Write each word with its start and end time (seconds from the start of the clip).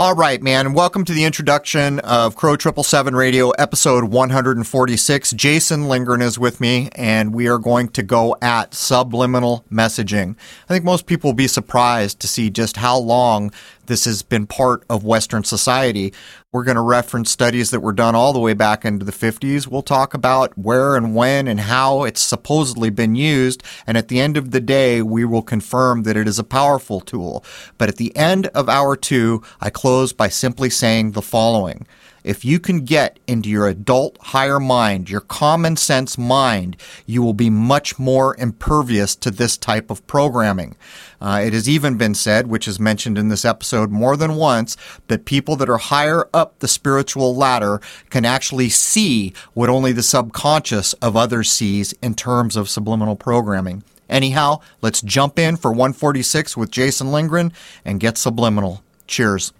All 0.00 0.14
right, 0.14 0.42
man. 0.42 0.72
Welcome 0.72 1.04
to 1.04 1.12
the 1.12 1.24
introduction 1.24 1.98
of 1.98 2.34
Crow 2.34 2.56
Triple 2.56 2.84
Seven 2.84 3.14
Radio, 3.14 3.50
episode 3.50 4.04
146. 4.04 5.32
Jason 5.32 5.88
Lindgren 5.90 6.22
is 6.22 6.38
with 6.38 6.58
me, 6.58 6.88
and 6.94 7.34
we 7.34 7.48
are 7.48 7.58
going 7.58 7.90
to 7.90 8.02
go 8.02 8.34
at 8.40 8.72
subliminal 8.72 9.62
messaging. 9.70 10.36
I 10.70 10.72
think 10.72 10.86
most 10.86 11.04
people 11.04 11.28
will 11.28 11.34
be 11.34 11.46
surprised 11.46 12.18
to 12.20 12.28
see 12.28 12.48
just 12.48 12.78
how 12.78 12.96
long 12.96 13.52
this 13.90 14.04
has 14.04 14.22
been 14.22 14.46
part 14.46 14.84
of 14.88 15.02
Western 15.02 15.42
society. 15.42 16.14
We're 16.52 16.62
going 16.62 16.76
to 16.76 16.80
reference 16.80 17.28
studies 17.28 17.72
that 17.72 17.80
were 17.80 17.92
done 17.92 18.14
all 18.14 18.32
the 18.32 18.38
way 18.38 18.54
back 18.54 18.84
into 18.84 19.04
the 19.04 19.10
50s. 19.10 19.66
We'll 19.66 19.82
talk 19.82 20.14
about 20.14 20.56
where 20.56 20.94
and 20.94 21.16
when 21.16 21.48
and 21.48 21.58
how 21.58 22.04
it's 22.04 22.20
supposedly 22.20 22.88
been 22.90 23.16
used. 23.16 23.64
And 23.88 23.98
at 23.98 24.06
the 24.06 24.20
end 24.20 24.36
of 24.36 24.52
the 24.52 24.60
day, 24.60 25.02
we 25.02 25.24
will 25.24 25.42
confirm 25.42 26.04
that 26.04 26.16
it 26.16 26.28
is 26.28 26.38
a 26.38 26.44
powerful 26.44 27.00
tool. 27.00 27.44
But 27.78 27.88
at 27.88 27.96
the 27.96 28.16
end 28.16 28.46
of 28.48 28.68
hour 28.68 28.94
two, 28.94 29.42
I 29.60 29.70
close 29.70 30.12
by 30.12 30.28
simply 30.28 30.70
saying 30.70 31.10
the 31.10 31.22
following. 31.22 31.84
If 32.22 32.44
you 32.44 32.60
can 32.60 32.84
get 32.84 33.18
into 33.26 33.48
your 33.48 33.66
adult 33.66 34.18
higher 34.18 34.60
mind, 34.60 35.08
your 35.08 35.20
common 35.20 35.76
sense 35.76 36.18
mind, 36.18 36.76
you 37.06 37.22
will 37.22 37.34
be 37.34 37.50
much 37.50 37.98
more 37.98 38.36
impervious 38.38 39.16
to 39.16 39.30
this 39.30 39.56
type 39.56 39.90
of 39.90 40.06
programming. 40.06 40.76
Uh, 41.20 41.42
it 41.44 41.52
has 41.52 41.68
even 41.68 41.96
been 41.96 42.14
said, 42.14 42.46
which 42.46 42.66
is 42.68 42.80
mentioned 42.80 43.18
in 43.18 43.28
this 43.28 43.44
episode 43.44 43.90
more 43.90 44.16
than 44.16 44.36
once, 44.36 44.76
that 45.08 45.24
people 45.24 45.56
that 45.56 45.68
are 45.68 45.78
higher 45.78 46.28
up 46.34 46.58
the 46.58 46.68
spiritual 46.68 47.34
ladder 47.34 47.80
can 48.10 48.24
actually 48.24 48.68
see 48.68 49.32
what 49.54 49.68
only 49.68 49.92
the 49.92 50.02
subconscious 50.02 50.92
of 50.94 51.16
others 51.16 51.50
sees 51.50 51.92
in 52.02 52.14
terms 52.14 52.56
of 52.56 52.68
subliminal 52.68 53.16
programming. 53.16 53.82
Anyhow, 54.08 54.60
let's 54.82 55.00
jump 55.00 55.38
in 55.38 55.56
for 55.56 55.70
146 55.70 56.56
with 56.56 56.70
Jason 56.70 57.12
Lindgren 57.12 57.52
and 57.84 58.00
get 58.00 58.18
subliminal. 58.18 58.82
Cheers. 59.06 59.52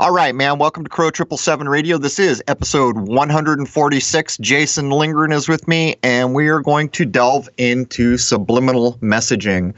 All 0.00 0.12
right, 0.12 0.34
man. 0.34 0.56
Welcome 0.56 0.84
to 0.84 0.88
Crow 0.88 1.10
Triple 1.10 1.36
Seven 1.36 1.68
Radio. 1.68 1.98
This 1.98 2.18
is 2.18 2.42
episode 2.46 2.96
146. 2.96 4.38
Jason 4.38 4.88
Lindgren 4.88 5.30
is 5.30 5.46
with 5.46 5.68
me, 5.68 5.96
and 6.02 6.32
we 6.34 6.48
are 6.48 6.62
going 6.62 6.88
to 6.88 7.04
delve 7.04 7.50
into 7.58 8.16
subliminal 8.16 8.94
messaging. 9.02 9.74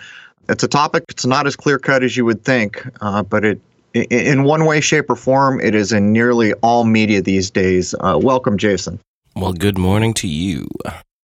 It's 0.49 0.62
a 0.62 0.69
topic. 0.69 1.06
It's 1.09 1.27
not 1.27 1.49
as 1.49 1.56
clear 1.56 1.81
cut 1.81 2.05
as 2.05 2.16
you 2.16 2.25
would 2.25 2.44
think, 2.44 2.87
uh, 3.00 3.25
but 3.25 3.44
it, 3.44 3.60
in 3.94 4.44
one 4.44 4.65
way, 4.65 4.81
shape, 4.81 5.10
or 5.10 5.16
form, 5.16 5.60
it 5.60 5.75
is 5.75 5.91
in 5.91 6.12
nearly 6.12 6.53
all 6.62 6.84
media 6.84 7.21
these 7.21 7.50
days. 7.50 7.93
Uh, 7.99 8.16
welcome, 8.22 8.59
Jason. 8.59 9.00
Well, 9.34 9.54
good 9.54 9.77
morning 9.77 10.15
to 10.15 10.28
you. 10.28 10.69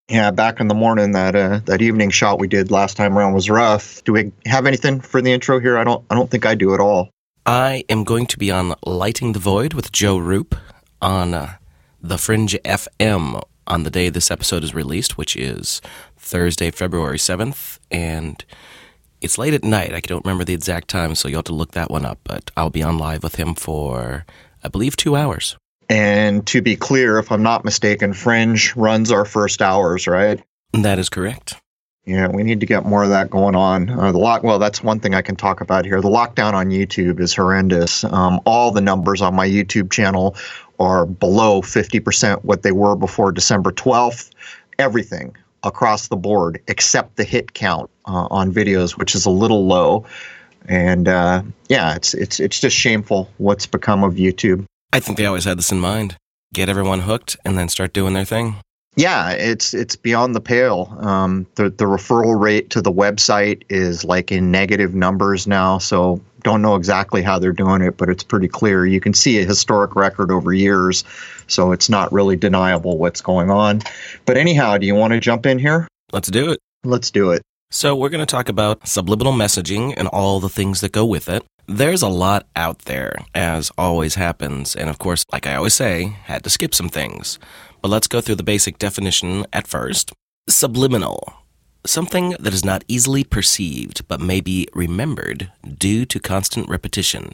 Yeah, 0.09 0.31
back 0.31 0.59
in 0.59 0.67
the 0.67 0.75
morning, 0.75 1.13
that 1.13 1.37
uh, 1.37 1.61
that 1.67 1.81
evening 1.81 2.09
shot 2.09 2.37
we 2.37 2.49
did 2.49 2.69
last 2.69 2.97
time 2.97 3.17
around 3.17 3.31
was 3.31 3.49
rough. 3.49 4.03
Do 4.03 4.11
we 4.11 4.33
have 4.45 4.65
anything 4.65 4.99
for 4.99 5.21
the 5.21 5.31
intro 5.31 5.61
here? 5.61 5.77
I 5.77 5.85
don't. 5.85 6.03
I 6.09 6.15
don't 6.15 6.29
think 6.29 6.45
I 6.45 6.55
do 6.55 6.73
at 6.73 6.81
all. 6.81 7.11
I 7.49 7.83
am 7.89 8.03
going 8.03 8.27
to 8.27 8.37
be 8.37 8.51
on 8.51 8.75
Lighting 8.85 9.33
the 9.33 9.39
Void 9.39 9.73
with 9.73 9.91
Joe 9.91 10.19
Rupe 10.19 10.55
on 11.01 11.33
uh, 11.33 11.55
the 11.99 12.19
Fringe 12.19 12.55
FM 12.63 13.41
on 13.65 13.81
the 13.81 13.89
day 13.89 14.09
this 14.09 14.29
episode 14.29 14.63
is 14.63 14.75
released, 14.75 15.17
which 15.17 15.35
is 15.35 15.81
Thursday, 16.15 16.69
February 16.69 17.17
7th. 17.17 17.79
And 17.89 18.45
it's 19.19 19.39
late 19.39 19.55
at 19.55 19.63
night. 19.63 19.95
I 19.95 19.99
don't 19.99 20.23
remember 20.23 20.43
the 20.43 20.53
exact 20.53 20.89
time, 20.89 21.15
so 21.15 21.27
you'll 21.27 21.39
have 21.39 21.45
to 21.45 21.55
look 21.55 21.71
that 21.71 21.89
one 21.89 22.05
up. 22.05 22.19
But 22.23 22.51
I'll 22.55 22.69
be 22.69 22.83
on 22.83 22.99
live 22.99 23.23
with 23.23 23.37
him 23.37 23.55
for, 23.55 24.27
I 24.63 24.67
believe, 24.67 24.95
two 24.95 25.15
hours. 25.15 25.57
And 25.89 26.45
to 26.45 26.61
be 26.61 26.75
clear, 26.75 27.17
if 27.17 27.31
I'm 27.31 27.41
not 27.41 27.65
mistaken, 27.65 28.13
Fringe 28.13 28.75
runs 28.75 29.11
our 29.11 29.25
first 29.25 29.63
hours, 29.63 30.05
right? 30.05 30.39
That 30.73 30.99
is 30.99 31.09
correct. 31.09 31.55
Yeah, 32.09 32.27
we 32.27 32.41
need 32.41 32.59
to 32.61 32.65
get 32.65 32.87
more 32.87 33.03
of 33.03 33.09
that 33.09 33.29
going 33.29 33.55
on. 33.55 33.87
Uh, 33.87 34.11
the 34.11 34.17
lock, 34.17 34.41
well, 34.41 34.57
that's 34.57 34.81
one 34.81 34.99
thing 34.99 35.13
I 35.13 35.21
can 35.21 35.35
talk 35.35 35.61
about 35.61 35.85
here. 35.85 36.01
The 36.01 36.09
lockdown 36.09 36.53
on 36.53 36.71
YouTube 36.71 37.19
is 37.19 37.35
horrendous. 37.35 38.03
Um, 38.03 38.41
all 38.47 38.71
the 38.71 38.81
numbers 38.81 39.21
on 39.21 39.35
my 39.35 39.47
YouTube 39.47 39.91
channel 39.91 40.35
are 40.79 41.05
below 41.05 41.61
50% 41.61 42.43
what 42.43 42.63
they 42.63 42.71
were 42.71 42.95
before 42.95 43.31
December 43.31 43.71
12th. 43.71 44.31
Everything 44.79 45.35
across 45.61 46.07
the 46.07 46.15
board 46.15 46.59
except 46.67 47.15
the 47.15 47.23
hit 47.23 47.53
count 47.53 47.91
uh, 48.07 48.27
on 48.31 48.51
videos, 48.51 48.97
which 48.97 49.13
is 49.13 49.27
a 49.27 49.29
little 49.29 49.67
low. 49.67 50.03
And 50.67 51.07
uh, 51.07 51.43
yeah, 51.67 51.93
it's 51.93 52.15
it's 52.15 52.39
it's 52.39 52.59
just 52.59 52.75
shameful 52.75 53.29
what's 53.37 53.67
become 53.67 54.03
of 54.03 54.15
YouTube. 54.15 54.65
I 54.91 54.99
think 54.99 55.19
they 55.19 55.27
always 55.27 55.45
had 55.45 55.59
this 55.59 55.71
in 55.71 55.79
mind: 55.79 56.17
get 56.53 56.69
everyone 56.69 57.01
hooked 57.01 57.37
and 57.45 57.55
then 57.55 57.69
start 57.69 57.93
doing 57.93 58.13
their 58.13 58.25
thing. 58.25 58.55
Yeah, 58.95 59.31
it's 59.31 59.73
it's 59.73 59.95
beyond 59.95 60.35
the 60.35 60.41
pale. 60.41 60.95
Um, 60.99 61.47
the 61.55 61.69
the 61.69 61.85
referral 61.85 62.39
rate 62.39 62.69
to 62.71 62.81
the 62.81 62.91
website 62.91 63.63
is 63.69 64.03
like 64.03 64.31
in 64.31 64.51
negative 64.51 64.93
numbers 64.93 65.47
now. 65.47 65.77
So 65.77 66.21
don't 66.43 66.61
know 66.61 66.75
exactly 66.75 67.21
how 67.21 67.39
they're 67.39 67.51
doing 67.51 67.81
it, 67.81 67.97
but 67.97 68.09
it's 68.09 68.23
pretty 68.23 68.47
clear. 68.47 68.85
You 68.85 68.99
can 68.99 69.13
see 69.13 69.39
a 69.39 69.45
historic 69.45 69.95
record 69.95 70.31
over 70.31 70.53
years, 70.53 71.03
so 71.47 71.71
it's 71.71 71.89
not 71.89 72.11
really 72.11 72.35
deniable 72.35 72.97
what's 72.97 73.21
going 73.21 73.49
on. 73.49 73.81
But 74.25 74.37
anyhow, 74.37 74.77
do 74.77 74.85
you 74.85 74.95
want 74.95 75.13
to 75.13 75.19
jump 75.19 75.45
in 75.45 75.59
here? 75.59 75.87
Let's 76.11 76.29
do 76.29 76.51
it. 76.51 76.59
Let's 76.83 77.11
do 77.11 77.31
it. 77.31 77.41
So 77.71 77.95
we're 77.95 78.09
going 78.09 78.25
to 78.25 78.25
talk 78.25 78.49
about 78.49 78.87
subliminal 78.87 79.33
messaging 79.33 79.93
and 79.95 80.07
all 80.07 80.39
the 80.39 80.49
things 80.49 80.81
that 80.81 80.91
go 80.91 81.05
with 81.05 81.29
it. 81.29 81.43
There's 81.67 82.01
a 82.01 82.07
lot 82.07 82.47
out 82.55 82.79
there, 82.79 83.13
as 83.35 83.71
always 83.77 84.15
happens, 84.15 84.75
and 84.75 84.89
of 84.89 84.97
course, 84.97 85.23
like 85.31 85.45
I 85.45 85.53
always 85.53 85.75
say, 85.75 86.15
had 86.23 86.43
to 86.45 86.49
skip 86.49 86.73
some 86.73 86.89
things. 86.89 87.37
But 87.81 87.89
let's 87.89 88.07
go 88.07 88.21
through 88.21 88.35
the 88.35 88.43
basic 88.43 88.77
definition 88.77 89.45
at 89.53 89.67
first. 89.67 90.11
Subliminal. 90.47 91.33
Something 91.85 92.35
that 92.39 92.53
is 92.53 92.65
not 92.65 92.83
easily 92.87 93.23
perceived 93.23 94.07
but 94.07 94.19
may 94.19 94.41
be 94.41 94.67
remembered 94.73 95.51
due 95.77 96.05
to 96.05 96.19
constant 96.19 96.67
repetition. 96.67 97.33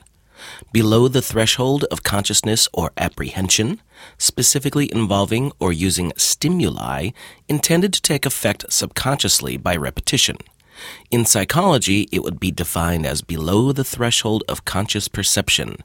Below 0.71 1.07
the 1.07 1.21
threshold 1.21 1.85
of 1.85 2.03
consciousness 2.03 2.67
or 2.73 2.91
apprehension, 2.97 3.81
specifically 4.17 4.91
involving 4.91 5.51
or 5.59 5.71
using 5.73 6.11
stimuli 6.17 7.09
intended 7.47 7.93
to 7.93 8.01
take 8.01 8.25
effect 8.25 8.65
subconsciously 8.69 9.57
by 9.57 9.75
repetition. 9.75 10.37
In 11.09 11.25
psychology, 11.25 12.07
it 12.11 12.21
would 12.21 12.39
be 12.39 12.51
defined 12.51 13.05
as 13.05 13.21
below 13.21 13.71
the 13.71 13.85
threshold 13.85 14.43
of 14.47 14.65
conscious 14.65 15.07
perception, 15.07 15.77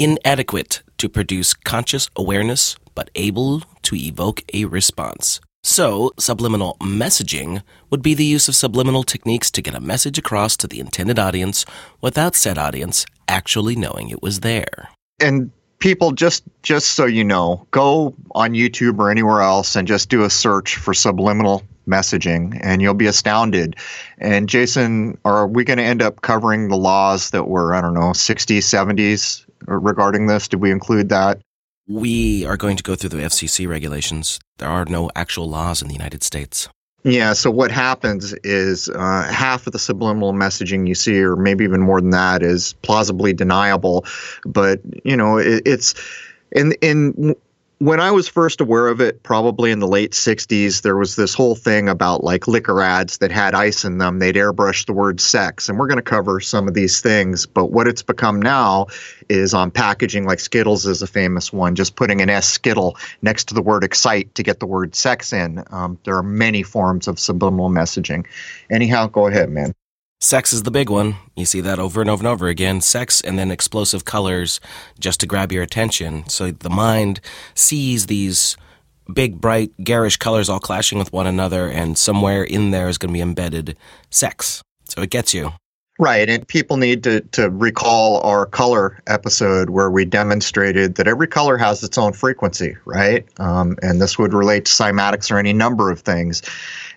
inadequate 0.00 0.82
to 0.96 1.10
produce 1.10 1.52
conscious 1.52 2.08
awareness, 2.16 2.74
but 2.94 3.10
able 3.14 3.60
to 3.82 3.94
evoke 3.94 4.42
a 4.54 4.64
response. 4.64 5.40
So, 5.62 6.12
subliminal 6.18 6.78
messaging 6.80 7.62
would 7.90 8.00
be 8.00 8.14
the 8.14 8.24
use 8.24 8.48
of 8.48 8.56
subliminal 8.56 9.02
techniques 9.02 9.50
to 9.50 9.60
get 9.60 9.74
a 9.74 9.80
message 9.80 10.16
across 10.16 10.56
to 10.56 10.66
the 10.66 10.80
intended 10.80 11.18
audience 11.18 11.66
without 12.00 12.34
said 12.34 12.56
audience 12.56 13.04
actually 13.28 13.76
knowing 13.76 14.08
it 14.08 14.22
was 14.22 14.40
there. 14.40 14.88
And 15.20 15.50
people 15.80 16.12
just 16.12 16.44
just 16.62 16.94
so 16.94 17.04
you 17.04 17.22
know, 17.22 17.66
go 17.70 18.14
on 18.30 18.52
YouTube 18.52 18.98
or 18.98 19.10
anywhere 19.10 19.42
else 19.42 19.76
and 19.76 19.86
just 19.86 20.08
do 20.08 20.24
a 20.24 20.30
search 20.30 20.76
for 20.76 20.94
subliminal 20.94 21.62
messaging 21.86 22.58
and 22.62 22.80
you'll 22.80 22.94
be 22.94 23.06
astounded. 23.06 23.76
And 24.16 24.48
Jason, 24.48 25.18
are 25.26 25.46
we 25.46 25.64
going 25.64 25.78
to 25.78 25.84
end 25.84 26.00
up 26.00 26.22
covering 26.22 26.68
the 26.68 26.76
laws 26.76 27.30
that 27.30 27.48
were 27.48 27.74
I 27.74 27.82
don't 27.82 27.94
know, 27.94 28.12
60s, 28.12 28.60
70s 28.60 29.44
regarding 29.66 30.26
this? 30.26 30.48
Did 30.48 30.60
we 30.60 30.70
include 30.70 31.08
that? 31.10 31.40
We 31.86 32.44
are 32.46 32.56
going 32.56 32.76
to 32.76 32.82
go 32.82 32.94
through 32.94 33.10
the 33.10 33.16
FCC 33.18 33.68
regulations. 33.68 34.38
There 34.58 34.68
are 34.68 34.84
no 34.84 35.10
actual 35.16 35.48
laws 35.48 35.82
in 35.82 35.88
the 35.88 35.94
United 35.94 36.22
States. 36.22 36.68
Yeah, 37.02 37.32
so 37.32 37.50
what 37.50 37.70
happens 37.70 38.34
is 38.44 38.88
uh, 38.90 39.22
half 39.32 39.66
of 39.66 39.72
the 39.72 39.78
subliminal 39.78 40.34
messaging 40.34 40.86
you 40.86 40.94
see, 40.94 41.18
or 41.18 41.34
maybe 41.34 41.64
even 41.64 41.80
more 41.80 42.00
than 42.00 42.10
that, 42.10 42.42
is 42.42 42.74
plausibly 42.82 43.32
deniable. 43.32 44.04
But 44.44 44.80
you 45.02 45.16
know, 45.16 45.38
it, 45.38 45.62
it's 45.64 45.94
in 46.52 46.72
in 46.82 47.34
when 47.80 47.98
I 47.98 48.10
was 48.10 48.28
first 48.28 48.60
aware 48.60 48.88
of 48.88 49.00
it, 49.00 49.22
probably 49.22 49.70
in 49.70 49.78
the 49.78 49.88
late 49.88 50.12
60s, 50.12 50.82
there 50.82 50.98
was 50.98 51.16
this 51.16 51.32
whole 51.32 51.54
thing 51.54 51.88
about 51.88 52.22
like 52.22 52.46
liquor 52.46 52.82
ads 52.82 53.18
that 53.18 53.32
had 53.32 53.54
ice 53.54 53.86
in 53.86 53.96
them. 53.96 54.18
They'd 54.18 54.34
airbrush 54.34 54.84
the 54.84 54.92
word 54.92 55.18
sex. 55.18 55.66
And 55.66 55.78
we're 55.78 55.86
going 55.86 55.96
to 55.96 56.02
cover 56.02 56.40
some 56.40 56.68
of 56.68 56.74
these 56.74 57.00
things. 57.00 57.46
But 57.46 57.72
what 57.72 57.88
it's 57.88 58.02
become 58.02 58.40
now 58.40 58.88
is 59.30 59.54
on 59.54 59.70
packaging, 59.70 60.26
like 60.26 60.40
Skittles 60.40 60.84
is 60.84 61.00
a 61.00 61.06
famous 61.06 61.54
one, 61.54 61.74
just 61.74 61.96
putting 61.96 62.20
an 62.20 62.28
S 62.28 62.46
Skittle 62.50 62.98
next 63.22 63.44
to 63.44 63.54
the 63.54 63.62
word 63.62 63.82
excite 63.82 64.34
to 64.34 64.42
get 64.42 64.60
the 64.60 64.66
word 64.66 64.94
sex 64.94 65.32
in. 65.32 65.64
Um, 65.70 65.98
there 66.04 66.16
are 66.16 66.22
many 66.22 66.62
forms 66.62 67.08
of 67.08 67.18
subliminal 67.18 67.70
messaging. 67.70 68.26
Anyhow, 68.68 69.06
go 69.06 69.26
ahead, 69.26 69.48
man. 69.48 69.72
Sex 70.22 70.52
is 70.52 70.64
the 70.64 70.70
big 70.70 70.90
one. 70.90 71.16
You 71.34 71.46
see 71.46 71.62
that 71.62 71.78
over 71.78 72.02
and 72.02 72.10
over 72.10 72.20
and 72.20 72.26
over 72.26 72.48
again. 72.48 72.82
Sex 72.82 73.22
and 73.22 73.38
then 73.38 73.50
explosive 73.50 74.04
colors 74.04 74.60
just 74.98 75.18
to 75.20 75.26
grab 75.26 75.50
your 75.50 75.62
attention. 75.62 76.28
So 76.28 76.50
the 76.50 76.68
mind 76.68 77.22
sees 77.54 78.04
these 78.04 78.54
big, 79.10 79.40
bright, 79.40 79.72
garish 79.82 80.18
colors 80.18 80.50
all 80.50 80.60
clashing 80.60 80.98
with 80.98 81.10
one 81.10 81.26
another, 81.26 81.68
and 81.68 81.96
somewhere 81.96 82.44
in 82.44 82.70
there 82.70 82.90
is 82.90 82.98
going 82.98 83.08
to 83.08 83.16
be 83.16 83.22
embedded 83.22 83.78
sex. 84.10 84.62
So 84.84 85.00
it 85.00 85.08
gets 85.08 85.32
you. 85.32 85.52
Right. 85.98 86.28
And 86.28 86.46
people 86.46 86.76
need 86.76 87.02
to, 87.04 87.22
to 87.32 87.48
recall 87.48 88.20
our 88.20 88.44
color 88.44 89.02
episode 89.06 89.70
where 89.70 89.90
we 89.90 90.04
demonstrated 90.04 90.96
that 90.96 91.08
every 91.08 91.28
color 91.28 91.56
has 91.56 91.82
its 91.82 91.96
own 91.96 92.12
frequency, 92.12 92.76
right? 92.84 93.26
Um, 93.38 93.78
and 93.82 94.00
this 94.00 94.18
would 94.18 94.34
relate 94.34 94.66
to 94.66 94.72
cymatics 94.72 95.30
or 95.30 95.38
any 95.38 95.54
number 95.54 95.90
of 95.90 96.00
things. 96.00 96.42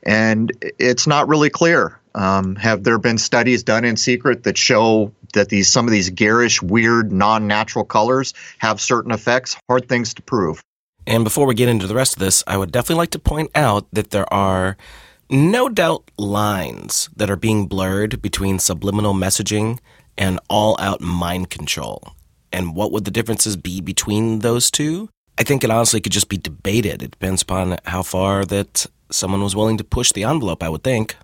And 0.04 0.52
it's 0.78 1.08
not 1.08 1.30
really 1.30 1.50
clear 1.50 2.00
Um, 2.15 2.56
have 2.56 2.83
there 2.83 3.00
been 3.00 3.18
studies 3.18 3.63
done 3.63 3.86
in 3.86 3.98
secret 3.98 4.44
that 4.44 4.57
show 4.57 5.12
that 5.33 5.50
these 5.50 5.71
some 5.71 5.86
of 5.86 5.92
these 5.92 6.10
garish, 6.10 6.62
weird, 6.62 7.12
non-natural 7.12 7.86
colors 7.86 8.33
have 8.60 8.80
certain 8.80 9.12
effects? 9.12 9.57
Hard 9.68 9.89
things 9.89 10.13
to 10.15 10.21
prove. 10.21 10.62
And 11.06 11.24
before 11.24 11.45
we 11.48 11.56
get 11.56 11.69
into 11.69 11.88
the 11.88 11.95
rest 11.95 12.13
of 12.13 12.19
this, 12.19 12.44
I 12.48 12.57
would 12.57 12.71
definitely 12.71 13.01
like 13.01 13.12
to 13.12 13.19
point 13.19 13.51
out 13.56 13.88
that 13.92 14.12
there 14.12 14.31
are 14.33 14.77
no 15.30 15.68
doubt 15.69 16.10
lines 16.18 17.10
that 17.15 17.30
are 17.30 17.36
being 17.36 17.68
blurred 17.68 18.21
between 18.21 18.60
subliminal 18.60 19.13
messaging 19.13 19.80
and 20.18 20.39
all 20.50 20.75
out 20.80 21.01
mind 21.01 21.50
control. 21.50 22.13
And 22.51 22.75
what 22.75 22.92
would 22.92 23.06
the 23.06 23.12
differences 23.12 23.57
be 23.57 23.81
between 23.81 24.39
those 24.39 24.69
two? 24.69 25.10
I 25.39 25.44
think 25.44 25.63
it 25.63 25.71
honestly 25.71 26.00
could 26.00 26.12
just 26.12 26.30
be 26.30 26.38
debated. 26.38 27.01
It 27.01 27.12
depends 27.12 27.42
upon 27.42 27.80
how 27.86 28.04
far 28.04 28.45
that 28.45 28.86
someone 29.10 29.42
was 29.42 29.56
willing 29.56 29.77
to 29.77 29.83
push 29.83 30.12
the 30.12 30.24
envelope, 30.24 30.62
I 30.62 30.69
would 30.69 30.83
think. 30.83 31.15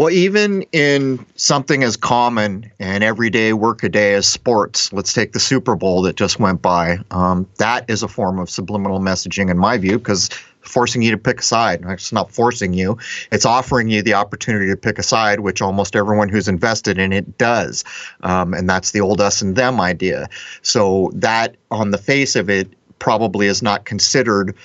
Well, 0.00 0.08
even 0.08 0.62
in 0.72 1.26
something 1.34 1.84
as 1.84 1.98
common 1.98 2.72
and 2.78 3.04
everyday 3.04 3.52
workaday 3.52 4.14
as 4.14 4.26
sports, 4.26 4.94
let's 4.94 5.12
take 5.12 5.32
the 5.32 5.38
Super 5.38 5.76
Bowl 5.76 6.00
that 6.00 6.16
just 6.16 6.40
went 6.40 6.62
by. 6.62 7.00
Um, 7.10 7.46
that 7.58 7.84
is 7.90 8.02
a 8.02 8.08
form 8.08 8.38
of 8.38 8.48
subliminal 8.48 8.98
messaging, 8.98 9.50
in 9.50 9.58
my 9.58 9.76
view, 9.76 9.98
because 9.98 10.30
forcing 10.62 11.02
you 11.02 11.10
to 11.10 11.18
pick 11.18 11.40
a 11.40 11.42
side. 11.42 11.82
It's 11.84 12.14
not 12.14 12.32
forcing 12.32 12.72
you, 12.72 12.96
it's 13.30 13.44
offering 13.44 13.90
you 13.90 14.00
the 14.00 14.14
opportunity 14.14 14.68
to 14.68 14.76
pick 14.78 14.98
a 14.98 15.02
side, 15.02 15.40
which 15.40 15.60
almost 15.60 15.94
everyone 15.94 16.30
who's 16.30 16.48
invested 16.48 16.96
in 16.96 17.12
it 17.12 17.36
does. 17.36 17.84
Um, 18.22 18.54
and 18.54 18.66
that's 18.70 18.92
the 18.92 19.02
old 19.02 19.20
us 19.20 19.42
and 19.42 19.54
them 19.54 19.82
idea. 19.82 20.30
So, 20.62 21.10
that 21.12 21.56
on 21.70 21.90
the 21.90 21.98
face 21.98 22.36
of 22.36 22.48
it 22.48 22.72
probably 23.00 23.48
is 23.48 23.62
not 23.62 23.84
considered 23.84 24.56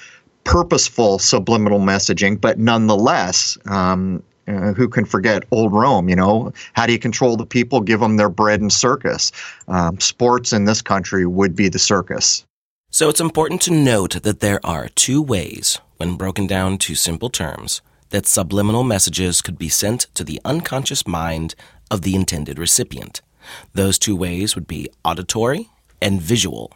purposeful 0.45 1.19
subliminal 1.19 1.81
messaging, 1.81 2.39
but 2.39 2.57
nonetheless, 2.57 3.57
um, 3.65 4.23
uh, 4.47 4.73
who 4.73 4.87
can 4.87 5.05
forget 5.05 5.43
old 5.51 5.73
Rome? 5.73 6.09
You 6.09 6.15
know, 6.15 6.53
how 6.73 6.85
do 6.85 6.93
you 6.93 6.99
control 6.99 7.37
the 7.37 7.45
people? 7.45 7.81
Give 7.81 7.99
them 7.99 8.17
their 8.17 8.29
bread 8.29 8.61
and 8.61 8.71
circus. 8.71 9.31
Um, 9.67 9.99
sports 9.99 10.53
in 10.53 10.65
this 10.65 10.81
country 10.81 11.25
would 11.25 11.55
be 11.55 11.69
the 11.69 11.79
circus. 11.79 12.45
So 12.89 13.09
it's 13.09 13.19
important 13.19 13.61
to 13.63 13.73
note 13.73 14.23
that 14.23 14.39
there 14.39 14.65
are 14.65 14.87
two 14.89 15.21
ways, 15.21 15.79
when 15.97 16.15
broken 16.15 16.47
down 16.47 16.77
to 16.79 16.95
simple 16.95 17.29
terms, 17.29 17.81
that 18.09 18.25
subliminal 18.25 18.83
messages 18.83 19.41
could 19.41 19.57
be 19.57 19.67
sent 19.67 20.07
to 20.13 20.23
the 20.23 20.39
unconscious 20.45 21.05
mind 21.05 21.55
of 21.91 22.03
the 22.03 22.15
intended 22.15 22.57
recipient. 22.57 23.21
Those 23.73 23.99
two 23.99 24.15
ways 24.15 24.55
would 24.55 24.67
be 24.67 24.89
auditory 25.03 25.69
and 26.01 26.21
visual. 26.21 26.73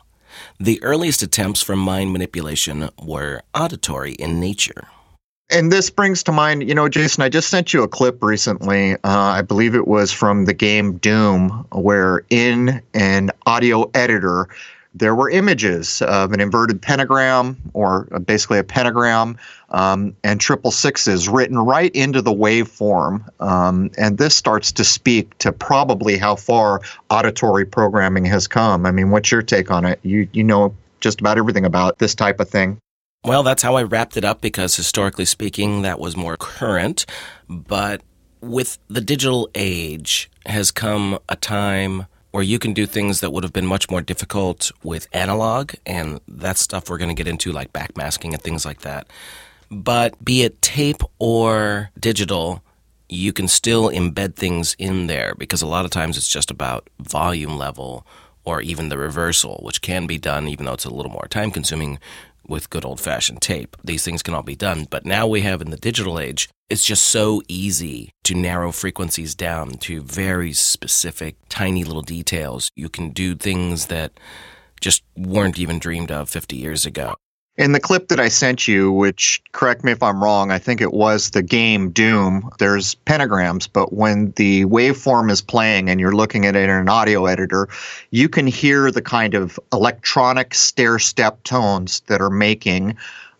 The 0.60 0.82
earliest 0.84 1.22
attempts 1.22 1.62
for 1.62 1.76
mind 1.76 2.12
manipulation 2.12 2.90
were 3.02 3.42
auditory 3.56 4.14
in 4.14 4.40
nature. 4.40 4.88
And 5.52 5.72
this 5.72 5.90
brings 5.90 6.22
to 6.24 6.32
mind, 6.32 6.68
you 6.68 6.76
know, 6.76 6.88
Jason, 6.88 7.24
I 7.24 7.30
just 7.30 7.50
sent 7.50 7.74
you 7.74 7.82
a 7.82 7.88
clip 7.88 8.22
recently. 8.22 8.94
Uh, 8.94 9.00
I 9.04 9.42
believe 9.42 9.74
it 9.74 9.88
was 9.88 10.12
from 10.12 10.46
the 10.46 10.54
game 10.54 10.98
Doom, 10.98 11.66
where 11.72 12.24
in 12.30 12.82
an 12.94 13.32
audio 13.48 13.90
editor, 13.96 14.48
there 14.94 15.16
were 15.16 15.30
images 15.30 16.04
of 16.04 16.34
an 16.34 16.40
inverted 16.40 16.82
pentagram 16.82 17.58
or 17.74 18.04
basically 18.26 18.60
a 18.60 18.64
pentagram 18.64 19.38
um, 19.70 20.16
and 20.24 20.40
triple 20.40 20.72
sixes 20.72 21.28
written 21.28 21.58
right 21.58 21.92
into 21.96 22.22
the 22.22 22.34
waveform. 22.34 23.24
Um, 23.42 23.90
and 23.98 24.20
this 24.20 24.36
starts 24.36 24.72
to 24.74 24.84
speak 24.84 25.36
to 25.40 25.52
probably 25.52 26.18
how 26.18 26.36
far 26.36 26.82
auditory 27.10 27.66
programming 27.66 28.26
has 28.26 28.48
come. 28.48 28.86
I 28.86 28.92
mean, 28.92 29.10
what's 29.10 29.32
your 29.32 29.42
take 29.42 29.72
on 29.72 29.86
it? 29.86 30.00
You, 30.04 30.28
you 30.32 30.44
know 30.44 30.76
just 31.00 31.22
about 31.22 31.38
everything 31.38 31.66
about 31.66 31.98
this 31.98 32.14
type 32.14 32.40
of 32.40 32.50
thing. 32.50 32.80
Well, 33.26 33.44
that's 33.44 33.64
how 33.64 33.76
I 33.76 33.84
wrapped 33.84 34.16
it 34.16 34.24
up 34.24 34.40
because 34.40 34.76
historically 34.76 35.26
speaking, 35.26 35.82
that 35.82 36.00
was 36.00 36.16
more 36.16 36.38
current. 36.38 37.06
But 37.50 38.02
with 38.42 38.80
the 38.88 39.02
digital 39.02 39.50
age 39.56 40.32
has 40.46 40.72
come 40.72 41.20
a 41.28 41.36
time 41.36 42.06
where 42.32 42.44
you 42.44 42.60
can 42.60 42.74
do 42.74 42.86
things 42.86 43.20
that 43.20 43.32
would 43.32 43.44
have 43.44 43.52
been 43.52 43.66
much 43.66 43.90
more 43.90 44.02
difficult 44.02 44.72
with 44.84 45.08
analog, 45.12 45.74
and 45.86 46.22
that's 46.28 46.62
stuff 46.62 46.90
we're 46.90 46.98
going 46.98 47.10
to 47.10 47.16
get 47.16 47.28
into, 47.28 47.52
like 47.52 47.74
backmasking 47.74 48.34
and 48.34 48.42
things 48.42 48.66
like 48.66 48.82
that. 48.82 49.08
But 49.70 50.24
be 50.24 50.44
it 50.44 50.62
tape 50.62 51.02
or 51.18 51.90
digital, 52.00 52.64
you 53.10 53.34
can 53.34 53.48
still 53.48 53.90
embed 53.90 54.36
things 54.36 54.76
in 54.80 55.08
there 55.08 55.34
because 55.36 55.62
a 55.62 55.68
lot 55.68 55.86
of 55.86 55.92
times 55.92 56.18
it's 56.18 56.30
just 56.30 56.52
about 56.52 56.88
volume 57.00 57.58
level 57.58 58.06
or 58.46 58.62
even 58.62 58.90
the 58.90 58.98
reversal, 58.98 59.60
which 59.64 59.82
can 59.82 60.08
be 60.08 60.18
done, 60.18 60.48
even 60.48 60.66
though 60.66 60.74
it's 60.74 60.86
a 60.86 60.94
little 60.94 61.12
more 61.12 61.28
time 61.30 61.52
consuming 61.52 62.00
with 62.50 62.70
good 62.70 62.84
old 62.84 63.00
fashioned 63.00 63.42
tape. 63.42 63.78
These 63.84 64.04
things 64.04 64.24
can 64.24 64.34
all 64.34 64.44
be 64.44 64.56
done. 64.56 64.88
But 64.90 65.06
now 65.06 65.28
we 65.28 65.42
have 65.42 65.62
in 65.62 65.70
the 65.70 65.78
digital 65.78 66.20
age, 66.20 66.50
it's 66.70 66.84
just 66.84 67.06
so 67.06 67.42
easy 67.48 68.12
to 68.24 68.36
narrow 68.36 68.72
frequencies 68.72 69.36
down 69.36 69.72
to 69.80 70.02
very 70.02 70.54
specific, 70.54 71.36
tiny 71.50 71.84
little 71.84 72.02
details. 72.02 72.70
You 72.76 72.90
can 72.90 73.10
do 73.10 73.36
things 73.36 73.88
that 73.88 74.20
just 74.82 75.04
weren't 75.16 75.60
even 75.60 75.80
dreamed 75.80 76.12
of 76.12 76.30
50 76.30 76.56
years 76.56 76.86
ago. 76.86 77.16
In 77.60 77.74
the 77.74 77.80
clip 77.82 78.08
that 78.08 78.22
I 78.22 78.30
sent 78.30 78.70
you, 78.70 78.90
which 78.90 79.44
correct 79.52 79.84
me 79.84 79.92
if 79.92 80.02
I'm 80.02 80.24
wrong, 80.24 80.50
I 80.50 80.60
think 80.60 80.80
it 80.80 80.94
was 80.94 81.32
the 81.32 81.42
game 81.44 81.90
Doom, 81.92 82.50
there's 82.58 82.96
pentagrams, 83.06 83.68
but 83.72 83.92
when 83.92 84.32
the 84.38 84.64
waveform 84.64 85.30
is 85.30 85.42
playing 85.42 85.90
and 85.90 86.00
you're 86.00 86.16
looking 86.16 86.46
at 86.46 86.56
it 86.56 86.64
in 86.64 86.70
an 86.70 86.88
audio 86.88 87.26
editor, 87.26 87.68
you 88.12 88.30
can 88.30 88.48
hear 88.48 88.92
the 88.92 89.02
kind 89.02 89.34
of 89.34 89.60
electronic 89.74 90.56
stair 90.56 91.00
step 91.00 91.44
tones 91.44 92.00
that 92.08 92.22
are 92.22 92.30
making 92.30 92.96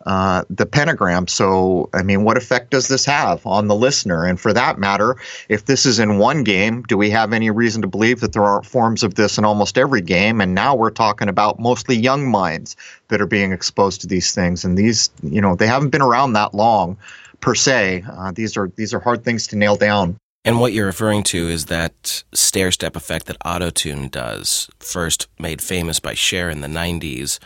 uh, 0.06 0.44
the 0.50 0.66
pentagram. 0.66 1.28
So, 1.28 1.90
I 1.94 2.04
mean, 2.04 2.24
what 2.24 2.38
effect 2.38 2.72
does 2.72 2.88
this 2.88 3.06
have 3.06 3.46
on 3.46 3.68
the 3.68 3.76
listener? 3.76 4.26
And 4.26 4.40
for 4.40 4.54
that 4.54 4.80
matter, 4.80 5.18
if 5.50 5.66
this 5.66 5.86
is 5.86 6.00
in 6.00 6.18
one 6.18 6.44
game, 6.44 6.84
do 6.84 6.98
we 6.98 7.10
have 7.10 7.34
any 7.34 7.52
reason 7.52 7.82
to 7.82 7.88
believe 7.88 8.22
that 8.22 8.34
there 8.34 8.46
are 8.46 8.64
forms 8.64 9.04
of 9.04 9.16
this 9.16 9.38
in 9.38 9.46
almost 9.46 9.78
every 9.78 10.02
game? 10.02 10.42
And 10.42 10.56
now 10.56 10.76
we're 10.76 10.90
talking 10.90 11.28
about 11.28 11.60
mostly 11.60 11.98
young 11.98 12.30
minds 12.30 12.76
that 13.10 13.22
are 13.22 13.28
being 13.28 13.52
exposed 13.52 14.02
to 14.02 14.08
these 14.08 14.34
things. 14.34 14.64
And 14.64 14.78
these, 14.78 15.10
you 15.22 15.42
know, 15.42 15.56
they 15.56 15.68
haven't 15.68 15.90
been 15.90 16.02
around 16.02 16.34
that 16.34 16.54
long 16.54 16.98
per 17.42 17.56
se. 17.56 18.04
Uh, 18.10 18.32
these 18.32 18.58
are 18.58 18.72
these 18.76 18.94
are 18.94 19.00
hard 19.00 19.24
things 19.24 19.48
to 19.48 19.58
nail 19.58 19.76
down. 19.76 20.18
And 20.46 20.60
what 20.60 20.72
you're 20.72 20.86
referring 20.86 21.24
to 21.24 21.50
is 21.50 21.66
that 21.66 22.24
stair 22.34 22.72
step 22.72 22.96
effect 22.96 23.26
that 23.26 23.40
Autotune 23.40 24.10
does, 24.10 24.70
first 24.80 25.28
made 25.38 25.62
famous 25.62 26.00
by 26.00 26.14
Cher 26.14 26.50
in 26.50 26.62
the 26.62 26.68
90s, 26.68 27.40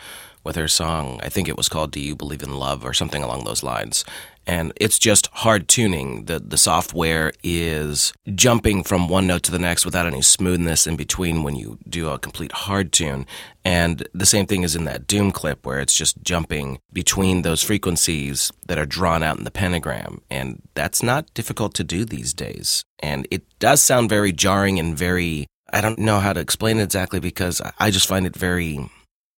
with 0.44 0.56
her 0.56 0.68
song. 0.68 1.20
I 1.22 1.28
think 1.28 1.48
it 1.48 1.56
was 1.56 1.68
called 1.68 1.90
Do 1.90 2.00
You 2.00 2.14
Believe 2.14 2.42
in 2.42 2.54
Love 2.54 2.84
or 2.84 2.92
something 2.92 3.22
along 3.22 3.44
those 3.44 3.62
lines. 3.62 4.04
And 4.46 4.72
it's 4.76 4.98
just 4.98 5.28
hard 5.28 5.68
tuning. 5.68 6.26
The 6.26 6.38
the 6.38 6.58
software 6.58 7.32
is 7.42 8.12
jumping 8.34 8.84
from 8.84 9.08
one 9.08 9.26
note 9.26 9.42
to 9.44 9.50
the 9.50 9.58
next 9.58 9.86
without 9.86 10.06
any 10.06 10.20
smoothness 10.20 10.86
in 10.86 10.96
between 10.96 11.42
when 11.42 11.56
you 11.56 11.78
do 11.88 12.10
a 12.10 12.18
complete 12.18 12.52
hard 12.52 12.92
tune. 12.92 13.26
And 13.64 14.06
the 14.12 14.26
same 14.26 14.46
thing 14.46 14.62
is 14.62 14.76
in 14.76 14.84
that 14.84 15.06
Doom 15.06 15.30
clip 15.32 15.64
where 15.64 15.80
it's 15.80 15.96
just 15.96 16.22
jumping 16.22 16.78
between 16.92 17.40
those 17.40 17.62
frequencies 17.62 18.52
that 18.66 18.78
are 18.78 18.84
drawn 18.84 19.22
out 19.22 19.38
in 19.38 19.44
the 19.44 19.50
pentagram. 19.50 20.20
And 20.30 20.60
that's 20.74 21.02
not 21.02 21.32
difficult 21.32 21.74
to 21.74 21.84
do 21.84 22.04
these 22.04 22.34
days. 22.34 22.84
And 22.98 23.26
it 23.30 23.44
does 23.58 23.80
sound 23.80 24.10
very 24.10 24.32
jarring 24.32 24.78
and 24.78 24.96
very 24.96 25.46
I 25.72 25.80
don't 25.80 25.98
know 25.98 26.20
how 26.20 26.32
to 26.32 26.40
explain 26.40 26.78
it 26.78 26.84
exactly 26.84 27.18
because 27.18 27.60
I 27.80 27.90
just 27.90 28.06
find 28.06 28.26
it 28.26 28.36
very 28.36 28.78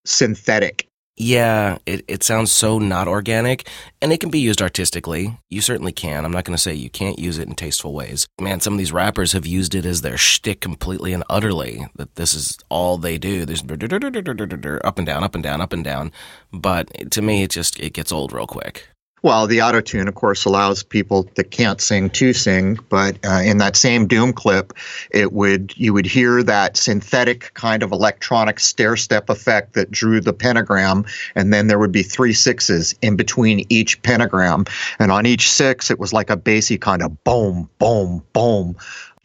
synthetic. 0.05 0.89
Yeah, 1.19 1.79
it, 1.87 2.05
it 2.09 2.23
sounds 2.23 2.53
so 2.53 2.79
not 2.79 3.09
organic, 3.09 3.67
and 4.03 4.13
it 4.13 4.21
can 4.21 4.29
be 4.29 4.39
used 4.39 4.61
artistically. 4.61 5.39
You 5.49 5.63
certainly 5.63 5.93
can. 5.93 6.27
I'm 6.27 6.31
not 6.31 6.45
going 6.45 6.57
to 6.57 6.63
say 6.63 6.75
you 6.75 6.91
can't 6.91 7.19
use 7.19 7.39
it 7.39 7.49
in 7.49 7.55
tasteful 7.55 7.95
ways. 7.95 8.29
Man, 8.39 8.61
some 8.61 8.75
of 8.75 8.79
these 8.79 8.93
rappers 8.93 9.33
have 9.33 9.47
used 9.47 9.75
it 9.75 9.87
as 9.87 10.03
their 10.03 10.19
shtick 10.19 10.61
completely 10.61 11.15
and 11.15 11.25
utterly. 11.31 11.87
That 11.95 12.17
this 12.17 12.35
is 12.35 12.59
all 12.69 12.99
they 12.99 13.17
do. 13.17 13.47
There's 13.47 13.63
up 13.63 14.99
and 14.99 15.07
down, 15.07 15.25
up 15.25 15.35
and 15.35 15.43
down, 15.43 15.61
up 15.63 15.73
and 15.73 15.85
down. 15.85 16.13
But 16.53 17.11
to 17.13 17.23
me, 17.23 17.43
it 17.43 17.51
just 17.51 17.81
it 17.81 17.95
gets 17.95 18.13
old 18.13 18.33
real 18.33 18.47
quick. 18.47 18.89
Well, 19.27 19.49
the 19.49 19.61
auto 19.61 19.81
tune, 19.81 20.07
of 20.07 20.15
course, 20.15 20.45
allows 20.45 20.85
people 20.85 21.29
that 21.35 21.51
can't 21.51 21.81
sing 21.81 22.11
to 22.11 22.33
sing, 22.33 22.79
but 22.89 23.19
uh, 23.27 23.43
in 23.45 23.59
that 23.59 23.75
same 23.75 24.07
Doom 24.07 24.33
clip, 24.33 24.73
it 25.11 25.33
would 25.33 25.77
you 25.77 25.93
would 25.95 26.07
hear 26.07 26.45
that 26.45 26.77
synthetic 26.77 27.53
kind 27.55 27.83
of 27.83 27.91
electronic 27.91 28.61
stair 28.61 28.95
step 28.95 29.29
effect 29.29 29.73
that 29.73 29.91
drew 29.91 30.21
the 30.21 30.33
pentagram, 30.33 31.07
and 31.35 31.53
then 31.53 31.67
there 31.67 31.81
would 31.81 31.91
be 31.91 32.05
three 32.05 32.33
sixes 32.33 32.95
in 33.03 33.17
between 33.17 33.67
each 33.69 34.01
pentagram, 34.03 34.65
and 35.01 35.11
on 35.11 35.27
each 35.27 35.51
six, 35.51 35.91
it 35.91 35.99
was 35.99 36.13
like 36.13 36.31
a 36.31 36.37
bassy 36.37 36.79
kind 36.79 37.03
of 37.03 37.25
boom, 37.25 37.69
boom, 37.81 38.23
boom 38.33 38.77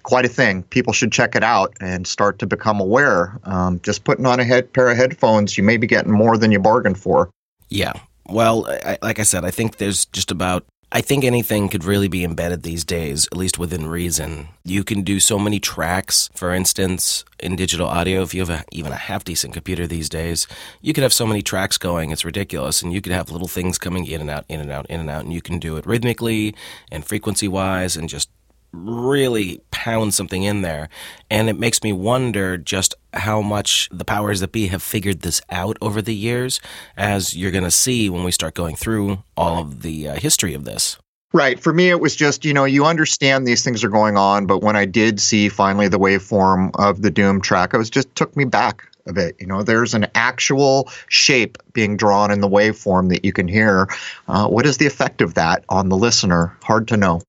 quite 0.02 0.26
a 0.26 0.30
thing. 0.30 0.64
People 0.64 0.94
should 0.94 1.12
check 1.12 1.36
it 1.36 1.44
out 1.44 1.78
and 1.80 2.08
start 2.08 2.40
to 2.40 2.48
become 2.48 2.80
aware. 2.82 3.40
Um, 3.44 3.80
just 3.84 4.04
putting 4.04 4.26
on 4.26 4.40
a 4.40 4.44
head 4.44 4.74
pair 4.74 4.90
of 4.90 4.98
headphones, 4.98 5.60
you 5.60 5.64
may 5.64 5.78
be 5.78 5.86
getting 5.86 6.12
more 6.12 6.40
than 6.40 6.52
you 6.52 6.58
bargained 6.58 6.98
for. 6.98 7.30
Yeah, 7.70 7.94
well, 8.28 8.68
I, 8.70 8.98
like 9.02 9.20
I 9.20 9.24
said, 9.24 9.46
I 9.46 9.52
think 9.52 9.78
there's 9.78 10.06
just 10.06 10.32
about. 10.32 10.66
I 10.94 11.00
think 11.00 11.24
anything 11.24 11.70
could 11.70 11.86
really 11.86 12.10
be 12.10 12.26
embedded 12.26 12.64
these 12.64 12.84
days, 12.84 13.26
at 13.28 13.38
least 13.38 13.58
within 13.58 13.88
reason. 13.88 14.50
You 14.66 14.84
can 14.84 15.04
do 15.04 15.22
so 15.22 15.40
many 15.40 15.58
tracks, 15.58 16.30
for 16.36 16.54
instance, 16.54 17.24
in 17.40 17.56
digital 17.56 17.88
audio. 17.88 18.24
If 18.24 18.34
you 18.34 18.42
have 18.42 18.50
a, 18.50 18.66
even 18.74 18.92
a 18.92 18.98
half 18.98 19.24
decent 19.24 19.54
computer 19.54 19.88
these 19.88 20.10
days, 20.10 20.48
you 20.82 20.92
could 20.92 21.04
have 21.04 21.14
so 21.14 21.26
many 21.26 21.42
tracks 21.42 21.78
going, 21.78 22.12
it's 22.12 22.26
ridiculous. 22.26 22.82
And 22.82 22.92
you 22.92 23.00
could 23.00 23.14
have 23.14 23.32
little 23.32 23.48
things 23.48 23.78
coming 23.78 24.06
in 24.06 24.20
and 24.20 24.30
out, 24.30 24.44
in 24.50 24.60
and 24.60 24.70
out, 24.70 24.86
in 24.88 25.00
and 25.00 25.10
out. 25.10 25.24
And 25.24 25.32
you 25.32 25.42
can 25.42 25.60
do 25.60 25.78
it 25.78 25.86
rhythmically 25.86 26.56
and 26.92 27.06
frequency 27.06 27.48
wise 27.48 27.96
and 27.96 28.10
just 28.10 28.30
really 28.74 29.62
pound 29.72 30.14
something 30.14 30.44
in 30.44 30.62
there. 30.62 30.90
And 31.30 31.48
it 31.48 31.58
makes 31.58 31.84
me 31.84 31.94
wonder 31.94 32.58
just 32.58 32.96
how 33.14 33.42
much 33.42 33.90
the 33.92 34.06
powers 34.06 34.40
that 34.40 34.52
be 34.52 34.68
have 34.68 34.82
figured 34.82 35.22
this 35.22 35.42
out 35.50 35.78
over 35.82 36.02
the 36.02 36.16
years, 36.16 36.60
as 36.96 37.36
you're 37.36 37.52
going 37.52 37.64
to 37.64 37.72
see 37.72 38.10
when 38.10 38.24
we 38.24 38.32
start 38.32 38.54
going 38.54 38.76
through 38.76 39.24
all 39.36 39.60
of 39.60 39.82
the 39.82 40.08
uh, 40.08 40.16
history 40.16 40.54
of 40.54 40.64
this. 40.64 40.98
Right. 41.34 41.60
For 41.60 41.72
me, 41.72 41.90
it 41.90 42.02
was 42.02 42.16
just, 42.16 42.44
you 42.44 42.54
know, 42.54 42.66
you 42.66 42.86
understand 42.86 43.48
these 43.48 43.64
things 43.64 43.84
are 43.86 43.90
going 43.90 44.18
on, 44.18 44.46
but 44.48 44.62
when 44.62 44.76
I 44.76 44.86
did 44.86 45.22
see 45.22 45.48
finally 45.48 45.88
the 45.88 46.00
waveform 46.00 46.72
of 46.76 47.02
the 47.02 47.10
Doom 47.10 47.40
track, 47.40 47.74
it 47.74 47.78
was 47.78 47.90
just 47.90 48.14
took 48.16 48.36
me 48.36 48.44
back 48.44 48.84
a 49.08 49.14
bit. 49.14 49.36
You 49.40 49.48
know, 49.48 49.64
there's 49.64 49.94
an 49.94 50.08
actual 50.14 50.90
shape 51.08 51.58
being 51.72 51.96
drawn 51.96 52.32
in 52.32 52.42
the 52.42 52.50
waveform 52.50 53.10
that 53.10 53.24
you 53.24 53.32
can 53.32 53.48
hear. 53.48 53.88
Uh, 54.28 54.48
what 54.48 54.66
is 54.66 54.78
the 54.78 54.86
effect 54.86 55.22
of 55.22 55.36
that 55.36 55.64
on 55.70 55.88
the 55.88 55.98
listener? 55.98 56.58
Hard 56.64 56.90
to 56.90 56.98
know. 56.98 57.22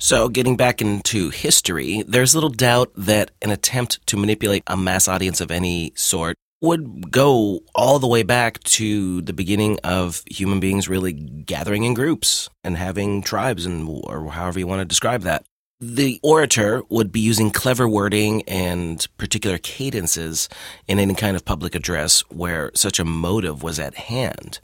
So, 0.00 0.28
getting 0.28 0.56
back 0.56 0.80
into 0.80 1.30
history, 1.30 2.04
there's 2.06 2.34
little 2.34 2.50
doubt 2.50 2.92
that 2.96 3.32
an 3.42 3.50
attempt 3.50 4.06
to 4.06 4.16
manipulate 4.16 4.62
a 4.68 4.76
mass 4.76 5.08
audience 5.08 5.40
of 5.40 5.50
any 5.50 5.92
sort 5.96 6.36
would 6.60 7.10
go 7.10 7.60
all 7.74 7.98
the 7.98 8.06
way 8.06 8.22
back 8.22 8.60
to 8.60 9.22
the 9.22 9.32
beginning 9.32 9.78
of 9.82 10.22
human 10.30 10.60
beings 10.60 10.88
really 10.88 11.12
gathering 11.12 11.84
in 11.84 11.94
groups 11.94 12.48
and 12.62 12.76
having 12.76 13.22
tribes 13.22 13.66
and 13.66 13.88
or 14.04 14.30
however 14.30 14.60
you 14.60 14.66
want 14.66 14.80
to 14.80 14.84
describe 14.84 15.22
that. 15.22 15.44
The 15.80 16.18
orator 16.22 16.82
would 16.88 17.12
be 17.12 17.20
using 17.20 17.50
clever 17.50 17.88
wording 17.88 18.42
and 18.48 19.06
particular 19.16 19.58
cadences 19.58 20.48
in 20.88 20.98
any 20.98 21.14
kind 21.14 21.36
of 21.36 21.44
public 21.44 21.76
address 21.76 22.20
where 22.30 22.72
such 22.74 22.98
a 22.98 23.04
motive 23.04 23.62
was 23.62 23.78
at 23.78 23.94
hand. 23.94 24.58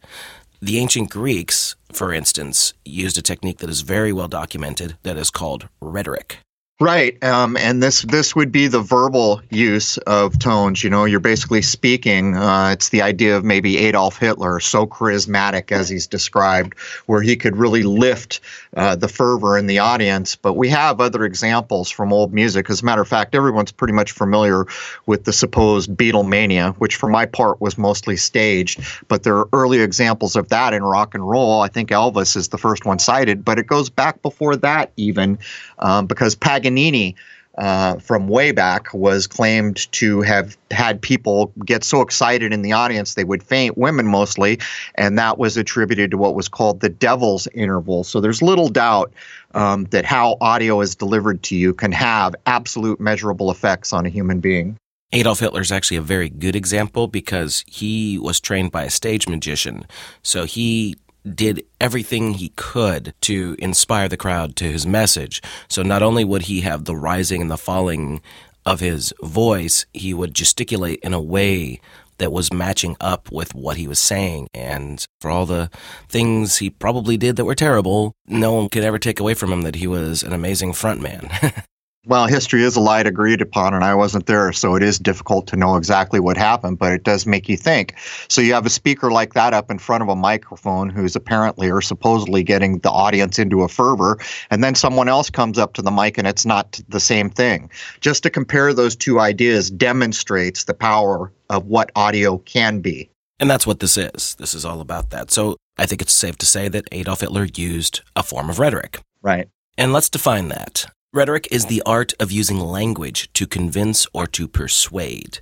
The 0.60 0.78
ancient 0.78 1.10
Greeks, 1.10 1.76
for 1.94 2.12
instance, 2.12 2.74
used 2.84 3.16
a 3.18 3.22
technique 3.22 3.58
that 3.58 3.70
is 3.70 3.82
very 3.82 4.12
well 4.12 4.28
documented 4.28 4.96
that 5.02 5.16
is 5.16 5.30
called 5.30 5.68
rhetoric. 5.80 6.38
Right, 6.80 7.22
um, 7.22 7.56
and 7.56 7.80
this 7.80 8.02
this 8.02 8.34
would 8.34 8.50
be 8.50 8.66
the 8.66 8.80
verbal 8.80 9.40
use 9.48 9.96
of 9.98 10.40
tones. 10.40 10.82
You 10.82 10.90
know, 10.90 11.04
you're 11.04 11.20
basically 11.20 11.62
speaking. 11.62 12.36
Uh, 12.36 12.70
it's 12.72 12.88
the 12.88 13.00
idea 13.00 13.36
of 13.36 13.44
maybe 13.44 13.78
Adolf 13.78 14.18
Hitler, 14.18 14.58
so 14.58 14.84
charismatic 14.84 15.70
as 15.70 15.88
he's 15.88 16.08
described, 16.08 16.76
where 17.06 17.22
he 17.22 17.36
could 17.36 17.56
really 17.56 17.84
lift 17.84 18.40
uh, 18.76 18.96
the 18.96 19.08
fervor 19.08 19.56
in 19.56 19.66
the 19.66 19.78
audience. 19.78 20.36
But 20.36 20.54
we 20.54 20.68
have 20.70 21.00
other 21.00 21.24
examples 21.24 21.90
from 21.90 22.12
old 22.12 22.32
music. 22.32 22.68
As 22.70 22.82
a 22.82 22.84
matter 22.84 23.02
of 23.02 23.08
fact, 23.08 23.34
everyone's 23.34 23.72
pretty 23.72 23.94
much 23.94 24.12
familiar 24.12 24.66
with 25.06 25.24
the 25.24 25.32
supposed 25.32 25.90
Beatlemania, 25.90 26.74
which 26.76 26.96
for 26.96 27.08
my 27.08 27.26
part 27.26 27.60
was 27.60 27.78
mostly 27.78 28.16
staged. 28.16 28.80
But 29.08 29.22
there 29.22 29.36
are 29.36 29.48
early 29.52 29.80
examples 29.80 30.36
of 30.36 30.48
that 30.48 30.74
in 30.74 30.82
rock 30.82 31.14
and 31.14 31.28
roll. 31.28 31.60
I 31.60 31.68
think 31.68 31.90
Elvis 31.90 32.36
is 32.36 32.48
the 32.48 32.58
first 32.58 32.84
one 32.84 32.98
cited, 32.98 33.44
but 33.44 33.58
it 33.58 33.66
goes 33.66 33.90
back 33.90 34.22
before 34.22 34.56
that 34.56 34.92
even, 34.96 35.38
um, 35.78 36.06
because 36.06 36.34
Paganini 36.34 36.64
Paganini 36.64 37.14
uh, 37.58 37.96
from 37.98 38.28
way 38.28 38.52
back 38.52 38.92
was 38.92 39.26
claimed 39.26 39.90
to 39.92 40.20
have 40.22 40.56
had 40.70 41.00
people 41.00 41.52
get 41.64 41.84
so 41.84 42.00
excited 42.00 42.52
in 42.52 42.62
the 42.62 42.72
audience 42.72 43.14
they 43.14 43.24
would 43.24 43.42
faint, 43.42 43.78
women 43.78 44.06
mostly, 44.06 44.58
and 44.96 45.18
that 45.18 45.38
was 45.38 45.56
attributed 45.56 46.10
to 46.10 46.18
what 46.18 46.34
was 46.34 46.48
called 46.48 46.80
the 46.80 46.88
devil's 46.88 47.46
interval. 47.48 48.02
So 48.04 48.20
there's 48.20 48.42
little 48.42 48.68
doubt 48.68 49.12
um, 49.54 49.84
that 49.86 50.04
how 50.04 50.36
audio 50.40 50.80
is 50.80 50.94
delivered 50.94 51.42
to 51.44 51.56
you 51.56 51.72
can 51.74 51.92
have 51.92 52.34
absolute 52.46 53.00
measurable 53.00 53.50
effects 53.50 53.92
on 53.92 54.04
a 54.04 54.08
human 54.08 54.40
being. 54.40 54.76
Adolf 55.12 55.38
Hitler 55.38 55.60
is 55.60 55.70
actually 55.70 55.96
a 55.98 56.02
very 56.02 56.28
good 56.28 56.56
example 56.56 57.06
because 57.06 57.62
he 57.68 58.18
was 58.18 58.40
trained 58.40 58.72
by 58.72 58.82
a 58.82 58.90
stage 58.90 59.28
magician. 59.28 59.86
So 60.22 60.44
he 60.44 60.96
did 61.32 61.64
everything 61.80 62.34
he 62.34 62.50
could 62.50 63.14
to 63.22 63.56
inspire 63.58 64.08
the 64.08 64.16
crowd 64.16 64.56
to 64.56 64.64
his 64.64 64.86
message. 64.86 65.42
So 65.68 65.82
not 65.82 66.02
only 66.02 66.24
would 66.24 66.42
he 66.42 66.60
have 66.62 66.84
the 66.84 66.96
rising 66.96 67.40
and 67.40 67.50
the 67.50 67.56
falling 67.56 68.20
of 68.66 68.80
his 68.80 69.12
voice, 69.22 69.86
he 69.92 70.14
would 70.14 70.34
gesticulate 70.34 71.00
in 71.02 71.14
a 71.14 71.20
way 71.20 71.80
that 72.18 72.32
was 72.32 72.52
matching 72.52 72.96
up 73.00 73.30
with 73.32 73.54
what 73.54 73.76
he 73.76 73.88
was 73.88 73.98
saying. 73.98 74.48
And 74.54 75.04
for 75.20 75.30
all 75.30 75.46
the 75.46 75.70
things 76.08 76.58
he 76.58 76.70
probably 76.70 77.16
did 77.16 77.36
that 77.36 77.44
were 77.44 77.54
terrible, 77.54 78.14
no 78.26 78.54
one 78.54 78.68
could 78.68 78.84
ever 78.84 78.98
take 78.98 79.20
away 79.20 79.34
from 79.34 79.52
him 79.52 79.62
that 79.62 79.76
he 79.76 79.86
was 79.86 80.22
an 80.22 80.32
amazing 80.32 80.72
frontman. 80.72 81.64
Well, 82.06 82.26
history 82.26 82.62
is 82.62 82.76
a 82.76 82.80
light 82.80 83.06
agreed 83.06 83.40
upon, 83.40 83.72
and 83.72 83.82
I 83.82 83.94
wasn't 83.94 84.26
there, 84.26 84.52
so 84.52 84.74
it 84.74 84.82
is 84.82 84.98
difficult 84.98 85.46
to 85.46 85.56
know 85.56 85.76
exactly 85.76 86.20
what 86.20 86.36
happened, 86.36 86.78
but 86.78 86.92
it 86.92 87.02
does 87.02 87.24
make 87.24 87.48
you 87.48 87.56
think. 87.56 87.94
So 88.28 88.42
you 88.42 88.52
have 88.52 88.66
a 88.66 88.70
speaker 88.70 89.10
like 89.10 89.32
that 89.32 89.54
up 89.54 89.70
in 89.70 89.78
front 89.78 90.02
of 90.02 90.10
a 90.10 90.16
microphone 90.16 90.90
who's 90.90 91.16
apparently 91.16 91.70
or 91.70 91.80
supposedly 91.80 92.42
getting 92.42 92.80
the 92.80 92.90
audience 92.90 93.38
into 93.38 93.62
a 93.62 93.68
fervor, 93.68 94.18
and 94.50 94.62
then 94.62 94.74
someone 94.74 95.08
else 95.08 95.30
comes 95.30 95.58
up 95.58 95.72
to 95.74 95.82
the 95.82 95.90
mic 95.90 96.18
and 96.18 96.26
it's 96.26 96.44
not 96.44 96.78
the 96.88 97.00
same 97.00 97.30
thing. 97.30 97.70
Just 98.00 98.22
to 98.24 98.30
compare 98.30 98.74
those 98.74 98.96
two 98.96 99.18
ideas 99.18 99.70
demonstrates 99.70 100.64
the 100.64 100.74
power 100.74 101.32
of 101.48 101.64
what 101.64 101.90
audio 101.96 102.36
can 102.38 102.80
be. 102.80 103.08
And 103.40 103.48
that's 103.48 103.66
what 103.66 103.80
this 103.80 103.96
is. 103.96 104.34
This 104.38 104.52
is 104.52 104.66
all 104.66 104.82
about 104.82 105.08
that. 105.10 105.30
So 105.30 105.56
I 105.78 105.86
think 105.86 106.02
it's 106.02 106.12
safe 106.12 106.36
to 106.38 106.46
say 106.46 106.68
that 106.68 106.86
Adolf 106.92 107.20
Hitler 107.20 107.46
used 107.56 108.02
a 108.14 108.22
form 108.22 108.50
of 108.50 108.58
rhetoric. 108.58 109.00
Right. 109.22 109.48
And 109.78 109.92
let's 109.92 110.10
define 110.10 110.48
that. 110.48 110.86
Rhetoric 111.14 111.46
is 111.52 111.66
the 111.66 111.80
art 111.86 112.12
of 112.18 112.32
using 112.32 112.58
language 112.58 113.32
to 113.34 113.46
convince 113.46 114.04
or 114.12 114.26
to 114.26 114.48
persuade. 114.48 115.38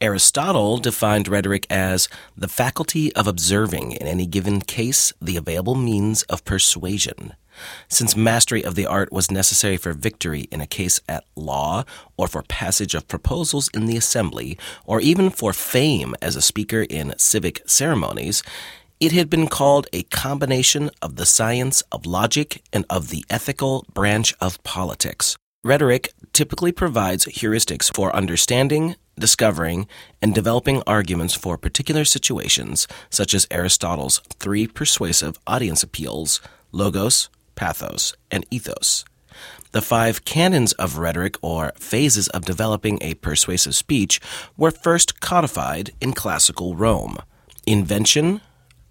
Aristotle 0.00 0.78
defined 0.78 1.28
rhetoric 1.28 1.66
as 1.68 2.08
the 2.38 2.48
faculty 2.48 3.14
of 3.14 3.26
observing 3.26 3.92
in 3.92 4.06
any 4.06 4.24
given 4.24 4.62
case 4.62 5.12
the 5.20 5.36
available 5.36 5.74
means 5.74 6.22
of 6.22 6.46
persuasion. 6.46 7.34
Since 7.86 8.16
mastery 8.16 8.64
of 8.64 8.76
the 8.76 8.86
art 8.86 9.12
was 9.12 9.30
necessary 9.30 9.76
for 9.76 9.92
victory 9.92 10.48
in 10.50 10.62
a 10.62 10.66
case 10.66 11.02
at 11.06 11.24
law, 11.36 11.84
or 12.16 12.26
for 12.26 12.42
passage 12.42 12.94
of 12.94 13.06
proposals 13.06 13.68
in 13.74 13.84
the 13.84 13.98
assembly, 13.98 14.56
or 14.86 15.02
even 15.02 15.28
for 15.28 15.52
fame 15.52 16.14
as 16.22 16.34
a 16.34 16.40
speaker 16.40 16.86
in 16.88 17.12
civic 17.18 17.60
ceremonies, 17.68 18.42
it 19.00 19.12
had 19.12 19.30
been 19.30 19.48
called 19.48 19.88
a 19.94 20.02
combination 20.04 20.90
of 21.00 21.16
the 21.16 21.24
science 21.24 21.82
of 21.90 22.04
logic 22.04 22.62
and 22.70 22.84
of 22.90 23.08
the 23.08 23.24
ethical 23.30 23.86
branch 23.94 24.34
of 24.42 24.62
politics. 24.62 25.36
Rhetoric 25.64 26.12
typically 26.34 26.70
provides 26.70 27.24
heuristics 27.24 27.94
for 27.94 28.14
understanding, 28.14 28.96
discovering, 29.18 29.88
and 30.20 30.34
developing 30.34 30.82
arguments 30.86 31.34
for 31.34 31.56
particular 31.56 32.04
situations, 32.04 32.86
such 33.08 33.32
as 33.32 33.46
Aristotle's 33.50 34.18
three 34.38 34.66
persuasive 34.66 35.38
audience 35.46 35.82
appeals 35.82 36.40
logos, 36.70 37.30
pathos, 37.56 38.14
and 38.30 38.46
ethos. 38.50 39.04
The 39.72 39.82
five 39.82 40.24
canons 40.24 40.72
of 40.74 40.98
rhetoric, 40.98 41.36
or 41.42 41.72
phases 41.76 42.28
of 42.28 42.44
developing 42.44 42.98
a 43.00 43.14
persuasive 43.14 43.74
speech, 43.74 44.20
were 44.56 44.70
first 44.70 45.20
codified 45.20 45.92
in 46.00 46.12
classical 46.12 46.76
Rome 46.76 47.16
invention, 47.66 48.40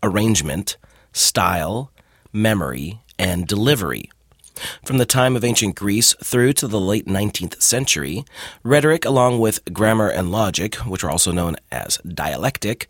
arrangement, 0.04 0.78
style, 1.12 1.92
memory, 2.32 3.02
and 3.18 3.48
delivery. 3.48 4.10
From 4.84 4.98
the 4.98 5.06
time 5.06 5.36
of 5.36 5.44
ancient 5.44 5.76
Greece 5.76 6.14
through 6.24 6.54
to 6.54 6.68
the 6.68 6.80
late 6.80 7.06
19th 7.06 7.62
century, 7.62 8.26
rhetoric, 8.64 9.06
along 9.06 9.40
with 9.40 9.64
grammar 9.72 10.10
and 10.10 10.32
logic, 10.32 10.76
which 10.76 11.04
are 11.04 11.10
also 11.10 11.32
known 11.32 11.56
as 11.72 11.98
dialectic, 12.00 12.88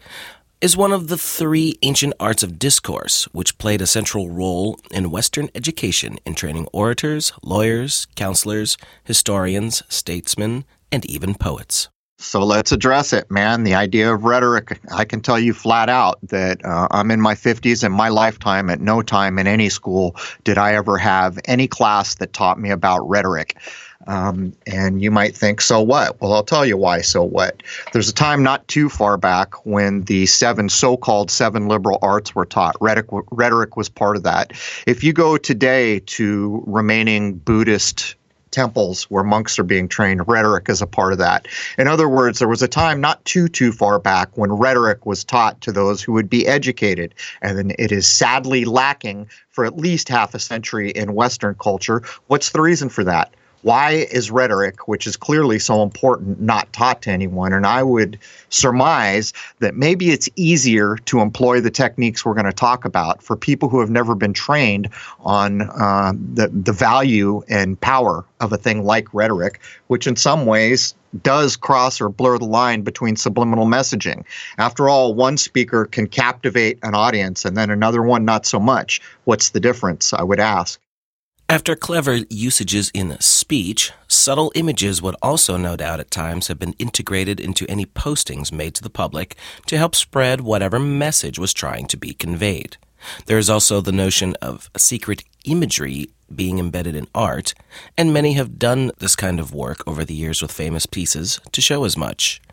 is 0.62 0.75
one 0.75 0.92
of 0.92 1.08
the 1.08 1.18
three 1.18 1.78
ancient 1.84 2.13
arts 2.20 2.44
of 2.44 2.60
discourse, 2.60 3.25
which 3.32 3.58
played 3.58 3.82
a 3.82 3.88
central 3.88 4.30
role 4.30 4.80
in 4.92 5.12
Western 5.12 5.50
education 5.56 6.18
in 6.25 6.36
training 6.36 6.68
orators, 6.74 7.32
lawyers, 7.42 8.08
counselors, 8.16 8.78
historians, 9.04 9.84
statesmen, 9.88 10.66
and 10.92 11.06
even 11.06 11.34
poets. 11.34 11.88
So 12.22 12.44
let's 12.44 12.74
address 12.74 13.14
it, 13.14 13.32
man. 13.32 13.64
The 13.64 13.76
idea 13.76 14.14
of 14.14 14.26
rhetoric, 14.26 14.78
I 14.94 15.06
can 15.06 15.22
tell 15.22 15.40
you 15.40 15.54
flat 15.54 15.88
out 15.88 16.20
that 16.24 16.64
uh, 16.66 16.90
I'm 16.92 17.12
in 17.12 17.22
my 17.22 17.34
50s 17.34 17.82
and 17.82 17.94
my 17.94 18.10
lifetime, 18.10 18.70
at 18.70 18.82
no 18.82 19.02
time 19.02 19.40
in 19.40 19.48
any 19.48 19.70
school 19.70 20.18
did 20.44 20.58
I 20.58 20.74
ever 20.74 20.98
have 20.98 21.40
any 21.46 21.66
class 21.66 22.16
that 22.16 22.34
taught 22.34 22.60
me 22.60 22.72
about 22.72 23.08
rhetoric. 23.08 23.58
Um, 24.06 24.54
and 24.68 25.02
you 25.02 25.12
might 25.12 25.36
think, 25.36 25.62
so 25.62 25.82
what? 25.82 26.20
Well, 26.20 26.34
I'll 26.34 26.44
tell 26.44 26.66
you 26.66 26.76
why, 26.76 27.02
so 27.02 27.24
what. 27.24 27.64
There's 27.94 28.10
a 28.10 28.14
time 28.14 28.44
not 28.44 28.68
too 28.68 28.90
far 28.90 29.16
back 29.16 29.66
when 29.66 30.02
the 30.04 30.26
seven 30.26 30.68
so 30.68 30.98
called 30.98 31.32
seven 31.32 31.70
liberal 31.70 32.00
arts 32.02 32.36
were 32.36 32.46
taught. 32.46 32.76
Rhetoric, 32.82 33.08
rhetoric 33.32 33.78
was 33.78 33.88
part 33.88 34.18
of 34.18 34.24
that. 34.24 34.52
If 34.86 35.06
you 35.06 35.14
go 35.14 35.38
today 35.38 36.00
to 36.02 36.64
remaining 36.68 37.36
Buddhist 37.36 38.16
temples 38.51 39.03
where 39.03 39.24
monks 39.24 39.60
are 39.60 39.63
being 39.63 39.88
trained. 39.88 40.27
Rhetoric 40.27 40.70
is 40.70 40.82
a 40.82 40.88
part 40.88 41.13
of 41.13 41.20
that. 41.20 41.48
In 41.77 41.88
other 41.88 42.10
words, 42.10 42.39
there 42.39 42.48
was 42.48 42.62
a 42.62 42.68
time 42.68 43.01
not 43.01 43.24
too, 43.25 43.48
too 43.48 43.72
far 43.72 44.00
back 44.00 44.29
when 44.38 44.51
rhetoric 44.51 45.06
was 45.06 45.24
taught 45.24 45.62
to 45.62 45.72
those 45.72 46.01
who 46.01 46.13
would 46.13 46.29
be 46.29 46.48
educated. 46.48 47.13
And 47.41 47.74
it 47.77 47.91
is 47.91 48.08
sadly 48.08 48.65
lacking 48.65 49.29
for 49.50 49.65
at 49.65 49.77
least 49.77 50.10
half 50.10 50.34
a 50.34 50.39
century 50.39 50.89
in 50.89 51.13
Western 51.13 51.56
culture. 51.56 52.03
What's 52.27 52.51
the 52.51 52.62
reason 52.62 52.89
for 52.89 53.03
that? 53.03 53.34
Why 53.62 54.08
is 54.12 54.32
rhetoric, 54.32 54.88
which 54.88 55.06
is 55.06 55.18
clearly 55.18 55.60
so 55.60 55.84
important, 55.84 56.39
not 56.39 56.72
taught 56.74 57.01
to 57.04 57.12
anyone? 57.12 57.54
And 57.54 57.66
I 57.66 57.84
would 57.84 58.20
surmise 58.50 59.34
that 59.60 59.75
maybe 59.75 60.12
it's 60.12 60.30
easier 60.36 60.96
to 61.06 61.20
employ 61.20 61.62
the 61.62 61.72
techniques 61.72 62.24
we're 62.24 62.34
going 62.34 62.46
to 62.46 62.54
talk 62.54 62.86
about 62.86 63.22
for 63.22 63.36
people 63.36 63.70
who 63.70 63.80
have 63.80 63.89
never 63.89 64.16
been 64.16 64.34
trained 64.34 64.89
on 65.20 65.62
uh, 65.62 66.13
the, 66.34 66.48
the 66.48 66.72
value 66.72 67.42
and 67.50 67.80
power 67.80 68.25
of 68.39 68.54
a 68.54 68.58
thing 68.58 68.84
like 68.84 69.13
rhetoric, 69.13 69.60
which 69.88 70.08
in 70.08 70.16
some 70.16 70.46
ways 70.46 70.96
does 71.24 71.56
cross 71.56 72.00
or 72.00 72.10
blur 72.10 72.38
the 72.38 72.46
line 72.46 72.82
between 72.82 73.16
subliminal 73.16 73.66
messaging. 73.66 74.24
After 74.58 74.88
all, 74.88 75.13
one 75.13 75.38
speaker 75.38 75.86
can 75.86 76.08
captivate 76.08 76.80
an 76.84 76.94
audience 76.94 77.46
and 77.46 77.58
then 77.58 77.70
another 77.70 78.01
one 78.01 78.25
not 78.25 78.46
so 78.46 78.60
much. 78.60 79.01
What's 79.24 79.50
the 79.50 79.60
difference? 79.60 80.13
I 80.13 80.24
would 80.24 80.39
ask. 80.39 80.80
After 81.50 81.75
clever 81.75 82.20
usages 82.29 82.91
in 82.94 83.20
speech, 83.20 83.91
subtle 84.08 84.51
images 84.53 85.01
would 85.01 85.15
also 85.20 85.58
no 85.58 85.75
doubt 85.75 86.00
at 86.00 86.12
times 86.12 86.48
have 86.48 86.60
been 86.60 86.75
integrated 86.77 87.39
into 87.39 87.65
any 87.68 87.88
postings 87.88 88.51
made 88.51 88.75
to 88.75 88.84
the 88.84 88.89
public 88.91 89.36
to 89.65 89.75
help 89.75 89.96
spread 89.96 90.41
whatever 90.41 90.77
message 90.77 91.39
was 91.39 91.51
trying 91.51 91.88
to 91.88 91.98
be 91.98 92.13
conveyed. 92.13 92.77
There 93.25 93.39
is 93.39 93.50
also 93.50 93.82
the 93.82 93.91
notion 93.91 94.36
of 94.44 94.70
secret 94.77 95.24
imagery 95.44 96.12
being 96.34 96.60
embedded 96.60 96.96
in 96.96 97.08
art, 97.15 97.56
and 97.98 98.13
many 98.13 98.34
have 98.34 98.60
done 98.60 98.91
this 99.00 99.15
kind 99.15 99.39
of 99.39 99.51
work 99.51 99.82
over 99.88 100.06
the 100.06 100.13
years 100.13 100.44
with 100.44 100.51
famous 100.51 100.86
pieces 100.86 101.39
to 101.51 101.62
show 101.62 101.84
as 101.84 101.98
much. 101.98 102.44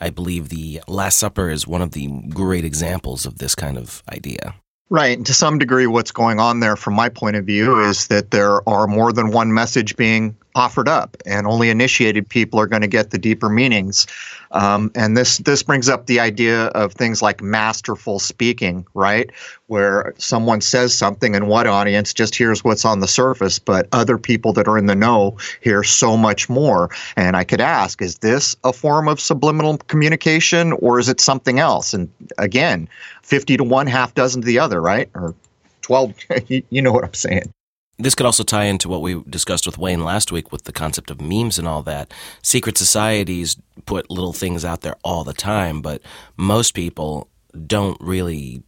I 0.00 0.10
believe 0.10 0.50
the 0.50 0.80
Last 0.86 1.18
Supper 1.18 1.50
is 1.50 1.66
one 1.66 1.82
of 1.82 1.90
the 1.90 2.06
great 2.28 2.64
examples 2.64 3.26
of 3.26 3.38
this 3.38 3.56
kind 3.56 3.76
of 3.76 4.04
idea. 4.08 4.54
Right. 4.90 5.16
And 5.16 5.26
to 5.26 5.34
some 5.34 5.58
degree, 5.58 5.86
what's 5.86 6.12
going 6.12 6.38
on 6.38 6.60
there, 6.60 6.76
from 6.76 6.94
my 6.94 7.08
point 7.08 7.36
of 7.36 7.44
view, 7.46 7.80
is 7.80 8.08
that 8.08 8.30
there 8.30 8.66
are 8.68 8.86
more 8.86 9.12
than 9.12 9.30
one 9.30 9.52
message 9.52 9.96
being 9.96 10.36
offered 10.54 10.88
up, 10.88 11.16
and 11.26 11.46
only 11.46 11.70
initiated 11.70 12.28
people 12.28 12.60
are 12.60 12.66
going 12.66 12.82
to 12.82 12.88
get 12.88 13.10
the 13.10 13.18
deeper 13.18 13.48
meanings. 13.48 14.06
Um, 14.54 14.90
and 14.94 15.16
this 15.16 15.38
this 15.38 15.62
brings 15.62 15.88
up 15.88 16.06
the 16.06 16.20
idea 16.20 16.66
of 16.68 16.92
things 16.92 17.20
like 17.20 17.42
masterful 17.42 18.18
speaking, 18.20 18.86
right? 18.94 19.30
Where 19.66 20.14
someone 20.16 20.60
says 20.60 20.96
something, 20.96 21.34
and 21.34 21.48
one 21.48 21.66
audience 21.66 22.14
just 22.14 22.34
hears 22.34 22.62
what's 22.62 22.84
on 22.84 23.00
the 23.00 23.08
surface, 23.08 23.58
but 23.58 23.88
other 23.92 24.16
people 24.16 24.52
that 24.54 24.68
are 24.68 24.78
in 24.78 24.86
the 24.86 24.94
know 24.94 25.36
hear 25.60 25.82
so 25.82 26.16
much 26.16 26.48
more. 26.48 26.88
And 27.16 27.36
I 27.36 27.44
could 27.44 27.60
ask, 27.60 28.00
is 28.00 28.18
this 28.18 28.54
a 28.64 28.72
form 28.72 29.08
of 29.08 29.20
subliminal 29.20 29.78
communication, 29.78 30.72
or 30.74 30.98
is 31.00 31.08
it 31.08 31.20
something 31.20 31.58
else? 31.58 31.92
And 31.92 32.08
again, 32.38 32.88
fifty 33.22 33.56
to 33.56 33.64
one, 33.64 33.88
half 33.88 34.14
dozen 34.14 34.42
to 34.42 34.46
the 34.46 34.60
other, 34.60 34.80
right? 34.80 35.10
Or 35.14 35.34
twelve, 35.82 36.14
you 36.48 36.80
know 36.80 36.92
what 36.92 37.04
I'm 37.04 37.14
saying. 37.14 37.52
This 37.96 38.14
could 38.14 38.26
also 38.26 38.42
tie 38.42 38.64
into 38.64 38.88
what 38.88 39.02
we 39.02 39.22
discussed 39.28 39.66
with 39.66 39.78
Wayne 39.78 40.02
last 40.02 40.32
week 40.32 40.50
with 40.50 40.64
the 40.64 40.72
concept 40.72 41.10
of 41.10 41.20
memes 41.20 41.58
and 41.58 41.68
all 41.68 41.82
that. 41.84 42.12
Secret 42.42 42.76
societies 42.76 43.56
put 43.86 44.10
little 44.10 44.32
things 44.32 44.64
out 44.64 44.80
there 44.80 44.96
all 45.04 45.22
the 45.22 45.32
time, 45.32 45.80
but 45.80 46.02
most 46.36 46.74
people 46.74 47.28
don't 47.66 47.96
really 48.00 48.64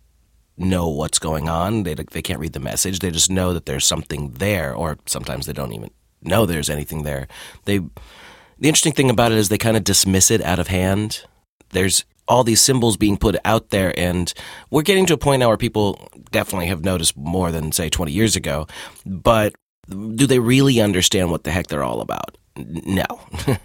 know 0.57 0.89
what's 0.89 1.19
going 1.19 1.49
on. 1.49 1.83
They, 1.83 1.95
they 1.95 2.23
can't 2.23 2.41
read 2.41 2.53
the 2.53 2.61
message. 2.61 3.01
They 3.01 3.11
just 3.11 3.31
know 3.31 3.53
that 3.53 3.67
there's 3.67 3.85
something 3.85 4.33
there, 4.33 4.75
or 4.75 4.99
sometimes 5.07 5.47
they 5.47 5.53
don't 5.53 5.73
even 5.73 5.91
know 6.23 6.47
there's 6.47 6.71
anything 6.71 7.03
there. 7.03 7.27
They, 7.65 7.79
the 7.79 8.69
interesting 8.69 8.93
thing 8.93 9.11
about 9.11 9.33
it 9.33 9.39
is 9.39 9.49
they 9.49 9.59
kind 9.59 9.77
of 9.77 9.85
dismiss 9.85 10.31
it 10.31 10.41
out 10.43 10.59
of 10.59 10.69
hand. 10.69 11.25
There's 11.71 12.05
all 12.29 12.45
these 12.45 12.61
symbols 12.61 12.97
being 12.97 13.17
put 13.17 13.37
out 13.45 13.71
there, 13.71 13.99
and 13.99 14.33
we're 14.71 14.83
getting 14.83 15.07
to 15.07 15.15
a 15.15 15.19
point 15.19 15.41
now 15.41 15.49
where 15.49 15.57
people 15.57 16.09
definitely 16.31 16.67
have 16.67 16.85
noticed 16.85 17.17
more 17.17 17.51
than 17.51 17.73
say 17.73 17.89
20 17.89 18.13
years 18.13 18.37
ago. 18.37 18.67
But 19.05 19.55
do 19.89 20.27
they 20.27 20.39
really 20.39 20.81
understand 20.81 21.31
what 21.31 21.45
the 21.45 21.51
heck 21.51 21.69
they're 21.69 21.85
all 21.85 22.01
about? 22.01 22.37
No. 22.57 23.05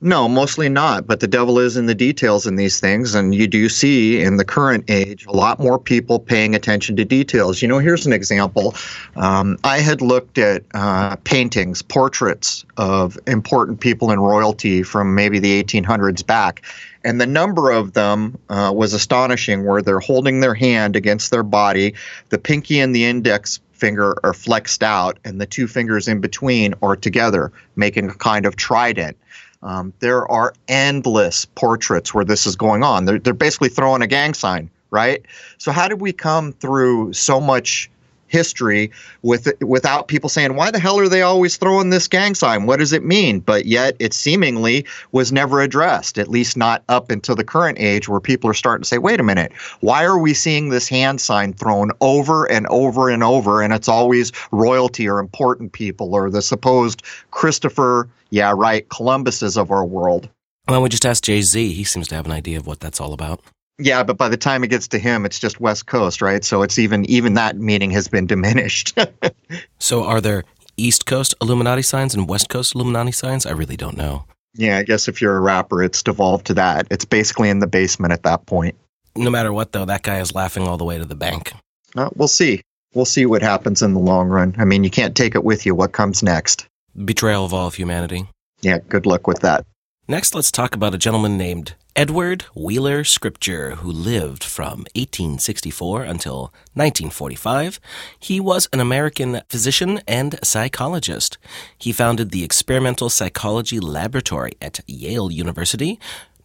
No, 0.00 0.28
mostly 0.28 0.68
not. 0.68 1.08
But 1.08 1.18
the 1.18 1.26
devil 1.26 1.58
is 1.58 1.76
in 1.76 1.86
the 1.86 1.94
details 1.94 2.46
in 2.46 2.54
these 2.54 2.78
things. 2.78 3.16
And 3.16 3.34
you 3.34 3.48
do 3.48 3.68
see 3.68 4.22
in 4.22 4.36
the 4.36 4.44
current 4.44 4.84
age 4.88 5.26
a 5.26 5.32
lot 5.32 5.58
more 5.58 5.78
people 5.78 6.20
paying 6.20 6.54
attention 6.54 6.94
to 6.96 7.04
details. 7.04 7.60
You 7.60 7.66
know, 7.66 7.78
here's 7.78 8.06
an 8.06 8.12
example. 8.12 8.74
Um, 9.16 9.58
I 9.64 9.80
had 9.80 10.00
looked 10.00 10.38
at 10.38 10.62
uh, 10.72 11.16
paintings, 11.24 11.82
portraits 11.82 12.64
of 12.76 13.18
important 13.26 13.80
people 13.80 14.12
in 14.12 14.20
royalty 14.20 14.84
from 14.84 15.16
maybe 15.16 15.40
the 15.40 15.62
1800s 15.64 16.24
back. 16.24 16.62
And 17.02 17.20
the 17.20 17.26
number 17.26 17.72
of 17.72 17.94
them 17.94 18.38
uh, 18.48 18.72
was 18.74 18.92
astonishing, 18.92 19.64
where 19.64 19.82
they're 19.82 19.98
holding 19.98 20.40
their 20.40 20.54
hand 20.54 20.94
against 20.94 21.30
their 21.32 21.42
body, 21.42 21.94
the 22.28 22.38
pinky 22.38 22.78
and 22.78 22.94
the 22.94 23.04
index 23.04 23.60
finger 23.72 24.16
are 24.24 24.34
flexed 24.34 24.82
out, 24.82 25.18
and 25.24 25.40
the 25.40 25.46
two 25.46 25.66
fingers 25.66 26.08
in 26.08 26.20
between 26.20 26.74
are 26.82 26.96
together, 26.96 27.52
making 27.76 28.10
a 28.10 28.14
kind 28.14 28.44
of 28.44 28.56
trident. 28.56 29.16
Um, 29.62 29.92
there 29.98 30.30
are 30.30 30.54
endless 30.68 31.44
portraits 31.44 32.14
where 32.14 32.24
this 32.24 32.46
is 32.46 32.56
going 32.56 32.82
on. 32.82 33.04
They're, 33.04 33.18
they're 33.18 33.34
basically 33.34 33.68
throwing 33.68 34.02
a 34.02 34.06
gang 34.06 34.34
sign, 34.34 34.70
right? 34.90 35.24
So, 35.58 35.72
how 35.72 35.88
did 35.88 36.00
we 36.00 36.12
come 36.12 36.52
through 36.52 37.12
so 37.12 37.40
much 37.40 37.90
history 38.28 38.90
with 39.22 39.48
without 39.60 40.08
people 40.08 40.28
saying 40.28 40.54
why 40.54 40.70
the 40.70 40.78
hell 40.78 40.98
are 40.98 41.08
they 41.08 41.22
always 41.22 41.56
throwing 41.56 41.90
this 41.90 42.08
gang 42.08 42.34
sign 42.34 42.66
what 42.66 42.78
does 42.78 42.92
it 42.92 43.04
mean 43.04 43.40
but 43.40 43.66
yet 43.66 43.96
it 43.98 44.12
seemingly 44.12 44.84
was 45.12 45.32
never 45.32 45.60
addressed 45.60 46.18
at 46.18 46.28
least 46.28 46.56
not 46.56 46.82
up 46.88 47.10
until 47.10 47.34
the 47.34 47.44
current 47.44 47.78
age 47.80 48.08
where 48.08 48.20
people 48.20 48.48
are 48.48 48.54
starting 48.54 48.82
to 48.82 48.88
say 48.88 48.98
wait 48.98 49.20
a 49.20 49.24
minute 49.24 49.52
why 49.80 50.04
are 50.04 50.18
we 50.18 50.32
seeing 50.34 50.68
this 50.68 50.88
hand 50.88 51.20
sign 51.20 51.52
thrown 51.52 51.90
over 52.00 52.44
and 52.50 52.66
over 52.68 53.08
and 53.08 53.22
over 53.22 53.62
and 53.62 53.72
it's 53.72 53.88
always 53.88 54.32
royalty 54.52 55.08
or 55.08 55.18
important 55.18 55.72
people 55.72 56.14
or 56.14 56.30
the 56.30 56.42
supposed 56.42 57.02
christopher 57.30 58.08
yeah, 58.30 58.52
right, 58.54 58.88
Columbuses 58.88 59.56
of 59.56 59.70
our 59.70 59.84
world. 59.84 60.28
Well, 60.68 60.82
we 60.82 60.88
just 60.88 61.06
asked 61.06 61.24
Jay 61.24 61.40
Z. 61.40 61.72
He 61.72 61.84
seems 61.84 62.08
to 62.08 62.14
have 62.14 62.26
an 62.26 62.32
idea 62.32 62.58
of 62.58 62.66
what 62.66 62.80
that's 62.80 63.00
all 63.00 63.12
about. 63.12 63.40
Yeah, 63.78 64.02
but 64.02 64.16
by 64.16 64.28
the 64.28 64.36
time 64.36 64.64
it 64.64 64.68
gets 64.68 64.88
to 64.88 64.98
him, 64.98 65.24
it's 65.24 65.38
just 65.38 65.60
West 65.60 65.86
Coast, 65.86 66.20
right? 66.20 66.44
So 66.44 66.62
it's 66.62 66.78
even 66.78 67.04
even 67.06 67.34
that 67.34 67.56
meaning 67.56 67.90
has 67.92 68.08
been 68.08 68.26
diminished. 68.26 68.98
so 69.78 70.04
are 70.04 70.20
there 70.20 70.44
East 70.76 71.06
Coast 71.06 71.34
Illuminati 71.40 71.82
signs 71.82 72.14
and 72.14 72.28
West 72.28 72.48
Coast 72.48 72.74
Illuminati 72.74 73.12
signs? 73.12 73.46
I 73.46 73.52
really 73.52 73.76
don't 73.76 73.96
know. 73.96 74.24
Yeah, 74.54 74.78
I 74.78 74.82
guess 74.82 75.06
if 75.06 75.22
you're 75.22 75.36
a 75.36 75.40
rapper, 75.40 75.82
it's 75.82 76.02
devolved 76.02 76.46
to 76.46 76.54
that. 76.54 76.88
It's 76.90 77.04
basically 77.04 77.48
in 77.48 77.60
the 77.60 77.66
basement 77.68 78.12
at 78.12 78.24
that 78.24 78.46
point. 78.46 78.74
No 79.14 79.30
matter 79.30 79.52
what, 79.52 79.72
though, 79.72 79.84
that 79.84 80.02
guy 80.02 80.20
is 80.20 80.34
laughing 80.34 80.66
all 80.66 80.76
the 80.76 80.84
way 80.84 80.98
to 80.98 81.04
the 81.04 81.14
bank. 81.14 81.52
Uh, 81.96 82.10
we'll 82.16 82.28
see. 82.28 82.62
We'll 82.94 83.04
see 83.04 83.26
what 83.26 83.42
happens 83.42 83.82
in 83.82 83.94
the 83.94 84.00
long 84.00 84.28
run. 84.28 84.54
I 84.58 84.64
mean, 84.64 84.82
you 84.82 84.90
can't 84.90 85.16
take 85.16 85.34
it 85.34 85.44
with 85.44 85.66
you. 85.66 85.74
What 85.74 85.92
comes 85.92 86.22
next? 86.22 86.66
Betrayal 87.04 87.44
of 87.44 87.54
all 87.54 87.68
of 87.68 87.74
humanity. 87.74 88.28
Yeah, 88.60 88.78
good 88.88 89.06
luck 89.06 89.26
with 89.26 89.40
that. 89.40 89.64
Next, 90.10 90.34
let's 90.34 90.50
talk 90.50 90.74
about 90.74 90.94
a 90.94 90.98
gentleman 90.98 91.36
named 91.36 91.74
Edward 91.94 92.46
Wheeler 92.54 93.04
Scripture, 93.04 93.72
who 93.72 93.92
lived 93.92 94.42
from 94.42 94.86
1864 94.96 96.02
until 96.02 96.40
1945. 96.72 97.78
He 98.18 98.40
was 98.40 98.70
an 98.72 98.80
American 98.80 99.42
physician 99.50 100.00
and 100.08 100.38
psychologist. 100.42 101.36
He 101.76 101.92
founded 101.92 102.30
the 102.30 102.42
Experimental 102.42 103.10
Psychology 103.10 103.80
Laboratory 103.80 104.52
at 104.62 104.80
Yale 104.86 105.30
University, 105.30 106.00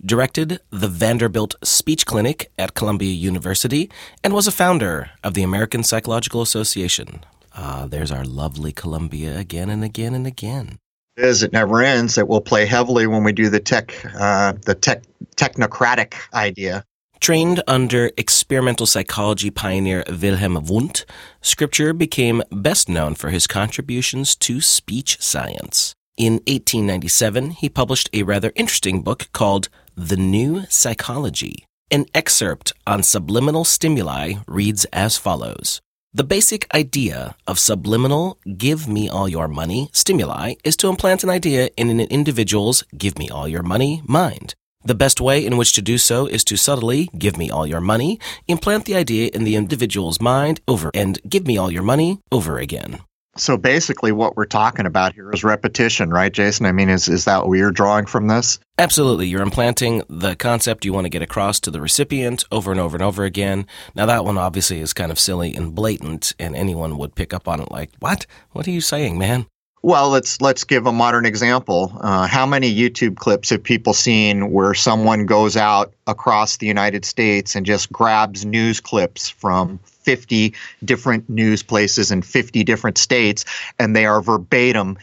directed 0.05 0.59
the 0.69 0.89
Vanderbilt 0.89 1.55
Speech 1.63 2.05
Clinic 2.05 2.51
at 2.59 2.73
Columbia 2.73 3.13
University, 3.13 3.89
and 4.25 4.33
was 4.33 4.45
a 4.45 4.51
founder 4.51 5.11
of 5.23 5.35
the 5.35 5.43
American 5.43 5.83
Psychological 5.83 6.41
Association. 6.41 7.23
Ah, 7.55 7.87
there's 7.89 8.11
our 8.11 8.25
lovely 8.25 8.73
Columbia 8.73 9.37
again 9.37 9.69
and 9.69 9.85
again 9.85 10.13
and 10.13 10.27
again. 10.27 10.79
Is. 11.15 11.43
It 11.43 11.53
never 11.53 11.83
ends. 11.83 12.17
It 12.17 12.27
will 12.27 12.41
play 12.41 12.65
heavily 12.65 13.05
when 13.05 13.23
we 13.23 13.33
do 13.33 13.49
the 13.49 13.59
tech, 13.59 13.93
uh, 14.19 14.53
the 14.65 14.73
tech 14.73 15.03
technocratic 15.35 16.15
idea. 16.33 16.83
Trained 17.19 17.63
under 17.67 18.11
experimental 18.17 18.85
psychology 18.85 19.49
pioneer 19.49 20.03
Wilhelm 20.09 20.65
Wundt, 20.65 21.05
Scripture 21.41 21.93
became 21.93 22.43
best 22.51 22.89
known 22.89 23.15
for 23.15 23.29
his 23.29 23.47
contributions 23.47 24.35
to 24.37 24.59
speech 24.59 25.21
science. 25.21 25.93
In 26.17 26.33
1897, 26.47 27.51
he 27.51 27.69
published 27.69 28.09
a 28.11 28.23
rather 28.23 28.51
interesting 28.55 29.03
book 29.03 29.29
called 29.33 29.69
The 29.95 30.17
New 30.17 30.63
Psychology. 30.67 31.65
An 31.89 32.05
excerpt 32.13 32.73
on 32.85 33.03
subliminal 33.03 33.63
stimuli 33.63 34.33
reads 34.47 34.85
as 34.85 35.17
follows 35.17 35.79
the 36.15 36.23
basic 36.23 36.71
idea 36.75 37.35
of 37.47 37.57
subliminal 37.57 38.37
give 38.55 38.87
me 38.87 39.09
all 39.09 39.27
your 39.27 39.47
money 39.47 39.89
stimuli 39.93 40.53
is 40.63 40.77
to 40.77 40.87
implant 40.87 41.23
an 41.23 41.29
idea 41.31 41.71
in 41.75 41.89
an 41.89 41.99
individual's 42.01 42.83
give 42.95 43.17
me 43.17 43.29
all 43.29 43.47
your 43.47 43.63
money 43.63 44.03
mind. 44.05 44.53
The 44.85 44.93
best 44.93 45.19
way 45.19 45.43
in 45.43 45.57
which 45.57 45.73
to 45.73 45.81
do 45.81 45.97
so 45.97 46.27
is 46.27 46.43
to 46.45 46.55
subtly 46.55 47.09
give 47.17 47.35
me 47.35 47.49
all 47.49 47.65
your 47.65 47.81
money, 47.81 48.19
implant 48.47 48.85
the 48.85 48.95
idea 48.95 49.31
in 49.33 49.43
the 49.43 49.55
individual's 49.55 50.21
mind 50.21 50.61
over 50.67 50.91
and 50.93 51.19
give 51.27 51.47
me 51.47 51.57
all 51.57 51.71
your 51.71 51.83
money 51.83 52.19
over 52.31 52.59
again. 52.59 52.99
So 53.35 53.57
basically, 53.57 54.11
what 54.11 54.37
we're 54.37 54.45
talking 54.45 54.85
about 54.85 55.13
here 55.13 55.31
is 55.31 55.43
repetition, 55.43 56.11
right, 56.11 56.31
Jason? 56.31 56.67
I 56.67 56.71
mean, 56.71 56.89
is, 56.89 57.07
is 57.07 57.25
that 57.25 57.47
what 57.47 57.57
you're 57.57 57.71
drawing 57.71 58.05
from 58.05 58.27
this? 58.27 58.59
Absolutely. 58.77 59.27
You're 59.27 59.41
implanting 59.41 60.03
the 60.07 60.35
concept 60.35 60.85
you 60.85 60.93
want 60.93 61.05
to 61.05 61.09
get 61.09 61.23
across 61.23 61.59
to 61.61 61.71
the 61.71 61.81
recipient 61.81 62.45
over 62.51 62.69
and 62.69 62.79
over 62.79 62.95
and 62.95 63.03
over 63.03 63.23
again. 63.23 63.65
Now, 63.95 64.05
that 64.05 64.23
one 64.23 64.37
obviously 64.37 64.81
is 64.81 64.93
kind 64.93 65.11
of 65.11 65.19
silly 65.19 65.55
and 65.55 65.73
blatant, 65.73 66.33
and 66.37 66.55
anyone 66.55 66.97
would 66.97 67.15
pick 67.15 67.33
up 67.33 67.47
on 67.47 67.59
it 67.59 67.71
like, 67.71 67.89
What? 67.99 68.27
What 68.51 68.67
are 68.67 68.71
you 68.71 68.81
saying, 68.81 69.17
man? 69.17 69.47
Well, 69.85 70.11
let's 70.11 70.39
let's 70.39 70.63
give 70.63 70.87
a 70.87 70.93
modern 70.93 71.25
example. 71.25 71.91
Uh, 71.99 72.25
how 72.25 72.45
many 72.45 72.73
YouTube 72.73 73.17
clips 73.17 73.49
have 73.49 73.61
people 73.61 73.93
seen 73.93 74.49
where 74.49 74.73
someone 74.73 75.25
goes 75.25 75.57
out 75.57 75.93
across 76.07 76.55
the 76.55 76.67
United 76.67 77.03
States 77.03 77.53
and 77.53 77.65
just 77.65 77.91
grabs 77.91 78.45
news 78.45 78.79
clips 78.79 79.27
from 79.27 79.79
50 79.83 80.53
different 80.85 81.29
news 81.29 81.63
places 81.63 82.11
in 82.11 82.21
50 82.21 82.63
different 82.63 82.97
states, 82.97 83.43
and 83.77 83.93
they 83.93 84.05
are 84.05 84.21
verbatim 84.21 84.97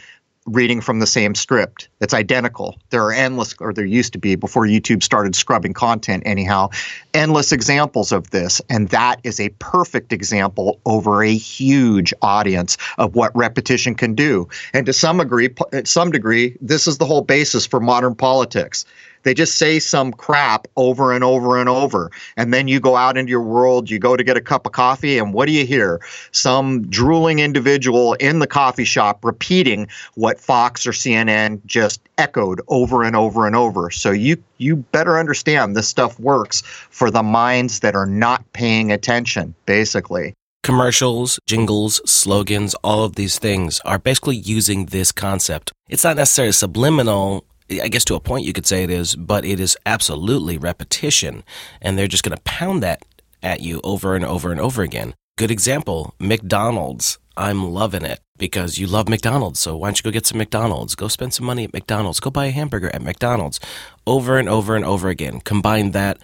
reading 0.47 0.81
from 0.81 0.99
the 0.99 1.07
same 1.07 1.35
script 1.35 1.89
that's 1.99 2.13
identical. 2.13 2.79
There 2.89 3.03
are 3.03 3.13
endless, 3.13 3.55
or 3.59 3.73
there 3.73 3.85
used 3.85 4.13
to 4.13 4.19
be 4.19 4.35
before 4.35 4.65
YouTube 4.65 5.03
started 5.03 5.35
scrubbing 5.35 5.73
content, 5.73 6.23
anyhow, 6.25 6.69
endless 7.13 7.51
examples 7.51 8.11
of 8.11 8.31
this. 8.31 8.61
And 8.69 8.89
that 8.89 9.19
is 9.23 9.39
a 9.39 9.49
perfect 9.59 10.11
example 10.11 10.79
over 10.85 11.23
a 11.23 11.33
huge 11.33 12.13
audience 12.21 12.77
of 12.97 13.15
what 13.15 13.35
repetition 13.35 13.93
can 13.93 14.15
do. 14.15 14.47
And 14.73 14.85
to 14.87 14.93
some 14.93 15.17
degree, 15.17 15.53
some 15.83 16.11
degree, 16.11 16.57
this 16.59 16.87
is 16.87 16.97
the 16.97 17.05
whole 17.05 17.21
basis 17.21 17.65
for 17.65 17.79
modern 17.79 18.15
politics. 18.15 18.85
They 19.23 19.33
just 19.33 19.57
say 19.57 19.79
some 19.79 20.11
crap 20.11 20.67
over 20.75 21.11
and 21.13 21.23
over 21.23 21.59
and 21.59 21.69
over. 21.69 22.11
And 22.37 22.53
then 22.53 22.67
you 22.67 22.79
go 22.79 22.95
out 22.95 23.17
into 23.17 23.29
your 23.29 23.41
world, 23.41 23.89
you 23.89 23.99
go 23.99 24.15
to 24.15 24.23
get 24.23 24.37
a 24.37 24.41
cup 24.41 24.65
of 24.65 24.71
coffee, 24.71 25.17
and 25.17 25.33
what 25.33 25.45
do 25.47 25.51
you 25.51 25.65
hear? 25.65 26.01
Some 26.31 26.87
drooling 26.87 27.39
individual 27.39 28.13
in 28.15 28.39
the 28.39 28.47
coffee 28.47 28.85
shop 28.85 29.23
repeating 29.23 29.87
what 30.15 30.39
Fox 30.39 30.85
or 30.85 30.91
CNN 30.91 31.59
just 31.65 32.01
echoed 32.17 32.61
over 32.67 33.03
and 33.03 33.15
over 33.15 33.47
and 33.47 33.55
over. 33.55 33.91
So 33.91 34.11
you 34.11 34.41
you 34.57 34.75
better 34.75 35.17
understand 35.17 35.75
this 35.75 35.87
stuff 35.87 36.19
works 36.19 36.61
for 36.61 37.09
the 37.09 37.23
minds 37.23 37.79
that 37.79 37.95
are 37.95 38.05
not 38.05 38.43
paying 38.53 38.91
attention, 38.91 39.55
basically. 39.65 40.35
Commercials, 40.63 41.39
jingles, 41.47 41.99
slogans, 42.05 42.75
all 42.83 43.03
of 43.03 43.15
these 43.15 43.39
things 43.39 43.81
are 43.83 43.97
basically 43.97 44.35
using 44.35 44.85
this 44.85 45.11
concept. 45.11 45.71
It's 45.89 46.03
not 46.03 46.17
necessarily 46.17 46.51
subliminal 46.51 47.45
I 47.79 47.87
guess 47.87 48.05
to 48.05 48.15
a 48.15 48.19
point 48.19 48.45
you 48.45 48.53
could 48.53 48.65
say 48.65 48.83
it 48.83 48.89
is, 48.89 49.15
but 49.15 49.45
it 49.45 49.59
is 49.59 49.77
absolutely 49.85 50.57
repetition. 50.57 51.43
And 51.81 51.97
they're 51.97 52.07
just 52.07 52.23
going 52.23 52.35
to 52.35 52.43
pound 52.43 52.83
that 52.83 53.05
at 53.41 53.61
you 53.61 53.79
over 53.83 54.15
and 54.15 54.25
over 54.25 54.51
and 54.51 54.59
over 54.59 54.81
again. 54.81 55.15
Good 55.37 55.51
example 55.51 56.13
McDonald's. 56.19 57.17
I'm 57.37 57.71
loving 57.71 58.03
it 58.03 58.19
because 58.37 58.77
you 58.77 58.87
love 58.87 59.07
McDonald's. 59.07 59.59
So 59.59 59.77
why 59.77 59.87
don't 59.87 59.97
you 59.97 60.03
go 60.03 60.11
get 60.11 60.25
some 60.25 60.37
McDonald's? 60.37 60.95
Go 60.95 61.07
spend 61.07 61.33
some 61.33 61.45
money 61.45 61.63
at 61.63 61.73
McDonald's. 61.73 62.19
Go 62.19 62.29
buy 62.29 62.47
a 62.47 62.51
hamburger 62.51 62.93
at 62.93 63.01
McDonald's 63.01 63.59
over 64.05 64.37
and 64.37 64.49
over 64.49 64.75
and 64.75 64.83
over 64.83 65.09
again. 65.09 65.39
Combine 65.39 65.91
that 65.91 66.17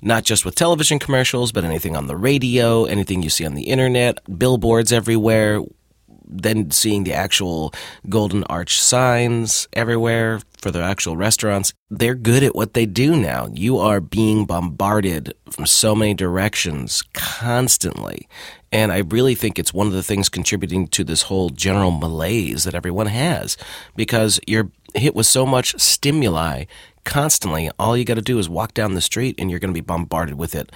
not 0.00 0.24
just 0.24 0.44
with 0.44 0.54
television 0.54 0.98
commercials, 0.98 1.52
but 1.52 1.64
anything 1.64 1.96
on 1.96 2.08
the 2.08 2.16
radio, 2.16 2.84
anything 2.84 3.22
you 3.22 3.30
see 3.30 3.46
on 3.46 3.54
the 3.54 3.62
internet, 3.64 4.18
billboards 4.38 4.92
everywhere, 4.92 5.60
then 6.32 6.70
seeing 6.70 7.04
the 7.04 7.12
actual 7.12 7.72
Golden 8.08 8.44
Arch 8.44 8.80
signs 8.80 9.68
everywhere 9.72 10.40
for 10.58 10.70
the 10.70 10.80
actual 10.80 11.16
restaurants, 11.16 11.72
they're 11.90 12.14
good 12.14 12.42
at 12.42 12.54
what 12.54 12.74
they 12.74 12.86
do 12.86 13.16
now. 13.16 13.48
You 13.52 13.78
are 13.78 14.00
being 14.00 14.44
bombarded 14.44 15.34
from 15.50 15.66
so 15.66 15.94
many 15.94 16.14
directions 16.14 17.02
constantly. 17.12 18.28
And 18.70 18.90
I 18.90 18.98
really 18.98 19.34
think 19.34 19.58
it's 19.58 19.74
one 19.74 19.86
of 19.86 19.92
the 19.92 20.02
things 20.02 20.28
contributing 20.28 20.88
to 20.88 21.04
this 21.04 21.22
whole 21.22 21.50
general 21.50 21.90
malaise 21.90 22.64
that 22.64 22.74
everyone 22.74 23.08
has 23.08 23.56
because 23.96 24.40
you're 24.46 24.70
hit 24.94 25.14
with 25.14 25.26
so 25.26 25.44
much 25.44 25.78
stimuli 25.78 26.64
constantly. 27.04 27.70
All 27.78 27.96
you 27.96 28.04
got 28.04 28.14
to 28.14 28.22
do 28.22 28.38
is 28.38 28.48
walk 28.48 28.72
down 28.72 28.94
the 28.94 29.00
street 29.00 29.34
and 29.38 29.50
you're 29.50 29.60
going 29.60 29.74
to 29.74 29.78
be 29.78 29.84
bombarded 29.84 30.36
with 30.36 30.54
it, 30.54 30.70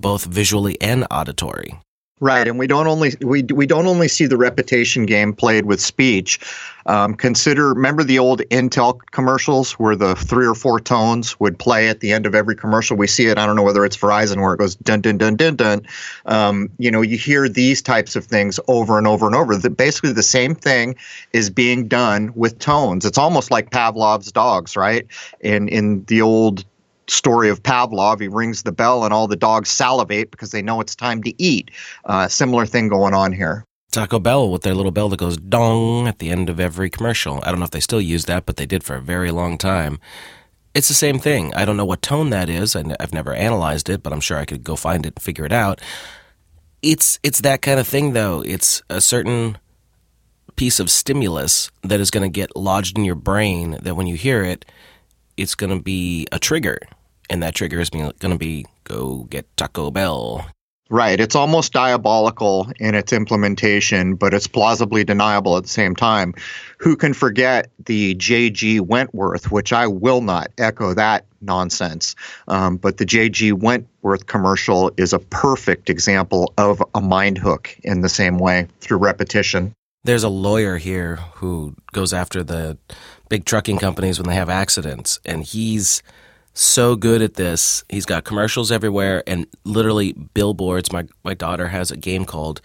both 0.00 0.24
visually 0.24 0.80
and 0.80 1.06
auditory. 1.10 1.78
Right, 2.20 2.48
and 2.48 2.58
we 2.58 2.66
don't 2.66 2.88
only 2.88 3.14
we 3.20 3.44
we 3.44 3.64
don't 3.64 3.86
only 3.86 4.08
see 4.08 4.26
the 4.26 4.36
repetition 4.36 5.06
game 5.06 5.32
played 5.32 5.66
with 5.66 5.80
speech. 5.80 6.40
Um, 6.86 7.14
consider 7.14 7.68
remember 7.68 8.02
the 8.02 8.18
old 8.18 8.40
Intel 8.50 8.98
commercials 9.12 9.72
where 9.72 9.94
the 9.94 10.16
three 10.16 10.46
or 10.46 10.56
four 10.56 10.80
tones 10.80 11.38
would 11.38 11.60
play 11.60 11.88
at 11.88 12.00
the 12.00 12.10
end 12.10 12.26
of 12.26 12.34
every 12.34 12.56
commercial. 12.56 12.96
We 12.96 13.06
see 13.06 13.26
it. 13.26 13.38
I 13.38 13.46
don't 13.46 13.54
know 13.54 13.62
whether 13.62 13.84
it's 13.84 13.96
Verizon 13.96 14.40
where 14.40 14.54
it 14.54 14.56
goes 14.56 14.74
dun 14.74 15.00
dun 15.00 15.16
dun 15.16 15.36
dun 15.36 15.54
dun. 15.54 15.86
Um, 16.26 16.70
you 16.78 16.90
know, 16.90 17.02
you 17.02 17.16
hear 17.16 17.48
these 17.48 17.80
types 17.80 18.16
of 18.16 18.24
things 18.24 18.58
over 18.66 18.98
and 18.98 19.06
over 19.06 19.26
and 19.26 19.36
over. 19.36 19.56
That 19.56 19.76
basically 19.76 20.12
the 20.12 20.22
same 20.24 20.56
thing 20.56 20.96
is 21.32 21.50
being 21.50 21.86
done 21.86 22.32
with 22.34 22.58
tones. 22.58 23.04
It's 23.04 23.18
almost 23.18 23.52
like 23.52 23.70
Pavlov's 23.70 24.32
dogs, 24.32 24.76
right? 24.76 25.06
In 25.40 25.68
in 25.68 26.02
the 26.04 26.22
old 26.22 26.64
story 27.10 27.48
of 27.48 27.62
Pavlov. 27.62 28.20
He 28.20 28.28
rings 28.28 28.62
the 28.62 28.72
bell, 28.72 29.04
and 29.04 29.12
all 29.12 29.28
the 29.28 29.36
dogs 29.36 29.70
salivate 29.70 30.30
because 30.30 30.50
they 30.50 30.62
know 30.62 30.80
it's 30.80 30.94
time 30.94 31.22
to 31.22 31.42
eat. 31.42 31.70
Uh, 32.04 32.28
similar 32.28 32.66
thing 32.66 32.88
going 32.88 33.14
on 33.14 33.32
here. 33.32 33.64
Taco 33.90 34.18
Bell 34.18 34.50
with 34.50 34.62
their 34.62 34.74
little 34.74 34.92
bell 34.92 35.08
that 35.08 35.18
goes 35.18 35.38
dong 35.38 36.06
at 36.06 36.18
the 36.18 36.30
end 36.30 36.50
of 36.50 36.60
every 36.60 36.90
commercial. 36.90 37.40
I 37.42 37.50
don't 37.50 37.58
know 37.58 37.64
if 37.64 37.70
they 37.70 37.80
still 37.80 38.00
use 38.00 38.26
that, 38.26 38.44
but 38.44 38.56
they 38.56 38.66
did 38.66 38.84
for 38.84 38.96
a 38.96 39.00
very 39.00 39.30
long 39.30 39.56
time. 39.56 39.98
It's 40.74 40.88
the 40.88 40.94
same 40.94 41.18
thing. 41.18 41.54
I 41.54 41.64
don't 41.64 41.78
know 41.78 41.86
what 41.86 42.02
tone 42.02 42.30
that 42.30 42.50
is. 42.50 42.76
I've 42.76 43.14
never 43.14 43.32
analyzed 43.32 43.88
it, 43.88 44.02
but 44.02 44.12
I'm 44.12 44.20
sure 44.20 44.36
I 44.36 44.44
could 44.44 44.62
go 44.62 44.76
find 44.76 45.06
it 45.06 45.14
and 45.16 45.22
figure 45.22 45.46
it 45.46 45.52
out. 45.52 45.80
It's 46.82 47.18
it's 47.22 47.40
that 47.40 47.62
kind 47.62 47.80
of 47.80 47.88
thing, 47.88 48.12
though. 48.12 48.42
It's 48.42 48.82
a 48.90 49.00
certain 49.00 49.58
piece 50.54 50.78
of 50.78 50.90
stimulus 50.90 51.70
that 51.82 51.98
is 51.98 52.10
going 52.10 52.30
to 52.30 52.40
get 52.40 52.54
lodged 52.56 52.98
in 52.98 53.04
your 53.04 53.14
brain 53.14 53.78
that 53.82 53.96
when 53.96 54.06
you 54.06 54.16
hear 54.16 54.44
it, 54.44 54.64
it's 55.36 55.54
going 55.54 55.76
to 55.76 55.82
be 55.82 56.26
a 56.30 56.38
trigger 56.38 56.78
and 57.30 57.42
that 57.42 57.54
trigger 57.54 57.80
is 57.80 57.90
going 57.90 58.12
to 58.12 58.38
be 58.38 58.66
go 58.84 59.24
get 59.24 59.46
Taco 59.56 59.90
Bell. 59.90 60.46
Right. 60.90 61.20
It's 61.20 61.34
almost 61.34 61.74
diabolical 61.74 62.72
in 62.80 62.94
its 62.94 63.12
implementation, 63.12 64.14
but 64.14 64.32
it's 64.32 64.46
plausibly 64.46 65.04
deniable 65.04 65.58
at 65.58 65.64
the 65.64 65.68
same 65.68 65.94
time. 65.94 66.34
Who 66.78 66.96
can 66.96 67.12
forget 67.12 67.70
the 67.84 68.14
J.G. 68.14 68.80
Wentworth, 68.80 69.50
which 69.50 69.70
I 69.70 69.86
will 69.86 70.22
not 70.22 70.50
echo 70.56 70.94
that 70.94 71.26
nonsense. 71.42 72.16
Um, 72.48 72.78
but 72.78 72.96
the 72.96 73.04
J.G. 73.04 73.52
Wentworth 73.52 74.26
commercial 74.26 74.90
is 74.96 75.12
a 75.12 75.18
perfect 75.18 75.90
example 75.90 76.54
of 76.56 76.82
a 76.94 77.02
mind 77.02 77.36
hook 77.36 77.76
in 77.82 78.00
the 78.00 78.08
same 78.08 78.38
way 78.38 78.66
through 78.80 78.98
repetition. 78.98 79.74
There's 80.04 80.24
a 80.24 80.30
lawyer 80.30 80.78
here 80.78 81.16
who 81.34 81.74
goes 81.92 82.14
after 82.14 82.42
the 82.42 82.78
big 83.28 83.44
trucking 83.44 83.78
companies 83.78 84.18
when 84.18 84.28
they 84.28 84.36
have 84.36 84.48
accidents, 84.48 85.20
and 85.26 85.44
he's 85.44 86.02
so 86.58 86.96
good 86.96 87.22
at 87.22 87.34
this. 87.34 87.84
He's 87.88 88.06
got 88.06 88.24
commercials 88.24 88.72
everywhere 88.72 89.22
and 89.26 89.46
literally 89.64 90.12
billboards. 90.12 90.92
My 90.92 91.06
my 91.24 91.34
daughter 91.34 91.68
has 91.68 91.90
a 91.90 91.96
game 91.96 92.24
called 92.24 92.60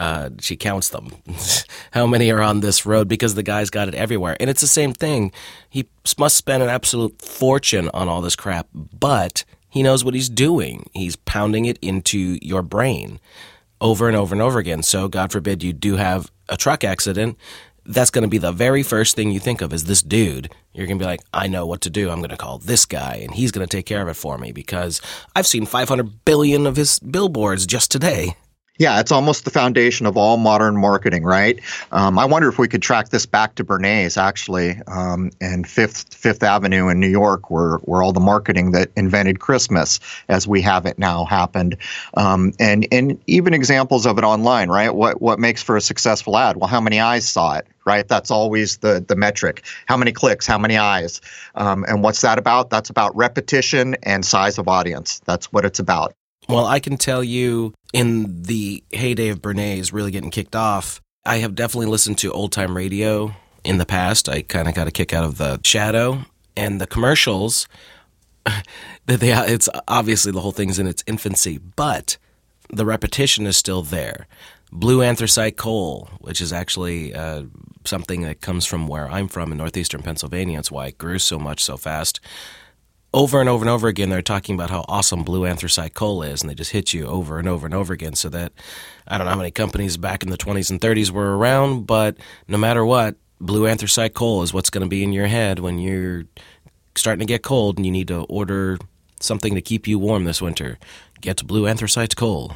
uh, 0.00 0.30
she 0.40 0.56
counts 0.56 0.88
them. 0.88 1.12
How 1.92 2.06
many 2.06 2.30
are 2.30 2.40
on 2.40 2.60
this 2.60 2.86
road 2.86 3.06
because 3.06 3.34
the 3.34 3.42
guy's 3.42 3.68
got 3.68 3.86
it 3.86 3.94
everywhere. 3.94 4.36
And 4.40 4.48
it's 4.48 4.62
the 4.62 4.66
same 4.66 4.94
thing. 4.94 5.30
He 5.68 5.88
must 6.18 6.36
spend 6.36 6.62
an 6.62 6.70
absolute 6.70 7.20
fortune 7.20 7.90
on 7.92 8.08
all 8.08 8.22
this 8.22 8.34
crap, 8.34 8.66
but 8.72 9.44
he 9.68 9.82
knows 9.82 10.02
what 10.02 10.14
he's 10.14 10.30
doing. 10.30 10.88
He's 10.94 11.16
pounding 11.16 11.66
it 11.66 11.78
into 11.82 12.38
your 12.40 12.62
brain 12.62 13.20
over 13.78 14.08
and 14.08 14.16
over 14.16 14.34
and 14.34 14.40
over 14.40 14.58
again. 14.58 14.82
So, 14.82 15.06
God 15.06 15.32
forbid 15.32 15.62
you 15.62 15.72
do 15.74 15.96
have 15.96 16.30
a 16.48 16.56
truck 16.56 16.82
accident 16.82 17.38
that's 17.90 18.10
going 18.10 18.22
to 18.22 18.28
be 18.28 18.38
the 18.38 18.52
very 18.52 18.82
first 18.82 19.16
thing 19.16 19.30
you 19.30 19.40
think 19.40 19.60
of 19.60 19.72
is 19.72 19.84
this 19.84 20.02
dude. 20.02 20.52
You're 20.72 20.86
going 20.86 20.98
to 20.98 21.02
be 21.02 21.06
like, 21.06 21.20
I 21.34 21.48
know 21.48 21.66
what 21.66 21.80
to 21.82 21.90
do. 21.90 22.10
I'm 22.10 22.18
going 22.18 22.30
to 22.30 22.36
call 22.36 22.58
this 22.58 22.84
guy 22.86 23.20
and 23.22 23.34
he's 23.34 23.50
going 23.50 23.66
to 23.66 23.76
take 23.76 23.86
care 23.86 24.00
of 24.02 24.08
it 24.08 24.14
for 24.14 24.38
me 24.38 24.52
because 24.52 25.00
I've 25.34 25.46
seen 25.46 25.66
500 25.66 26.24
billion 26.24 26.66
of 26.66 26.76
his 26.76 27.00
billboards 27.00 27.66
just 27.66 27.90
today. 27.90 28.36
Yeah, 28.80 28.98
it's 28.98 29.12
almost 29.12 29.44
the 29.44 29.50
foundation 29.50 30.06
of 30.06 30.16
all 30.16 30.38
modern 30.38 30.74
marketing, 30.78 31.22
right? 31.22 31.60
Um, 31.92 32.18
I 32.18 32.24
wonder 32.24 32.48
if 32.48 32.58
we 32.58 32.66
could 32.66 32.80
track 32.80 33.10
this 33.10 33.26
back 33.26 33.54
to 33.56 33.64
Bernays, 33.64 34.16
actually, 34.16 34.80
um, 34.86 35.30
and 35.38 35.68
Fifth 35.68 36.14
Fifth 36.14 36.42
Avenue 36.42 36.88
in 36.88 36.98
New 36.98 37.10
York, 37.10 37.50
where 37.50 37.76
where 37.82 38.02
all 38.02 38.14
the 38.14 38.20
marketing 38.20 38.70
that 38.70 38.88
invented 38.96 39.38
Christmas, 39.38 40.00
as 40.30 40.48
we 40.48 40.62
have 40.62 40.86
it 40.86 40.98
now, 40.98 41.26
happened, 41.26 41.76
um, 42.14 42.54
and 42.58 42.86
and 42.90 43.20
even 43.26 43.52
examples 43.52 44.06
of 44.06 44.16
it 44.16 44.24
online, 44.24 44.70
right? 44.70 44.94
What 44.94 45.20
what 45.20 45.38
makes 45.38 45.62
for 45.62 45.76
a 45.76 45.82
successful 45.82 46.38
ad? 46.38 46.56
Well, 46.56 46.68
how 46.68 46.80
many 46.80 47.00
eyes 47.00 47.28
saw 47.28 47.58
it, 47.58 47.66
right? 47.84 48.08
That's 48.08 48.30
always 48.30 48.78
the 48.78 49.04
the 49.06 49.14
metric. 49.14 49.62
How 49.88 49.98
many 49.98 50.10
clicks? 50.10 50.46
How 50.46 50.56
many 50.58 50.78
eyes? 50.78 51.20
Um, 51.54 51.84
and 51.86 52.02
what's 52.02 52.22
that 52.22 52.38
about? 52.38 52.70
That's 52.70 52.88
about 52.88 53.14
repetition 53.14 53.94
and 54.04 54.24
size 54.24 54.56
of 54.56 54.68
audience. 54.68 55.20
That's 55.26 55.52
what 55.52 55.66
it's 55.66 55.80
about. 55.80 56.14
Well, 56.48 56.66
I 56.66 56.80
can 56.80 56.96
tell 56.96 57.22
you 57.22 57.74
in 57.92 58.42
the 58.42 58.82
heyday 58.90 59.28
of 59.28 59.40
Bernays 59.42 59.92
really 59.92 60.10
getting 60.10 60.30
kicked 60.30 60.56
off, 60.56 61.00
I 61.24 61.38
have 61.38 61.54
definitely 61.54 61.86
listened 61.86 62.18
to 62.18 62.32
old 62.32 62.52
time 62.52 62.76
radio 62.76 63.34
in 63.64 63.78
the 63.78 63.86
past. 63.86 64.28
I 64.28 64.42
kind 64.42 64.68
of 64.68 64.74
got 64.74 64.88
a 64.88 64.90
kick 64.90 65.12
out 65.12 65.24
of 65.24 65.38
the 65.38 65.60
shadow 65.64 66.24
and 66.56 66.80
the 66.80 66.86
commercials. 66.86 67.68
they, 69.06 69.32
it's 69.32 69.68
obviously 69.86 70.32
the 70.32 70.40
whole 70.40 70.52
thing's 70.52 70.78
in 70.78 70.86
its 70.86 71.04
infancy, 71.06 71.58
but 71.58 72.16
the 72.70 72.86
repetition 72.86 73.46
is 73.46 73.56
still 73.56 73.82
there. 73.82 74.26
Blue 74.72 75.02
anthracite 75.02 75.56
coal, 75.56 76.08
which 76.20 76.40
is 76.40 76.52
actually 76.52 77.12
uh, 77.12 77.44
something 77.84 78.22
that 78.22 78.40
comes 78.40 78.64
from 78.66 78.86
where 78.86 79.10
I'm 79.10 79.28
from 79.28 79.52
in 79.52 79.58
northeastern 79.58 80.02
Pennsylvania. 80.02 80.58
It's 80.58 80.70
why 80.70 80.86
it 80.86 80.98
grew 80.98 81.18
so 81.18 81.38
much 81.38 81.62
so 81.62 81.76
fast 81.76 82.20
over 83.12 83.40
and 83.40 83.48
over 83.48 83.62
and 83.62 83.70
over 83.70 83.88
again, 83.88 84.10
they're 84.10 84.22
talking 84.22 84.54
about 84.54 84.70
how 84.70 84.84
awesome 84.88 85.24
blue 85.24 85.44
anthracite 85.44 85.94
coal 85.94 86.22
is, 86.22 86.42
and 86.42 86.50
they 86.50 86.54
just 86.54 86.70
hit 86.70 86.92
you 86.92 87.06
over 87.06 87.38
and 87.38 87.48
over 87.48 87.66
and 87.66 87.74
over 87.74 87.92
again. 87.92 88.14
So 88.14 88.28
that 88.28 88.52
I 89.08 89.18
don't 89.18 89.26
know 89.26 89.32
how 89.32 89.38
many 89.38 89.50
companies 89.50 89.96
back 89.96 90.22
in 90.22 90.30
the 90.30 90.38
20s 90.38 90.70
and 90.70 90.80
30s 90.80 91.10
were 91.10 91.36
around, 91.36 91.86
but 91.86 92.16
no 92.46 92.58
matter 92.58 92.84
what, 92.84 93.16
blue 93.40 93.66
anthracite 93.66 94.14
coal 94.14 94.42
is 94.42 94.54
what's 94.54 94.70
going 94.70 94.84
to 94.84 94.88
be 94.88 95.02
in 95.02 95.12
your 95.12 95.26
head 95.26 95.58
when 95.58 95.78
you're 95.78 96.24
starting 96.94 97.20
to 97.20 97.26
get 97.26 97.42
cold 97.42 97.78
and 97.78 97.86
you 97.86 97.92
need 97.92 98.08
to 98.08 98.22
order 98.24 98.78
something 99.20 99.54
to 99.54 99.60
keep 99.60 99.86
you 99.86 99.98
warm 99.98 100.24
this 100.24 100.42
winter. 100.42 100.78
Get 101.20 101.46
blue 101.46 101.66
anthracite 101.66 102.16
coal. 102.16 102.52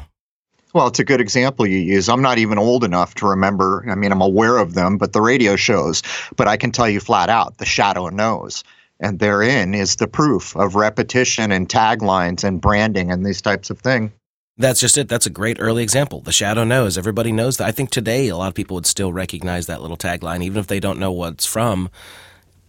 Well, 0.73 0.89
it's 0.89 0.99
a 0.99 1.05
good 1.05 1.21
example 1.21 1.67
you 1.67 1.79
use. 1.79 2.09
I'm 2.09 2.23
not 2.23 2.39
even 2.39 2.59
old 2.59 2.83
enough 2.83 3.15
to 3.17 3.27
remember. 3.27 3.85
I 3.89 3.95
mean, 3.95 4.11
I'm 4.11 4.21
aware 4.21 4.59
of 4.59 4.75
them, 4.75 4.99
but 4.99 5.13
the 5.13 5.21
radio 5.21 5.55
shows. 5.55 6.03
But 6.37 6.49
I 6.49 6.57
can 6.57 6.73
tell 6.73 6.89
you 6.89 6.99
flat 6.99 7.29
out 7.29 7.59
the 7.59 7.65
shadow 7.65 8.09
knows. 8.09 8.65
And 9.05 9.19
therein 9.19 9.75
is 9.75 9.97
the 9.97 10.09
proof 10.09 10.57
of 10.57 10.77
repetition 10.77 11.53
and 11.53 11.69
taglines 11.69 12.43
and 12.43 12.59
branding 12.59 13.13
and 13.13 13.25
these 13.25 13.43
types 13.43 13.69
of 13.69 13.79
things. 13.79 14.11
That's 14.57 14.81
just 14.81 14.97
it. 14.97 15.11
That's 15.11 15.27
a 15.27 15.31
great 15.31 15.59
early 15.61 15.83
example. 15.83 16.23
The 16.23 16.33
shadow 16.33 16.65
knows. 16.65 16.97
Everybody 16.97 17.31
knows 17.31 17.59
that. 17.59 17.67
I 17.67 17.71
think 17.71 17.91
today 17.91 18.29
a 18.29 18.37
lot 18.39 18.49
of 18.49 18.55
people 18.55 18.77
would 18.77 18.87
still 18.87 19.13
recognize 19.13 19.67
that 19.67 19.83
little 19.83 19.99
tagline, 19.99 20.43
even 20.43 20.59
if 20.59 20.69
they 20.69 20.81
don't 20.81 20.99
know 20.99 21.13
what 21.13 21.35
it's 21.35 21.45
from. 21.45 21.91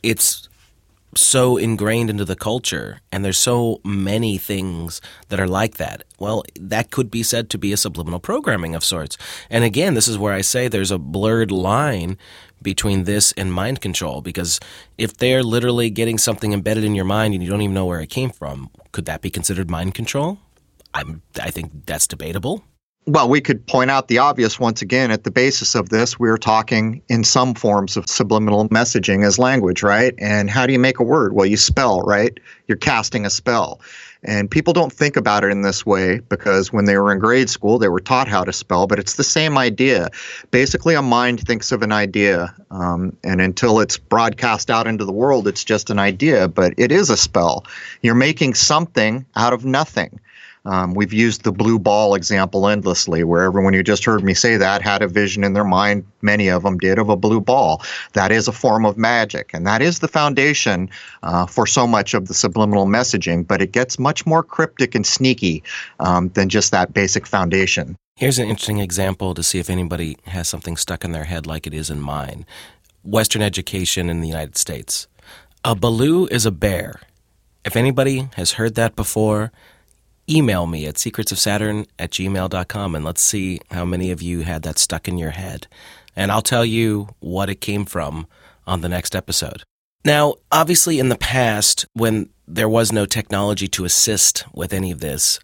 It's 0.03 0.49
so 1.15 1.55
ingrained 1.55 2.09
into 2.09 2.25
the 2.25 2.35
culture, 2.35 2.99
and 3.13 3.23
there's 3.23 3.37
so 3.37 3.79
many 3.85 4.37
things 4.37 4.99
that 5.29 5.39
are 5.39 5.47
like 5.47 5.77
that. 5.77 6.03
Well, 6.19 6.43
that 6.59 6.91
could 6.91 7.09
be 7.09 7.23
said 7.23 7.49
to 7.51 7.57
be 7.57 7.71
a 7.71 7.77
subliminal 7.77 8.19
programming 8.19 8.75
of 8.75 8.83
sorts. 8.83 9.17
And 9.49 9.63
again, 9.63 9.93
this 9.93 10.09
is 10.09 10.17
where 10.17 10.33
I 10.33 10.41
say 10.41 10.67
there's 10.67 10.91
a 10.91 10.97
blurred 10.99 11.51
line 11.51 12.17
between 12.65 13.05
this 13.05 13.31
and 13.37 13.53
mind 13.53 13.79
control, 13.79 14.19
because 14.21 14.59
if 14.97 15.15
they're 15.15 15.43
literally 15.43 15.89
getting 15.89 16.17
something 16.17 16.51
embedded 16.51 16.83
in 16.83 16.95
your 16.95 17.05
mind 17.05 17.33
and 17.33 17.41
you 17.41 17.49
don't 17.49 17.61
even 17.61 17.73
know 17.73 17.85
where 17.85 18.01
it 18.01 18.09
came 18.09 18.31
from, 18.31 18.69
could 18.91 19.05
that 19.05 19.21
be 19.21 19.29
considered 19.29 19.71
mind 19.71 19.95
control? 19.95 20.39
I'm, 20.93 21.21
I 21.41 21.51
think 21.51 21.85
that's 21.85 22.07
debatable. 22.07 22.65
Well, 23.07 23.29
we 23.29 23.39
could 23.39 23.67
point 23.67 23.91
out 23.91 24.07
the 24.07 24.17
obvious 24.17 24.59
once 24.59 24.81
again 24.81 25.11
at 25.11 25.23
the 25.23 25.29
basis 25.29 25.75
of 25.75 25.89
this. 25.89 26.17
We're 26.17 26.39
talking 26.39 27.03
in 27.07 27.23
some 27.23 27.53
forms 27.53 27.97
of 27.97 28.09
subliminal 28.09 28.67
messaging 28.69 29.23
as 29.23 29.37
language, 29.37 29.83
right? 29.83 30.15
And 30.17 30.49
how 30.49 30.65
do 30.65 30.73
you 30.73 30.79
make 30.79 30.99
a 30.99 31.03
word? 31.03 31.33
Well, 31.33 31.45
you 31.45 31.55
spell, 31.55 32.01
right? 32.01 32.35
You're 32.67 32.79
casting 32.79 33.23
a 33.23 33.29
spell. 33.29 33.79
And 34.27 34.49
people 34.49 34.73
don't 34.73 34.91
think 34.91 35.15
about 35.15 35.43
it 35.43 35.51
in 35.51 35.61
this 35.61 35.85
way 35.85 36.19
because 36.19 36.73
when 36.73 36.85
they 36.85 36.97
were 36.97 37.11
in 37.11 37.19
grade 37.19 37.49
school, 37.49 37.77
they 37.77 37.89
were 37.89 37.99
taught 37.99 38.27
how 38.27 38.43
to 38.43 38.51
spell, 38.51 38.87
but 38.87 38.97
it's 38.97 39.15
the 39.15 39.23
same 39.23 39.55
idea. 39.55 40.09
Basically, 40.49 40.95
a 40.95 41.01
mind 41.03 41.41
thinks 41.41 41.71
of 41.71 41.83
an 41.83 41.91
idea, 41.91 42.53
um, 42.71 43.15
and 43.23 43.39
until 43.39 43.79
it's 43.79 43.97
broadcast 43.97 44.71
out 44.71 44.87
into 44.87 45.05
the 45.05 45.11
world, 45.11 45.47
it's 45.47 45.63
just 45.63 45.91
an 45.91 45.99
idea, 45.99 46.47
but 46.47 46.73
it 46.77 46.91
is 46.91 47.11
a 47.11 47.17
spell. 47.17 47.65
You're 48.01 48.15
making 48.15 48.55
something 48.55 49.25
out 49.35 49.53
of 49.53 49.63
nothing. 49.63 50.19
Um, 50.65 50.93
we've 50.93 51.13
used 51.13 51.43
the 51.43 51.51
blue 51.51 51.77
ball 51.77 52.15
example 52.15 52.67
endlessly, 52.67 53.23
where 53.23 53.43
everyone 53.43 53.73
who 53.73 53.83
just 53.83 54.05
heard 54.05 54.23
me 54.23 54.33
say 54.33 54.57
that 54.57 54.81
had 54.81 55.01
a 55.01 55.07
vision 55.07 55.43
in 55.43 55.53
their 55.53 55.63
mind, 55.63 56.05
many 56.21 56.49
of 56.49 56.63
them 56.63 56.77
did, 56.77 56.97
of 56.99 57.09
a 57.09 57.15
blue 57.15 57.41
ball. 57.41 57.81
That 58.13 58.31
is 58.31 58.47
a 58.47 58.51
form 58.51 58.85
of 58.85 58.97
magic, 58.97 59.51
and 59.53 59.65
that 59.67 59.81
is 59.81 59.99
the 59.99 60.07
foundation 60.07 60.89
uh, 61.23 61.45
for 61.45 61.67
so 61.67 61.85
much 61.85 62.13
of 62.13 62.27
the 62.27 62.33
subliminal 62.33 62.85
messaging, 62.85 63.45
but 63.45 63.61
it 63.61 63.71
gets 63.71 63.99
much 63.99 64.25
more 64.25 64.43
cryptic 64.43 64.95
and 64.95 65.05
sneaky 65.05 65.63
um, 65.99 66.29
than 66.29 66.49
just 66.49 66.71
that 66.71 66.93
basic 66.93 67.27
foundation. 67.27 67.95
Here's 68.15 68.39
an 68.39 68.49
interesting 68.49 68.79
example 68.79 69.33
to 69.33 69.43
see 69.43 69.59
if 69.59 69.69
anybody 69.69 70.17
has 70.25 70.47
something 70.47 70.77
stuck 70.77 71.03
in 71.03 71.11
their 71.11 71.25
head 71.25 71.45
like 71.45 71.67
it 71.67 71.73
is 71.73 71.89
in 71.89 71.99
mine 71.99 72.45
Western 73.03 73.41
education 73.41 74.09
in 74.09 74.21
the 74.21 74.27
United 74.27 74.57
States. 74.57 75.07
A 75.63 75.75
baloo 75.75 76.27
is 76.27 76.45
a 76.45 76.51
bear. 76.51 77.01
If 77.63 77.75
anybody 77.75 78.29
has 78.35 78.53
heard 78.53 78.75
that 78.75 78.95
before, 78.95 79.51
email 80.29 80.65
me 80.67 80.85
at 80.85 80.95
secretsofsaturn 80.95 81.87
at 81.99 82.11
gmail.com 82.11 82.95
and 82.95 83.05
let's 83.05 83.21
see 83.21 83.59
how 83.71 83.85
many 83.85 84.11
of 84.11 84.21
you 84.21 84.41
had 84.41 84.63
that 84.63 84.79
stuck 84.79 85.07
in 85.07 85.17
your 85.17 85.31
head. 85.31 85.67
And 86.15 86.31
I'll 86.31 86.41
tell 86.41 86.65
you 86.65 87.09
what 87.19 87.49
it 87.49 87.61
came 87.61 87.85
from 87.85 88.27
on 88.65 88.81
the 88.81 88.89
next 88.89 89.15
episode. 89.15 89.63
Now, 90.03 90.35
obviously, 90.51 90.99
in 90.99 91.09
the 91.09 91.17
past, 91.17 91.85
when 91.93 92.29
there 92.47 92.69
was 92.69 92.91
no 92.91 93.05
technology 93.05 93.67
to 93.69 93.85
assist 93.85 94.45
with 94.53 94.71
any 94.71 94.91
of 94.91 94.99
this, 94.99 95.39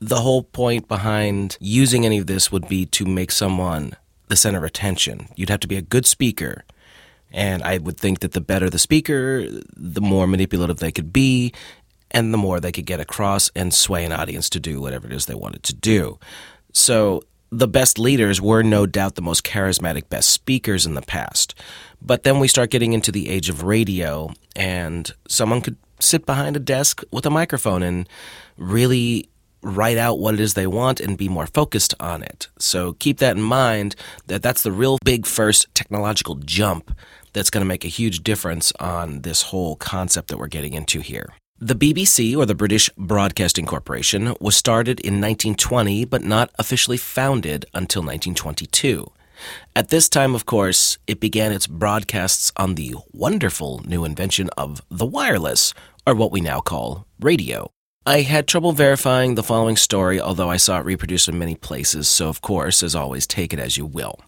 the 0.00 0.20
whole 0.20 0.42
point 0.42 0.88
behind 0.88 1.56
using 1.60 2.06
any 2.06 2.18
of 2.18 2.26
this 2.26 2.52
would 2.52 2.68
be 2.68 2.86
to 2.86 3.04
make 3.04 3.30
someone 3.32 3.92
the 4.28 4.36
center 4.36 4.58
of 4.58 4.64
attention. 4.64 5.28
You'd 5.36 5.50
have 5.50 5.60
to 5.60 5.68
be 5.68 5.76
a 5.76 5.82
good 5.82 6.06
speaker. 6.06 6.64
And 7.32 7.62
I 7.62 7.78
would 7.78 7.98
think 7.98 8.20
that 8.20 8.32
the 8.32 8.40
better 8.40 8.70
the 8.70 8.78
speaker, 8.78 9.46
the 9.76 10.00
more 10.00 10.26
manipulative 10.26 10.78
they 10.78 10.92
could 10.92 11.12
be, 11.12 11.52
and 12.10 12.32
the 12.32 12.38
more 12.38 12.60
they 12.60 12.72
could 12.72 12.86
get 12.86 13.00
across 13.00 13.50
and 13.54 13.74
sway 13.74 14.04
an 14.04 14.12
audience 14.12 14.48
to 14.50 14.60
do 14.60 14.80
whatever 14.80 15.06
it 15.06 15.12
is 15.12 15.26
they 15.26 15.34
wanted 15.34 15.62
to 15.64 15.74
do. 15.74 16.18
So 16.72 17.22
the 17.50 17.68
best 17.68 17.98
leaders 17.98 18.40
were 18.40 18.62
no 18.62 18.86
doubt 18.86 19.14
the 19.14 19.22
most 19.22 19.44
charismatic, 19.44 20.08
best 20.08 20.30
speakers 20.30 20.86
in 20.86 20.94
the 20.94 21.02
past. 21.02 21.54
But 22.02 22.22
then 22.22 22.38
we 22.38 22.48
start 22.48 22.70
getting 22.70 22.92
into 22.92 23.12
the 23.12 23.28
age 23.28 23.48
of 23.48 23.62
radio, 23.62 24.32
and 24.54 25.10
someone 25.28 25.60
could 25.60 25.76
sit 26.00 26.26
behind 26.26 26.56
a 26.56 26.60
desk 26.60 27.02
with 27.10 27.24
a 27.24 27.30
microphone 27.30 27.82
and 27.82 28.08
really 28.56 29.28
write 29.62 29.96
out 29.96 30.18
what 30.18 30.34
it 30.34 30.40
is 30.40 30.54
they 30.54 30.66
want 30.66 31.00
and 31.00 31.18
be 31.18 31.28
more 31.28 31.46
focused 31.46 31.94
on 31.98 32.22
it. 32.22 32.48
So 32.58 32.92
keep 32.94 33.18
that 33.18 33.36
in 33.36 33.42
mind 33.42 33.96
that 34.26 34.42
that's 34.42 34.62
the 34.62 34.72
real 34.72 34.98
big 35.04 35.26
first 35.26 35.66
technological 35.74 36.36
jump 36.36 36.96
that's 37.32 37.50
going 37.50 37.62
to 37.62 37.68
make 37.68 37.84
a 37.84 37.88
huge 37.88 38.22
difference 38.22 38.72
on 38.78 39.22
this 39.22 39.42
whole 39.42 39.76
concept 39.76 40.28
that 40.28 40.38
we're 40.38 40.46
getting 40.46 40.74
into 40.74 41.00
here. 41.00 41.32
The 41.58 41.74
BBC, 41.74 42.36
or 42.36 42.44
the 42.44 42.54
British 42.54 42.90
Broadcasting 42.98 43.64
Corporation, 43.64 44.34
was 44.38 44.54
started 44.54 45.00
in 45.00 45.14
1920 45.14 46.04
but 46.04 46.22
not 46.22 46.50
officially 46.58 46.98
founded 46.98 47.64
until 47.72 48.02
1922. 48.02 49.10
At 49.74 49.88
this 49.88 50.10
time, 50.10 50.34
of 50.34 50.44
course, 50.44 50.98
it 51.06 51.18
began 51.18 51.52
its 51.52 51.66
broadcasts 51.66 52.52
on 52.58 52.74
the 52.74 52.94
wonderful 53.10 53.80
new 53.86 54.04
invention 54.04 54.50
of 54.58 54.82
the 54.90 55.06
wireless, 55.06 55.72
or 56.06 56.14
what 56.14 56.30
we 56.30 56.42
now 56.42 56.60
call 56.60 57.06
radio. 57.20 57.70
I 58.04 58.20
had 58.20 58.46
trouble 58.46 58.72
verifying 58.72 59.34
the 59.34 59.42
following 59.42 59.76
story, 59.76 60.20
although 60.20 60.50
I 60.50 60.58
saw 60.58 60.80
it 60.80 60.84
reproduced 60.84 61.26
in 61.26 61.38
many 61.38 61.54
places, 61.54 62.06
so 62.06 62.28
of 62.28 62.42
course, 62.42 62.82
as 62.82 62.94
always, 62.94 63.26
take 63.26 63.54
it 63.54 63.58
as 63.58 63.78
you 63.78 63.86
will. 63.86 64.20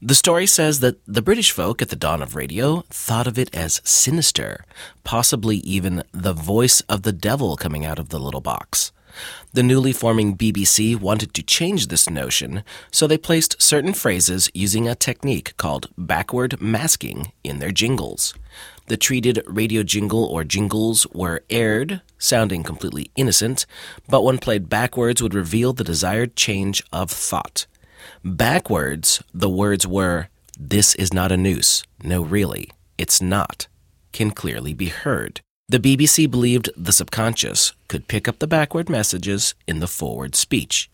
The 0.00 0.14
story 0.14 0.46
says 0.46 0.80
that 0.80 0.98
the 1.06 1.22
British 1.22 1.50
folk 1.50 1.82
at 1.82 1.88
the 1.88 1.96
dawn 1.96 2.22
of 2.22 2.34
radio 2.34 2.84
thought 2.90 3.26
of 3.26 3.38
it 3.38 3.54
as 3.54 3.80
sinister, 3.84 4.64
possibly 5.04 5.56
even 5.58 6.04
the 6.12 6.32
voice 6.32 6.80
of 6.82 7.02
the 7.02 7.12
devil 7.12 7.56
coming 7.56 7.84
out 7.84 7.98
of 7.98 8.10
the 8.10 8.20
little 8.20 8.40
box. 8.40 8.92
The 9.52 9.62
newly 9.62 9.92
forming 9.92 10.36
BBC 10.36 10.98
wanted 10.98 11.34
to 11.34 11.42
change 11.42 11.88
this 11.88 12.08
notion, 12.08 12.62
so 12.90 13.06
they 13.06 13.18
placed 13.18 13.60
certain 13.60 13.94
phrases 13.94 14.50
using 14.54 14.86
a 14.86 14.94
technique 14.94 15.56
called 15.56 15.88
backward 15.96 16.60
masking 16.60 17.32
in 17.42 17.58
their 17.58 17.72
jingles. 17.72 18.34
The 18.86 18.96
treated 18.96 19.42
radio 19.46 19.82
jingle 19.82 20.24
or 20.24 20.44
jingles 20.44 21.06
were 21.12 21.44
aired, 21.50 22.00
sounding 22.18 22.62
completely 22.62 23.10
innocent, 23.16 23.66
but 24.08 24.22
when 24.22 24.38
played 24.38 24.68
backwards 24.68 25.22
would 25.22 25.34
reveal 25.34 25.72
the 25.72 25.84
desired 25.84 26.36
change 26.36 26.82
of 26.92 27.10
thought. 27.10 27.66
Backwards, 28.24 29.22
the 29.32 29.48
words 29.48 29.86
were, 29.86 30.28
This 30.58 30.94
is 30.96 31.12
not 31.14 31.30
a 31.30 31.36
noose. 31.36 31.84
No, 32.02 32.22
really, 32.22 32.70
it's 32.96 33.22
not, 33.22 33.68
can 34.12 34.32
clearly 34.32 34.74
be 34.74 34.86
heard. 34.88 35.40
The 35.68 35.78
BBC 35.78 36.30
believed 36.30 36.70
the 36.76 36.92
subconscious 36.92 37.74
could 37.88 38.08
pick 38.08 38.26
up 38.26 38.38
the 38.38 38.46
backward 38.46 38.88
messages 38.88 39.54
in 39.66 39.80
the 39.80 39.86
forward 39.86 40.34
speech. 40.34 40.90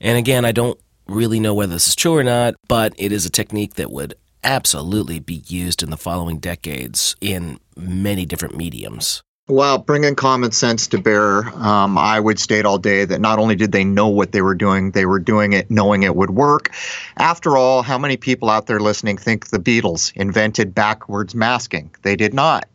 And 0.00 0.18
again, 0.18 0.44
I 0.44 0.52
don't 0.52 0.80
really 1.06 1.38
know 1.38 1.54
whether 1.54 1.74
this 1.74 1.88
is 1.88 1.94
true 1.94 2.16
or 2.16 2.24
not, 2.24 2.54
but 2.66 2.94
it 2.96 3.12
is 3.12 3.26
a 3.26 3.30
technique 3.30 3.74
that 3.74 3.92
would 3.92 4.14
absolutely 4.42 5.20
be 5.20 5.42
used 5.46 5.82
in 5.82 5.90
the 5.90 5.96
following 5.96 6.38
decades 6.38 7.14
in 7.20 7.58
many 7.76 8.24
different 8.24 8.56
mediums. 8.56 9.22
Well, 9.48 9.78
bringing 9.78 10.16
common 10.16 10.50
sense 10.50 10.88
to 10.88 10.98
bear, 10.98 11.46
um, 11.50 11.96
I 11.96 12.18
would 12.18 12.40
state 12.40 12.64
all 12.64 12.78
day 12.78 13.04
that 13.04 13.20
not 13.20 13.38
only 13.38 13.54
did 13.54 13.70
they 13.70 13.84
know 13.84 14.08
what 14.08 14.32
they 14.32 14.42
were 14.42 14.56
doing, 14.56 14.90
they 14.90 15.06
were 15.06 15.20
doing 15.20 15.52
it 15.52 15.70
knowing 15.70 16.02
it 16.02 16.16
would 16.16 16.30
work. 16.30 16.72
After 17.16 17.56
all, 17.56 17.82
how 17.82 17.96
many 17.96 18.16
people 18.16 18.50
out 18.50 18.66
there 18.66 18.80
listening 18.80 19.18
think 19.18 19.46
the 19.46 19.60
Beatles 19.60 20.12
invented 20.16 20.74
backwards 20.74 21.32
masking? 21.36 21.94
They 22.02 22.16
did 22.16 22.34
not. 22.34 22.68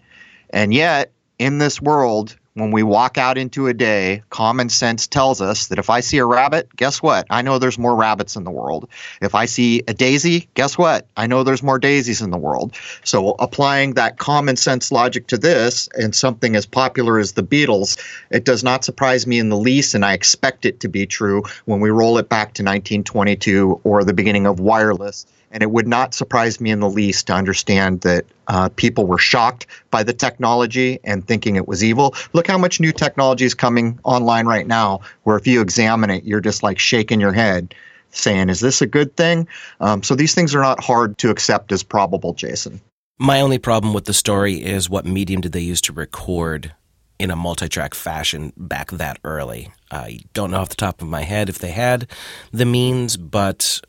And 0.51 0.73
yet, 0.73 1.11
in 1.39 1.57
this 1.57 1.81
world, 1.81 2.37
when 2.53 2.71
we 2.71 2.83
walk 2.83 3.17
out 3.17 3.37
into 3.37 3.67
a 3.67 3.73
day, 3.73 4.23
common 4.29 4.69
sense 4.69 5.07
tells 5.07 5.41
us 5.41 5.67
that 5.67 5.79
if 5.79 5.89
I 5.89 6.01
see 6.01 6.17
a 6.17 6.25
rabbit, 6.25 6.75
guess 6.75 7.01
what? 7.01 7.25
I 7.29 7.41
know 7.41 7.59
there's 7.59 7.77
more 7.77 7.95
rabbits 7.95 8.35
in 8.35 8.43
the 8.43 8.51
world. 8.51 8.89
If 9.21 9.35
I 9.35 9.45
see 9.45 9.83
a 9.87 9.93
daisy, 9.93 10.49
guess 10.53 10.77
what? 10.77 11.07
I 11.15 11.27
know 11.27 11.43
there's 11.43 11.63
more 11.63 11.79
daisies 11.79 12.21
in 12.21 12.29
the 12.29 12.37
world. 12.37 12.75
So 13.03 13.35
applying 13.39 13.93
that 13.93 14.17
common 14.17 14.57
sense 14.57 14.91
logic 14.91 15.27
to 15.27 15.37
this 15.37 15.87
and 15.95 16.13
something 16.13 16.55
as 16.55 16.65
popular 16.65 17.19
as 17.19 17.33
the 17.33 17.43
Beatles, 17.43 17.97
it 18.29 18.43
does 18.43 18.63
not 18.63 18.83
surprise 18.83 19.25
me 19.25 19.39
in 19.39 19.49
the 19.49 19.57
least, 19.57 19.95
and 19.95 20.03
I 20.03 20.13
expect 20.13 20.65
it 20.65 20.81
to 20.81 20.89
be 20.89 21.05
true 21.05 21.43
when 21.65 21.79
we 21.79 21.89
roll 21.89 22.17
it 22.17 22.27
back 22.27 22.53
to 22.55 22.63
1922 22.63 23.81
or 23.83 24.03
the 24.03 24.13
beginning 24.13 24.45
of 24.45 24.59
wireless 24.59 25.25
and 25.51 25.61
it 25.61 25.71
would 25.71 25.87
not 25.87 26.13
surprise 26.13 26.61
me 26.61 26.71
in 26.71 26.79
the 26.79 26.89
least 26.89 27.27
to 27.27 27.33
understand 27.33 28.01
that 28.01 28.25
uh, 28.47 28.69
people 28.69 29.05
were 29.05 29.17
shocked 29.17 29.67
by 29.89 30.03
the 30.03 30.13
technology 30.13 30.99
and 31.03 31.27
thinking 31.27 31.55
it 31.55 31.67
was 31.67 31.83
evil. 31.83 32.15
Look 32.33 32.47
how 32.47 32.57
much 32.57 32.79
new 32.79 32.91
technology 32.91 33.45
is 33.45 33.53
coming 33.53 33.99
online 34.03 34.45
right 34.45 34.65
now, 34.65 35.01
where 35.23 35.37
if 35.37 35.45
you 35.47 35.61
examine 35.61 36.09
it, 36.09 36.23
you're 36.23 36.41
just 36.41 36.63
like 36.63 36.79
shaking 36.79 37.19
your 37.19 37.33
head. 37.33 37.75
saying, 38.11 38.49
is 38.49 38.59
this 38.59 38.81
a 38.81 38.85
good 38.87 39.15
thing? 39.15 39.47
Um, 39.79 40.03
so 40.03 40.15
these 40.15 40.35
things 40.35 40.53
are 40.55 40.61
not 40.61 40.83
hard 40.83 41.17
to 41.19 41.29
accept 41.29 41.71
as 41.71 41.83
probable, 41.83 42.33
Jason. 42.33 42.81
My 43.17 43.41
only 43.41 43.59
problem 43.59 43.93
with 43.93 44.05
the 44.05 44.13
story 44.13 44.63
is 44.63 44.89
what 44.89 45.05
medium 45.05 45.41
did 45.41 45.51
they 45.51 45.61
use 45.61 45.81
to 45.81 45.93
record 45.93 46.73
in 47.19 47.29
a 47.29 47.35
multi-track 47.35 47.93
fashion 47.93 48.51
back 48.57 48.89
that 48.91 49.19
early. 49.23 49.71
I 49.91 50.21
don't 50.33 50.51
know 50.51 50.57
off 50.57 50.69
the 50.69 50.75
top 50.75 51.01
of 51.01 51.07
my 51.07 51.21
head 51.21 51.49
if 51.49 51.59
they 51.59 51.69
had 51.69 52.07
the 52.51 52.65
means, 52.65 53.15
but 53.15 53.79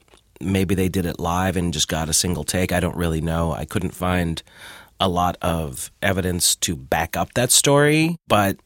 maybe 0.42 0.74
they 0.74 0.88
did 0.88 1.07
it 1.07 1.18
live 1.18 1.57
and 1.57 1.72
just 1.72 1.88
got 1.88 2.09
a 2.09 2.12
single 2.12 2.44
take. 2.44 2.72
I 2.72 2.81
don't 2.81 2.96
really 2.96 3.20
know. 3.20 3.52
I 3.52 3.64
couldn't 3.64 3.94
find 3.94 4.42
a 5.00 5.09
lot 5.09 5.37
of 5.42 5.90
evidence 6.00 6.55
to 6.57 6.76
back 6.76 7.16
up 7.16 7.35
that 7.35 7.50
story, 7.50 8.16
but 8.28 8.59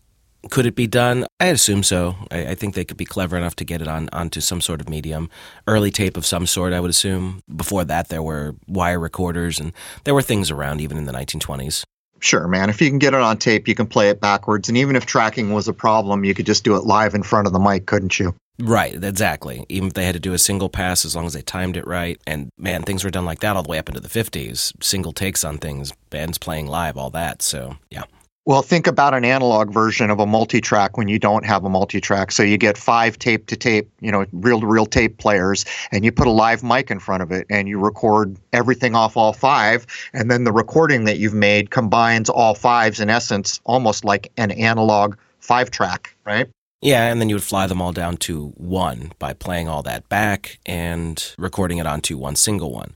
could 0.51 0.67
it 0.67 0.75
be 0.75 0.87
done? 0.87 1.27
I 1.41 1.47
assume 1.47 1.83
so. 1.83 2.15
I, 2.31 2.49
I, 2.49 2.55
think 2.55 2.75
they 2.75 2.85
could 2.85 2.97
be 2.97 3.05
clever 3.05 3.37
enough 3.37 3.57
to 3.57 3.65
get 3.65 3.83
it 3.83 3.89
on 3.89 4.09
onto 4.13 4.41
some 4.41 4.61
sort 4.61 4.81
of 4.81 4.89
medium, 4.89 5.29
early 5.67 5.91
tape 5.91 6.17
of 6.17 6.27
some 6.27 6.47
sort. 6.47 6.73
I 6.73 6.81
would 6.81 6.91
assume. 6.91 7.41
Before 7.55 7.85
that, 7.85 8.09
there 8.09 8.23
were 8.23 8.55
wire 8.69 9.01
recorders, 9.01 9.59
and 9.59 9.73
there 10.05 10.15
were 10.15 10.23
things 10.23 10.51
around 10.51 10.81
even 10.81 10.99
in 10.99 11.05
the 11.05 11.13
1920s. 11.13 11.85
Sure, 12.27 12.49
man. 12.49 12.71
If 12.71 12.81
you 12.81 12.89
can 12.89 12.99
get 12.99 13.15
it 13.15 13.21
on 13.21 13.39
tape, 13.39 13.69
you 13.69 13.77
can 13.77 13.87
play 13.87 14.09
it 14.09 14.21
backwards. 14.21 14.69
And 14.69 14.77
even 14.77 14.97
if 14.97 15.07
tracking 15.07 15.53
was 15.53 15.69
a 15.69 15.73
problem, 15.73 16.25
you 16.25 16.35
could 16.35 16.45
just 16.45 16.65
do 16.65 16.75
it 16.75 16.83
live 16.83 17.15
in 17.15 17.23
front 17.23 17.47
of 17.47 17.53
the 17.53 17.61
mic, 17.61 17.87
couldn't 17.87 18.19
you? 18.19 18.35
Right, 18.59 18.93
exactly. 19.01 19.65
Even 19.69 19.87
if 19.87 19.95
they 19.95 20.05
had 20.05 20.15
to 20.15 20.21
do 20.21 20.33
a 20.33 20.39
single 20.39 20.69
pass, 20.69 21.05
as 21.05 21.15
long 21.15 21.27
as 21.27 21.35
they 21.35 21.43
timed 21.43 21.77
it 21.77 21.87
right. 21.87 22.21
And 22.27 22.49
man, 22.59 22.83
things 22.83 23.05
were 23.05 23.11
done 23.11 23.25
like 23.25 23.39
that 23.41 23.55
all 23.55 23.63
the 23.63 23.69
way 23.69 23.79
up 23.79 23.89
into 23.89 24.01
the 24.01 24.09
50s. 24.09 24.73
Single 24.83 25.13
takes 25.13 25.45
on 25.45 25.59
things, 25.59 25.93
bands 26.11 26.37
playing 26.37 26.67
live, 26.67 26.97
all 26.97 27.11
that. 27.11 27.43
So, 27.43 27.77
yeah. 27.91 28.03
Well, 28.47 28.63
think 28.63 28.87
about 28.87 29.13
an 29.13 29.25
analog 29.25 29.73
version 29.73 30.09
of 30.09 30.21
a 30.21 30.27
multi-track 30.27 30.97
when 30.97 31.09
you 31.09 31.19
don't 31.19 31.45
have 31.45 31.65
a 31.65 31.69
multi-track. 31.69 32.31
So 32.31 32.45
you 32.45 32.57
get 32.57 32.79
five 32.79 33.19
tape 33.19 33.47
to 33.47 33.57
tape, 33.57 33.91
you 34.01 34.13
know, 34.13 34.25
reel 34.31 34.61
to 34.61 34.67
reel 34.69 34.87
tape 34.87 35.19
players, 35.19 35.65
and 35.91 36.05
you 36.05 36.13
put 36.13 36.29
a 36.29 36.31
live 36.31 36.63
mic 36.63 36.89
in 36.89 37.01
front 37.01 37.25
of 37.25 37.33
it, 37.33 37.45
and 37.51 37.67
you 37.67 37.81
record 37.81 38.37
everything 38.53 38.95
off 38.95 39.17
all 39.17 39.33
five, 39.33 39.85
and 40.13 40.31
then 40.31 40.45
the 40.45 40.53
recording 40.53 41.07
that 41.07 41.19
you've 41.19 41.35
made 41.35 41.71
combines 41.71 42.31
all 42.31 42.55
fives 42.55 43.01
in 43.01 43.11
essence, 43.11 43.61
almost 43.65 44.05
like 44.05 44.31
an 44.37 44.53
analog 44.53 45.17
five 45.41 45.73
track, 45.73 46.15
right? 46.25 46.49
Yeah, 46.81 47.11
and 47.11 47.21
then 47.21 47.29
you 47.29 47.35
would 47.35 47.43
fly 47.43 47.67
them 47.67 47.83
all 47.83 47.93
down 47.93 48.17
to 48.19 48.53
one 48.57 49.11
by 49.19 49.33
playing 49.33 49.69
all 49.69 49.83
that 49.83 50.09
back 50.09 50.61
and 50.65 51.35
recording 51.37 51.79
it 51.79 51.87
onto 51.87 52.17
one 52.17 52.37
single 52.37 52.71
one 52.71 52.95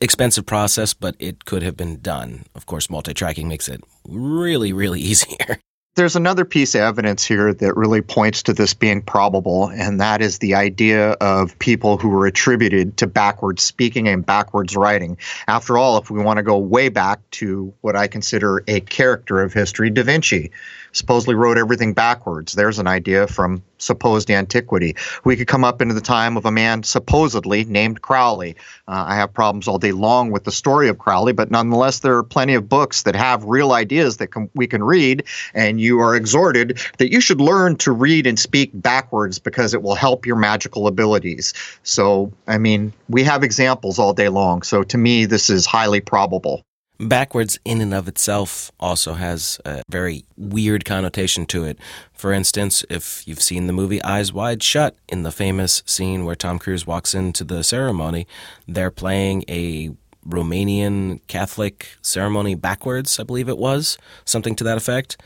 expensive 0.00 0.46
process, 0.46 0.94
but 0.94 1.16
it 1.18 1.44
could 1.44 1.62
have 1.62 1.76
been 1.76 2.00
done. 2.00 2.44
Of 2.54 2.66
course, 2.66 2.90
multi 2.90 3.14
tracking 3.14 3.48
makes 3.48 3.68
it 3.68 3.80
really, 4.06 4.72
really 4.72 5.00
easier. 5.12 5.58
There's 5.96 6.14
another 6.14 6.44
piece 6.44 6.76
of 6.76 6.82
evidence 6.82 7.24
here 7.24 7.52
that 7.52 7.76
really 7.76 8.02
points 8.02 8.44
to 8.44 8.52
this 8.52 8.72
being 8.72 9.02
probable, 9.02 9.68
and 9.70 10.00
that 10.00 10.22
is 10.22 10.38
the 10.38 10.54
idea 10.54 11.12
of 11.14 11.58
people 11.58 11.96
who 11.96 12.08
were 12.08 12.24
attributed 12.24 12.96
to 12.98 13.08
backwards 13.08 13.64
speaking 13.64 14.06
and 14.06 14.24
backwards 14.24 14.76
writing. 14.76 15.18
After 15.48 15.76
all, 15.76 15.98
if 15.98 16.08
we 16.08 16.22
want 16.22 16.36
to 16.36 16.44
go 16.44 16.56
way 16.56 16.88
back 16.88 17.18
to 17.32 17.74
what 17.80 17.96
I 17.96 18.06
consider 18.06 18.62
a 18.68 18.78
character 18.78 19.42
of 19.42 19.52
history, 19.52 19.90
Da 19.90 20.04
Vinci 20.04 20.52
supposedly 20.98 21.34
wrote 21.34 21.58
everything 21.58 21.94
backwards. 21.94 22.52
There's 22.52 22.78
an 22.78 22.86
idea 22.86 23.26
from 23.26 23.62
supposed 23.78 24.30
antiquity. 24.30 24.96
We 25.24 25.36
could 25.36 25.46
come 25.46 25.64
up 25.64 25.80
into 25.80 25.94
the 25.94 26.00
time 26.00 26.36
of 26.36 26.44
a 26.44 26.50
man 26.50 26.82
supposedly 26.82 27.64
named 27.64 28.02
Crowley. 28.02 28.56
Uh, 28.86 29.04
I 29.08 29.14
have 29.14 29.32
problems 29.32 29.68
all 29.68 29.78
day 29.78 29.92
long 29.92 30.30
with 30.30 30.44
the 30.44 30.50
story 30.50 30.88
of 30.88 30.98
Crowley, 30.98 31.32
but 31.32 31.50
nonetheless, 31.50 32.00
there 32.00 32.16
are 32.16 32.22
plenty 32.22 32.54
of 32.54 32.68
books 32.68 33.04
that 33.04 33.14
have 33.14 33.44
real 33.44 33.72
ideas 33.72 34.18
that 34.18 34.28
can, 34.28 34.50
we 34.54 34.66
can 34.66 34.82
read, 34.82 35.24
and 35.54 35.80
you 35.80 36.00
are 36.00 36.16
exhorted 36.16 36.80
that 36.98 37.12
you 37.12 37.20
should 37.20 37.40
learn 37.40 37.76
to 37.76 37.92
read 37.92 38.26
and 38.26 38.38
speak 38.38 38.70
backwards 38.74 39.38
because 39.38 39.74
it 39.74 39.82
will 39.82 39.94
help 39.94 40.26
your 40.26 40.36
magical 40.36 40.86
abilities. 40.86 41.54
So, 41.82 42.32
I 42.46 42.58
mean, 42.58 42.92
we 43.08 43.22
have 43.24 43.42
examples 43.42 43.98
all 43.98 44.12
day 44.12 44.28
long. 44.28 44.62
So, 44.62 44.82
to 44.82 44.98
me, 44.98 45.26
this 45.26 45.50
is 45.50 45.66
highly 45.66 46.00
probable. 46.00 46.64
Backwards, 47.00 47.60
in 47.64 47.80
and 47.80 47.94
of 47.94 48.08
itself, 48.08 48.72
also 48.80 49.14
has 49.14 49.60
a 49.64 49.82
very 49.88 50.24
weird 50.36 50.84
connotation 50.84 51.46
to 51.46 51.64
it. 51.64 51.78
For 52.12 52.32
instance, 52.32 52.84
if 52.90 53.22
you've 53.26 53.40
seen 53.40 53.68
the 53.68 53.72
movie 53.72 54.02
Eyes 54.02 54.32
Wide 54.32 54.64
Shut, 54.64 54.96
in 55.08 55.22
the 55.22 55.30
famous 55.30 55.84
scene 55.86 56.24
where 56.24 56.34
Tom 56.34 56.58
Cruise 56.58 56.88
walks 56.88 57.14
into 57.14 57.44
the 57.44 57.62
ceremony, 57.62 58.26
they're 58.66 58.90
playing 58.90 59.44
a 59.48 59.90
Romanian 60.26 61.20
Catholic 61.28 61.88
ceremony 62.02 62.56
backwards, 62.56 63.20
I 63.20 63.22
believe 63.22 63.48
it 63.48 63.58
was, 63.58 63.96
something 64.24 64.56
to 64.56 64.64
that 64.64 64.76
effect. 64.76 65.16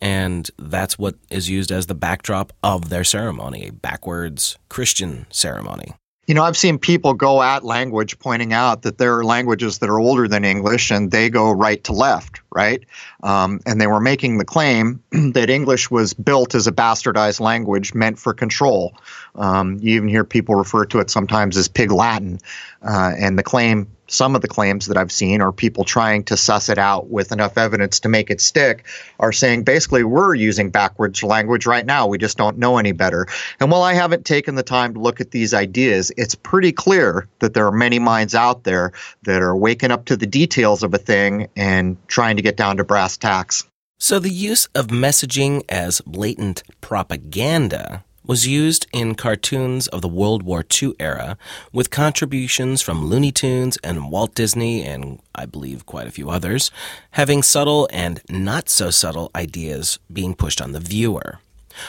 And 0.00 0.48
that's 0.58 0.96
what 0.96 1.16
is 1.28 1.50
used 1.50 1.72
as 1.72 1.86
the 1.86 1.94
backdrop 1.94 2.52
of 2.62 2.88
their 2.88 3.04
ceremony, 3.04 3.66
a 3.66 3.72
backwards 3.72 4.58
Christian 4.68 5.26
ceremony. 5.30 5.94
You 6.26 6.34
know, 6.34 6.42
I've 6.42 6.56
seen 6.56 6.78
people 6.78 7.14
go 7.14 7.40
at 7.40 7.62
language 7.64 8.18
pointing 8.18 8.52
out 8.52 8.82
that 8.82 8.98
there 8.98 9.16
are 9.16 9.24
languages 9.24 9.78
that 9.78 9.88
are 9.88 10.00
older 10.00 10.26
than 10.26 10.44
English 10.44 10.90
and 10.90 11.10
they 11.10 11.30
go 11.30 11.52
right 11.52 11.82
to 11.84 11.92
left, 11.92 12.40
right? 12.52 12.84
Um, 13.22 13.60
and 13.64 13.80
they 13.80 13.86
were 13.86 14.00
making 14.00 14.38
the 14.38 14.44
claim 14.44 15.02
that 15.12 15.50
English 15.50 15.88
was 15.88 16.14
built 16.14 16.56
as 16.56 16.66
a 16.66 16.72
bastardized 16.72 17.38
language 17.38 17.94
meant 17.94 18.18
for 18.18 18.34
control. 18.34 18.96
Um, 19.36 19.78
you 19.80 19.94
even 19.94 20.08
hear 20.08 20.24
people 20.24 20.56
refer 20.56 20.84
to 20.86 20.98
it 20.98 21.10
sometimes 21.10 21.56
as 21.56 21.68
Pig 21.68 21.92
Latin. 21.92 22.40
Uh, 22.82 23.12
and 23.16 23.38
the 23.38 23.44
claim 23.44 23.86
some 24.08 24.34
of 24.34 24.42
the 24.42 24.48
claims 24.48 24.86
that 24.86 24.96
I've 24.96 25.12
seen, 25.12 25.40
or 25.40 25.52
people 25.52 25.84
trying 25.84 26.24
to 26.24 26.36
suss 26.36 26.68
it 26.68 26.78
out 26.78 27.08
with 27.08 27.32
enough 27.32 27.58
evidence 27.58 28.00
to 28.00 28.08
make 28.08 28.30
it 28.30 28.40
stick, 28.40 28.86
are 29.20 29.32
saying 29.32 29.64
basically 29.64 30.04
we're 30.04 30.34
using 30.34 30.70
backwards 30.70 31.22
language 31.22 31.66
right 31.66 31.86
now. 31.86 32.06
We 32.06 32.18
just 32.18 32.36
don't 32.36 32.58
know 32.58 32.78
any 32.78 32.92
better. 32.92 33.26
And 33.60 33.70
while 33.70 33.82
I 33.82 33.94
haven't 33.94 34.24
taken 34.24 34.54
the 34.54 34.62
time 34.62 34.94
to 34.94 35.00
look 35.00 35.20
at 35.20 35.30
these 35.30 35.52
ideas, 35.54 36.12
it's 36.16 36.34
pretty 36.34 36.72
clear 36.72 37.28
that 37.40 37.54
there 37.54 37.66
are 37.66 37.72
many 37.72 37.98
minds 37.98 38.34
out 38.34 38.64
there 38.64 38.92
that 39.22 39.42
are 39.42 39.56
waking 39.56 39.90
up 39.90 40.04
to 40.06 40.16
the 40.16 40.26
details 40.26 40.82
of 40.82 40.94
a 40.94 40.98
thing 40.98 41.48
and 41.56 41.96
trying 42.08 42.36
to 42.36 42.42
get 42.42 42.56
down 42.56 42.76
to 42.76 42.84
brass 42.84 43.16
tacks. 43.16 43.64
So 43.98 44.18
the 44.18 44.30
use 44.30 44.66
of 44.74 44.88
messaging 44.88 45.64
as 45.68 46.02
blatant 46.02 46.62
propaganda 46.80 48.04
was 48.26 48.46
used 48.46 48.86
in 48.92 49.14
cartoons 49.14 49.86
of 49.88 50.02
the 50.02 50.08
World 50.08 50.42
War 50.42 50.64
II 50.82 50.94
era, 50.98 51.38
with 51.72 51.90
contributions 51.90 52.82
from 52.82 53.06
Looney 53.06 53.32
Tunes 53.32 53.78
and 53.84 54.10
Walt 54.10 54.34
Disney 54.34 54.84
and 54.84 55.20
I 55.34 55.46
believe 55.46 55.86
quite 55.86 56.06
a 56.06 56.12
few 56.12 56.30
others, 56.30 56.70
having 57.12 57.42
subtle 57.42 57.88
and 57.92 58.20
not 58.28 58.68
so 58.68 58.90
subtle 58.90 59.30
ideas 59.34 59.98
being 60.12 60.34
pushed 60.34 60.60
on 60.60 60.72
the 60.72 60.80
viewer. 60.80 61.38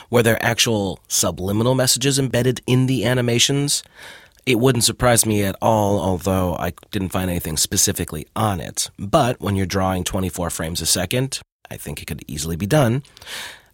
Were 0.10 0.24
there 0.24 0.44
actual 0.44 1.00
subliminal 1.08 1.76
messages 1.76 2.20
embedded 2.20 2.62
in 2.68 2.88
the 2.88 3.06
animations? 3.06 3.84
It 4.46 4.60
wouldn't 4.60 4.84
surprise 4.84 5.26
me 5.26 5.44
at 5.44 5.58
all, 5.62 6.00
although 6.00 6.56
I 6.56 6.74
didn't 6.92 7.10
find 7.10 7.30
anything 7.30 7.58
specifically 7.58 8.28
on 8.36 8.62
it. 8.62 8.90
But 8.98 9.42
when 9.42 9.56
you're 9.56 9.66
drawing 9.66 10.04
24 10.04 10.50
frames 10.50 10.82
a 10.82 10.86
second, 10.86 11.42
I 11.70 11.78
think 11.78 12.02
it 12.02 12.06
could 12.06 12.24
easily 12.28 12.56
be 12.56 12.66
done. 12.66 13.04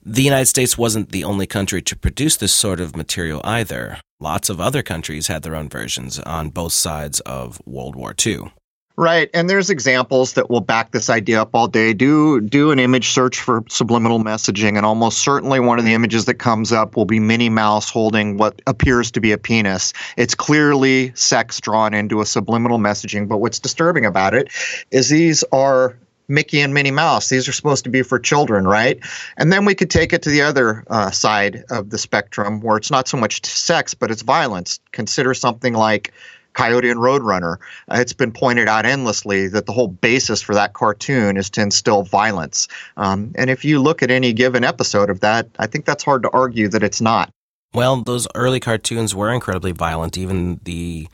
The 0.05 0.23
United 0.23 0.47
States 0.47 0.77
wasn't 0.77 1.13
the 1.13 1.23
only 1.23 1.47
country 1.47 1.81
to 1.81 1.95
produce 1.95 2.35
this 2.35 2.53
sort 2.53 2.81
of 2.81 2.93
material 2.93 3.39
either. 3.45 4.01
Lots 4.19 4.49
of 4.49 4.59
other 4.59 4.83
countries 4.83 5.27
had 5.27 5.43
their 5.43 5.55
own 5.55 5.69
versions 5.69 6.19
on 6.19 6.49
both 6.49 6.73
sides 6.73 7.21
of 7.21 7.61
World 7.65 7.95
War 7.95 8.13
II. 8.25 8.51
Right, 8.97 9.29
and 9.33 9.49
there's 9.49 9.69
examples 9.69 10.33
that 10.33 10.49
will 10.49 10.61
back 10.61 10.91
this 10.91 11.09
idea 11.09 11.41
up 11.41 11.51
all 11.53 11.67
day. 11.69 11.93
Do 11.93 12.41
do 12.41 12.71
an 12.71 12.79
image 12.79 13.09
search 13.09 13.39
for 13.39 13.63
subliminal 13.69 14.19
messaging, 14.19 14.75
and 14.75 14.85
almost 14.85 15.19
certainly 15.19 15.61
one 15.61 15.79
of 15.79 15.85
the 15.85 15.93
images 15.93 16.25
that 16.25 16.35
comes 16.35 16.71
up 16.73 16.97
will 16.97 17.05
be 17.05 17.19
Minnie 17.19 17.49
Mouse 17.49 17.89
holding 17.89 18.37
what 18.37 18.61
appears 18.67 19.09
to 19.11 19.21
be 19.21 19.31
a 19.31 19.37
penis. 19.37 19.93
It's 20.17 20.35
clearly 20.35 21.11
sex 21.15 21.59
drawn 21.61 21.93
into 21.93 22.19
a 22.19 22.25
subliminal 22.25 22.77
messaging, 22.77 23.27
but 23.27 23.37
what's 23.37 23.57
disturbing 23.57 24.05
about 24.05 24.35
it 24.35 24.49
is 24.91 25.09
these 25.09 25.43
are 25.51 25.97
Mickey 26.27 26.61
and 26.61 26.73
Minnie 26.73 26.91
Mouse. 26.91 27.29
These 27.29 27.47
are 27.47 27.53
supposed 27.53 27.83
to 27.83 27.89
be 27.89 28.01
for 28.01 28.19
children, 28.19 28.65
right? 28.65 28.99
And 29.37 29.51
then 29.51 29.65
we 29.65 29.75
could 29.75 29.89
take 29.89 30.13
it 30.13 30.21
to 30.23 30.29
the 30.29 30.41
other 30.41 30.83
uh, 30.87 31.11
side 31.11 31.63
of 31.69 31.89
the 31.89 31.97
spectrum 31.97 32.61
where 32.61 32.77
it's 32.77 32.91
not 32.91 33.07
so 33.07 33.17
much 33.17 33.45
sex, 33.45 33.93
but 33.93 34.11
it's 34.11 34.21
violence. 34.21 34.79
Consider 34.91 35.33
something 35.33 35.73
like 35.73 36.13
Coyote 36.53 36.89
and 36.89 36.99
Roadrunner. 36.99 37.57
Uh, 37.89 37.97
it's 37.99 38.13
been 38.13 38.31
pointed 38.31 38.67
out 38.67 38.85
endlessly 38.85 39.47
that 39.47 39.65
the 39.65 39.71
whole 39.71 39.87
basis 39.87 40.41
for 40.41 40.55
that 40.55 40.73
cartoon 40.73 41.37
is 41.37 41.49
to 41.51 41.61
instill 41.61 42.03
violence. 42.03 42.67
Um, 42.95 43.33
and 43.35 43.49
if 43.49 43.65
you 43.65 43.81
look 43.81 44.03
at 44.03 44.11
any 44.11 44.33
given 44.33 44.63
episode 44.63 45.09
of 45.09 45.19
that, 45.21 45.47
I 45.59 45.67
think 45.67 45.85
that's 45.85 46.03
hard 46.03 46.23
to 46.23 46.29
argue 46.29 46.67
that 46.69 46.83
it's 46.83 47.01
not. 47.01 47.29
Well, 47.73 48.03
those 48.03 48.27
early 48.35 48.59
cartoons 48.59 49.15
were 49.15 49.31
incredibly 49.31 49.71
violent. 49.71 50.17
Even 50.17 50.59
the 50.63 51.07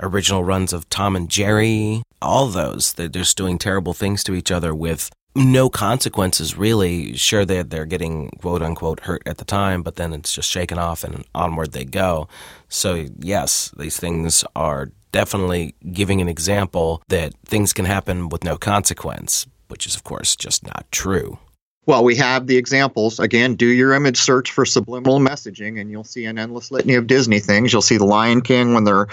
original 0.00 0.44
runs 0.44 0.72
of 0.72 0.88
Tom 0.90 1.16
and 1.16 1.28
Jerry, 1.28 2.02
all 2.20 2.48
those. 2.48 2.92
They're 2.92 3.08
just 3.08 3.36
doing 3.36 3.58
terrible 3.58 3.94
things 3.94 4.22
to 4.24 4.34
each 4.34 4.50
other 4.50 4.74
with 4.74 5.10
no 5.34 5.68
consequences, 5.68 6.56
really. 6.56 7.14
Sure, 7.14 7.44
they're, 7.44 7.62
they're 7.62 7.86
getting 7.86 8.30
quote 8.40 8.62
unquote 8.62 9.00
hurt 9.00 9.22
at 9.26 9.38
the 9.38 9.44
time, 9.44 9.82
but 9.82 9.96
then 9.96 10.12
it's 10.12 10.32
just 10.32 10.50
shaken 10.50 10.78
off 10.78 11.04
and 11.04 11.24
onward 11.34 11.72
they 11.72 11.84
go. 11.84 12.28
So, 12.68 13.06
yes, 13.18 13.70
these 13.76 13.98
things 13.98 14.44
are 14.54 14.90
definitely 15.12 15.74
giving 15.92 16.20
an 16.20 16.28
example 16.28 17.02
that 17.08 17.34
things 17.44 17.72
can 17.72 17.84
happen 17.84 18.28
with 18.28 18.44
no 18.44 18.56
consequence, 18.56 19.46
which 19.68 19.86
is, 19.86 19.94
of 19.94 20.04
course, 20.04 20.36
just 20.36 20.66
not 20.66 20.86
true. 20.90 21.38
Well, 21.86 22.02
we 22.02 22.16
have 22.16 22.48
the 22.48 22.56
examples. 22.56 23.20
Again, 23.20 23.54
do 23.54 23.66
your 23.66 23.94
image 23.94 24.16
search 24.16 24.50
for 24.50 24.64
subliminal 24.64 25.20
messaging, 25.20 25.80
and 25.80 25.88
you'll 25.88 26.02
see 26.02 26.24
an 26.24 26.36
endless 26.36 26.72
litany 26.72 26.94
of 26.94 27.06
Disney 27.06 27.38
things. 27.38 27.72
You'll 27.72 27.80
see 27.80 27.96
the 27.96 28.04
Lion 28.04 28.40
King 28.40 28.74
when 28.74 28.82
they're 28.82 29.06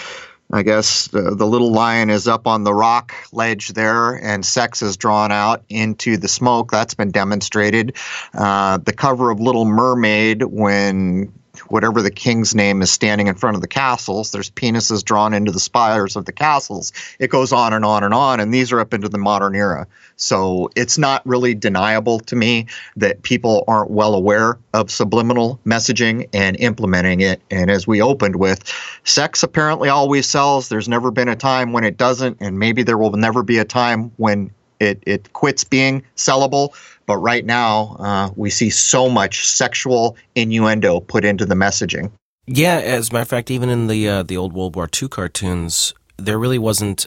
I 0.53 0.61
guess 0.61 1.07
the, 1.07 1.33
the 1.33 1.47
little 1.47 1.71
lion 1.71 2.11
is 2.11 2.27
up 2.27 2.45
on 2.45 2.63
the 2.63 2.75
rock 2.75 3.11
ledge 3.31 3.69
there, 3.69 4.13
and 4.13 4.45
sex 4.45 4.83
is 4.83 4.97
drawn 4.97 5.31
out 5.31 5.63
into 5.67 6.15
the 6.15 6.27
smoke. 6.27 6.69
That's 6.69 6.93
been 6.93 7.09
demonstrated. 7.09 7.97
Uh, 8.35 8.77
the 8.77 8.93
cover 8.93 9.31
of 9.31 9.39
Little 9.39 9.65
Mermaid, 9.65 10.43
when 10.43 11.33
whatever 11.67 12.01
the 12.01 12.11
king's 12.11 12.55
name 12.55 12.81
is 12.81 12.91
standing 12.91 13.27
in 13.27 13.35
front 13.35 13.55
of 13.55 13.61
the 13.61 13.67
castles. 13.67 14.31
There's 14.31 14.49
penises 14.49 15.03
drawn 15.03 15.33
into 15.33 15.51
the 15.51 15.59
spires 15.59 16.15
of 16.15 16.25
the 16.25 16.31
castles. 16.31 16.91
It 17.19 17.29
goes 17.29 17.51
on 17.51 17.73
and 17.73 17.85
on 17.85 18.03
and 18.03 18.13
on, 18.13 18.39
and 18.39 18.53
these 18.53 18.71
are 18.71 18.79
up 18.79 18.93
into 18.93 19.09
the 19.09 19.17
modern 19.17 19.55
era. 19.55 19.87
So 20.15 20.69
it's 20.75 20.97
not 20.97 21.25
really 21.25 21.53
deniable 21.53 22.19
to 22.21 22.35
me 22.35 22.67
that 22.95 23.23
people 23.23 23.63
aren't 23.67 23.91
well 23.91 24.15
aware 24.15 24.57
of 24.73 24.89
subliminal 24.89 25.59
messaging 25.65 26.27
and 26.33 26.59
implementing 26.59 27.21
it. 27.21 27.41
And 27.51 27.69
as 27.69 27.87
we 27.87 28.01
opened 28.01 28.37
with, 28.37 28.63
sex 29.03 29.43
apparently 29.43 29.89
always 29.89 30.27
sells. 30.27 30.69
There's 30.69 30.89
never 30.89 31.11
been 31.11 31.29
a 31.29 31.35
time 31.35 31.73
when 31.73 31.83
it 31.83 31.97
doesn't, 31.97 32.37
and 32.39 32.57
maybe 32.57 32.83
there 32.83 32.97
will 32.97 33.11
never 33.11 33.43
be 33.43 33.57
a 33.59 33.65
time 33.65 34.11
when 34.17 34.51
it, 34.79 35.01
it 35.05 35.33
quits 35.33 35.63
being 35.63 36.03
sellable. 36.15 36.73
But 37.05 37.17
right 37.17 37.45
now, 37.45 37.95
uh, 37.99 38.29
we 38.35 38.49
see 38.49 38.69
so 38.69 39.09
much 39.09 39.47
sexual 39.47 40.15
innuendo 40.35 40.99
put 40.99 41.25
into 41.25 41.45
the 41.45 41.55
messaging. 41.55 42.11
Yeah, 42.45 42.75
as 42.77 43.09
a 43.09 43.13
matter 43.13 43.21
of 43.21 43.27
fact, 43.29 43.51
even 43.51 43.69
in 43.69 43.87
the 43.87 44.07
uh, 44.07 44.23
the 44.23 44.37
old 44.37 44.53
World 44.53 44.75
War 44.75 44.89
II 45.01 45.07
cartoons, 45.07 45.93
there 46.17 46.37
really 46.37 46.59
wasn't 46.59 47.05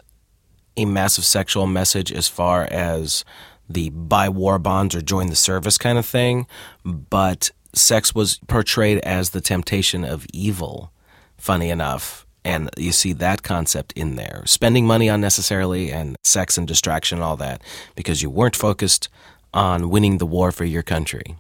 a 0.76 0.84
massive 0.84 1.24
sexual 1.24 1.66
message 1.66 2.12
as 2.12 2.28
far 2.28 2.64
as 2.70 3.24
the 3.68 3.90
buy 3.90 4.28
war 4.28 4.58
bonds 4.58 4.94
or 4.94 5.00
join 5.02 5.28
the 5.28 5.36
service 5.36 5.78
kind 5.78 5.98
of 5.98 6.06
thing, 6.06 6.46
but 6.84 7.50
sex 7.74 8.14
was 8.14 8.38
portrayed 8.46 8.98
as 8.98 9.30
the 9.30 9.40
temptation 9.40 10.04
of 10.04 10.26
evil. 10.32 10.92
Funny 11.36 11.68
enough, 11.68 12.26
and 12.44 12.70
you 12.76 12.92
see 12.92 13.12
that 13.12 13.42
concept 13.42 13.92
in 13.94 14.16
there. 14.16 14.42
Spending 14.46 14.86
money 14.86 15.08
unnecessarily 15.08 15.90
and 15.90 16.16
sex 16.24 16.56
and 16.56 16.66
distraction 16.66 17.18
and 17.18 17.24
all 17.24 17.36
that 17.36 17.60
because 17.94 18.22
you 18.22 18.30
weren't 18.30 18.56
focused 18.56 19.08
on 19.56 19.90
winning 19.90 20.18
the 20.18 20.26
war 20.26 20.52
for 20.52 20.64
your 20.64 20.82
country. 20.82 21.36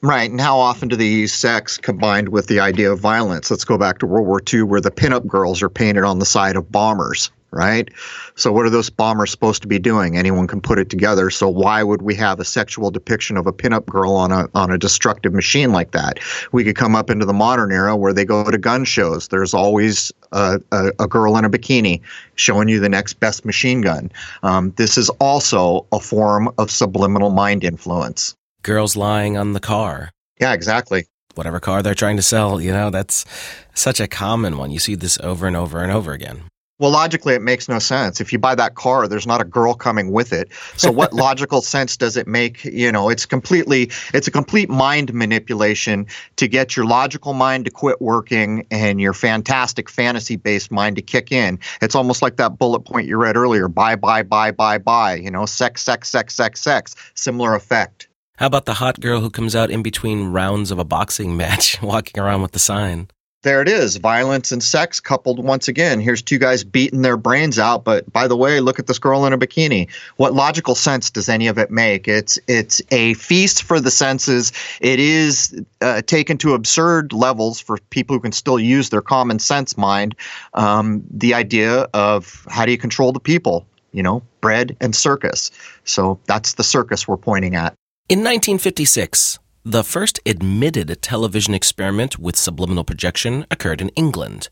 Right. 0.00 0.30
And 0.30 0.40
how 0.40 0.58
often 0.58 0.88
do 0.88 0.96
they 0.96 1.06
use 1.06 1.32
sex 1.32 1.76
combined 1.76 2.28
with 2.28 2.46
the 2.46 2.60
idea 2.60 2.92
of 2.92 3.00
violence? 3.00 3.50
Let's 3.50 3.64
go 3.64 3.76
back 3.76 3.98
to 3.98 4.06
World 4.06 4.26
War 4.26 4.40
II 4.52 4.62
where 4.62 4.80
the 4.80 4.92
pinup 4.92 5.26
girls 5.26 5.60
are 5.60 5.68
painted 5.68 6.04
on 6.04 6.20
the 6.20 6.26
side 6.26 6.56
of 6.56 6.70
bombers 6.70 7.30
right? 7.50 7.88
So, 8.34 8.52
what 8.52 8.66
are 8.66 8.70
those 8.70 8.90
bombers 8.90 9.30
supposed 9.30 9.62
to 9.62 9.68
be 9.68 9.78
doing? 9.78 10.16
Anyone 10.16 10.46
can 10.46 10.60
put 10.60 10.78
it 10.78 10.90
together. 10.90 11.30
So, 11.30 11.48
why 11.48 11.82
would 11.82 12.02
we 12.02 12.14
have 12.16 12.40
a 12.40 12.44
sexual 12.44 12.90
depiction 12.90 13.36
of 13.36 13.46
a 13.46 13.52
pinup 13.52 13.86
girl 13.86 14.12
on 14.12 14.32
a 14.32 14.48
on 14.54 14.70
a 14.70 14.78
destructive 14.78 15.32
machine 15.32 15.72
like 15.72 15.92
that? 15.92 16.18
We 16.52 16.64
could 16.64 16.76
come 16.76 16.94
up 16.94 17.10
into 17.10 17.24
the 17.24 17.32
modern 17.32 17.72
era 17.72 17.96
where 17.96 18.12
they 18.12 18.24
go 18.24 18.50
to 18.50 18.58
gun 18.58 18.84
shows. 18.84 19.28
There's 19.28 19.54
always 19.54 20.12
a, 20.32 20.60
a, 20.72 20.92
a 21.00 21.08
girl 21.08 21.36
in 21.36 21.44
a 21.44 21.50
bikini 21.50 22.00
showing 22.34 22.68
you 22.68 22.80
the 22.80 22.88
next 22.88 23.14
best 23.14 23.44
machine 23.44 23.80
gun. 23.80 24.10
Um, 24.42 24.72
this 24.76 24.98
is 24.98 25.08
also 25.20 25.86
a 25.92 26.00
form 26.00 26.52
of 26.58 26.70
subliminal 26.70 27.30
mind 27.30 27.64
influence. 27.64 28.34
Girls 28.62 28.96
lying 28.96 29.36
on 29.36 29.52
the 29.52 29.60
car. 29.60 30.10
Yeah, 30.40 30.52
exactly 30.52 31.06
whatever 31.38 31.60
car 31.60 31.82
they're 31.82 31.94
trying 31.94 32.16
to 32.16 32.22
sell. 32.22 32.60
You 32.60 32.72
know, 32.72 32.90
that's 32.90 33.24
such 33.72 34.00
a 34.00 34.08
common 34.08 34.58
one. 34.58 34.72
You 34.72 34.80
see 34.80 34.96
this 34.96 35.18
over 35.22 35.46
and 35.46 35.56
over 35.56 35.80
and 35.80 35.90
over 35.90 36.12
again. 36.12 36.47
Well, 36.78 36.92
logically, 36.92 37.34
it 37.34 37.42
makes 37.42 37.68
no 37.68 37.80
sense. 37.80 38.20
If 38.20 38.32
you 38.32 38.38
buy 38.38 38.54
that 38.54 38.76
car, 38.76 39.08
there's 39.08 39.26
not 39.26 39.40
a 39.40 39.44
girl 39.44 39.74
coming 39.74 40.12
with 40.12 40.32
it. 40.32 40.48
So, 40.76 40.92
what 40.92 41.12
logical 41.28 41.60
sense 41.60 41.96
does 41.96 42.16
it 42.16 42.28
make? 42.28 42.64
You 42.64 42.92
know, 42.92 43.08
it's 43.08 43.26
completely, 43.26 43.90
it's 44.14 44.28
a 44.28 44.30
complete 44.30 44.68
mind 44.70 45.12
manipulation 45.12 46.06
to 46.36 46.46
get 46.46 46.76
your 46.76 46.86
logical 46.86 47.32
mind 47.32 47.64
to 47.64 47.72
quit 47.72 48.00
working 48.00 48.64
and 48.70 49.00
your 49.00 49.12
fantastic 49.12 49.90
fantasy 49.90 50.36
based 50.36 50.70
mind 50.70 50.94
to 50.96 51.02
kick 51.02 51.32
in. 51.32 51.58
It's 51.82 51.96
almost 51.96 52.22
like 52.22 52.36
that 52.36 52.58
bullet 52.58 52.80
point 52.80 53.08
you 53.08 53.16
read 53.16 53.36
earlier 53.36 53.66
buy, 53.66 53.96
buy, 53.96 54.22
buy, 54.22 54.52
buy, 54.52 54.78
buy. 54.78 55.14
You 55.14 55.32
know, 55.32 55.46
sex, 55.46 55.82
sex, 55.82 56.08
sex, 56.08 56.34
sex, 56.34 56.60
sex. 56.60 56.94
Similar 57.14 57.56
effect. 57.56 58.08
How 58.36 58.46
about 58.46 58.66
the 58.66 58.74
hot 58.74 59.00
girl 59.00 59.20
who 59.20 59.30
comes 59.30 59.56
out 59.56 59.68
in 59.68 59.82
between 59.82 60.28
rounds 60.28 60.70
of 60.70 60.78
a 60.78 60.84
boxing 60.84 61.36
match, 61.36 61.82
walking 61.82 62.22
around 62.22 62.42
with 62.42 62.52
the 62.52 62.60
sign? 62.60 63.08
There 63.42 63.62
it 63.62 63.68
is 63.68 63.96
violence 63.96 64.50
and 64.50 64.62
sex 64.62 64.98
coupled 64.98 65.42
once 65.42 65.68
again. 65.68 66.00
Here's 66.00 66.22
two 66.22 66.38
guys 66.38 66.64
beating 66.64 67.02
their 67.02 67.16
brains 67.16 67.58
out 67.58 67.84
but 67.84 68.10
by 68.12 68.26
the 68.26 68.36
way 68.36 68.60
look 68.60 68.78
at 68.78 68.86
this 68.86 68.98
girl 68.98 69.24
in 69.26 69.32
a 69.32 69.38
bikini. 69.38 69.88
What 70.16 70.34
logical 70.34 70.74
sense 70.74 71.10
does 71.10 71.28
any 71.28 71.46
of 71.46 71.58
it 71.58 71.70
make? 71.70 72.08
It's 72.08 72.38
it's 72.48 72.82
a 72.90 73.14
feast 73.14 73.62
for 73.62 73.80
the 73.80 73.90
senses. 73.90 74.52
It 74.80 74.98
is 74.98 75.60
uh, 75.80 76.02
taken 76.02 76.36
to 76.38 76.54
absurd 76.54 77.12
levels 77.12 77.60
for 77.60 77.78
people 77.90 78.16
who 78.16 78.20
can 78.20 78.32
still 78.32 78.58
use 78.58 78.90
their 78.90 79.02
common 79.02 79.38
sense 79.38 79.76
mind. 79.76 80.16
Um, 80.54 81.04
the 81.10 81.34
idea 81.34 81.82
of 81.94 82.44
how 82.48 82.66
do 82.66 82.72
you 82.72 82.78
control 82.78 83.12
the 83.12 83.20
people? 83.20 83.66
You 83.92 84.02
know 84.02 84.22
bread 84.40 84.76
and 84.80 84.94
circus. 84.94 85.50
So 85.84 86.18
that's 86.26 86.54
the 86.54 86.64
circus 86.64 87.06
we're 87.06 87.16
pointing 87.16 87.54
at. 87.54 87.74
In 88.08 88.20
1956 88.20 89.38
the 89.68 89.84
first 89.84 90.18
admitted 90.24 90.96
television 91.02 91.52
experiment 91.52 92.18
with 92.18 92.36
subliminal 92.36 92.84
projection 92.84 93.44
occurred 93.50 93.82
in 93.82 93.90
England. 93.90 94.48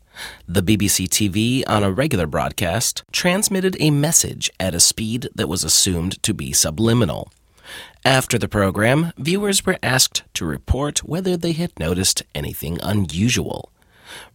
The 0.47 0.61
BBC 0.61 1.07
TV, 1.07 1.63
on 1.67 1.83
a 1.83 1.91
regular 1.91 2.27
broadcast, 2.27 3.03
transmitted 3.11 3.75
a 3.79 3.89
message 3.89 4.51
at 4.59 4.75
a 4.75 4.79
speed 4.79 5.27
that 5.33 5.49
was 5.49 5.63
assumed 5.63 6.21
to 6.21 6.35
be 6.35 6.53
subliminal. 6.53 7.31
After 8.05 8.37
the 8.37 8.47
program, 8.47 9.11
viewers 9.17 9.65
were 9.65 9.79
asked 9.81 10.21
to 10.35 10.45
report 10.45 10.99
whether 10.99 11.35
they 11.35 11.53
had 11.53 11.79
noticed 11.79 12.21
anything 12.35 12.77
unusual. 12.83 13.71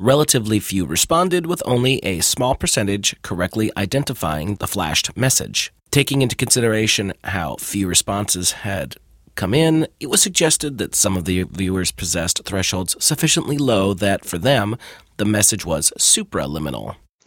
Relatively 0.00 0.58
few 0.58 0.84
responded, 0.84 1.46
with 1.46 1.62
only 1.64 1.98
a 2.04 2.22
small 2.22 2.56
percentage 2.56 3.14
correctly 3.22 3.70
identifying 3.76 4.56
the 4.56 4.66
flashed 4.66 5.16
message. 5.16 5.72
Taking 5.92 6.22
into 6.22 6.34
consideration 6.34 7.12
how 7.22 7.54
few 7.60 7.86
responses 7.86 8.50
had 8.66 8.96
come 9.34 9.54
in, 9.54 9.86
it 10.00 10.10
was 10.10 10.22
suggested 10.22 10.78
that 10.78 10.94
some 10.94 11.16
of 11.16 11.24
the 11.24 11.42
viewers 11.44 11.90
possessed 11.90 12.44
thresholds 12.44 12.96
sufficiently 13.02 13.58
low 13.58 13.94
that 13.94 14.24
for 14.24 14.38
them, 14.38 14.76
the 15.16 15.24
message 15.24 15.64
was 15.64 15.92
supraliminal. 15.98 16.96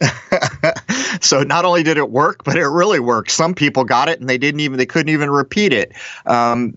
so 1.20 1.42
not 1.42 1.64
only 1.64 1.82
did 1.82 1.96
it 1.96 2.10
work, 2.10 2.44
but 2.44 2.56
it 2.56 2.66
really 2.66 3.00
worked. 3.00 3.30
Some 3.30 3.54
people 3.54 3.84
got 3.84 4.08
it 4.08 4.20
and 4.20 4.28
they 4.28 4.38
didn't 4.38 4.60
even 4.60 4.78
they 4.78 4.86
couldn't 4.86 5.12
even 5.12 5.30
repeat 5.30 5.72
it. 5.72 5.92
Um, 6.26 6.74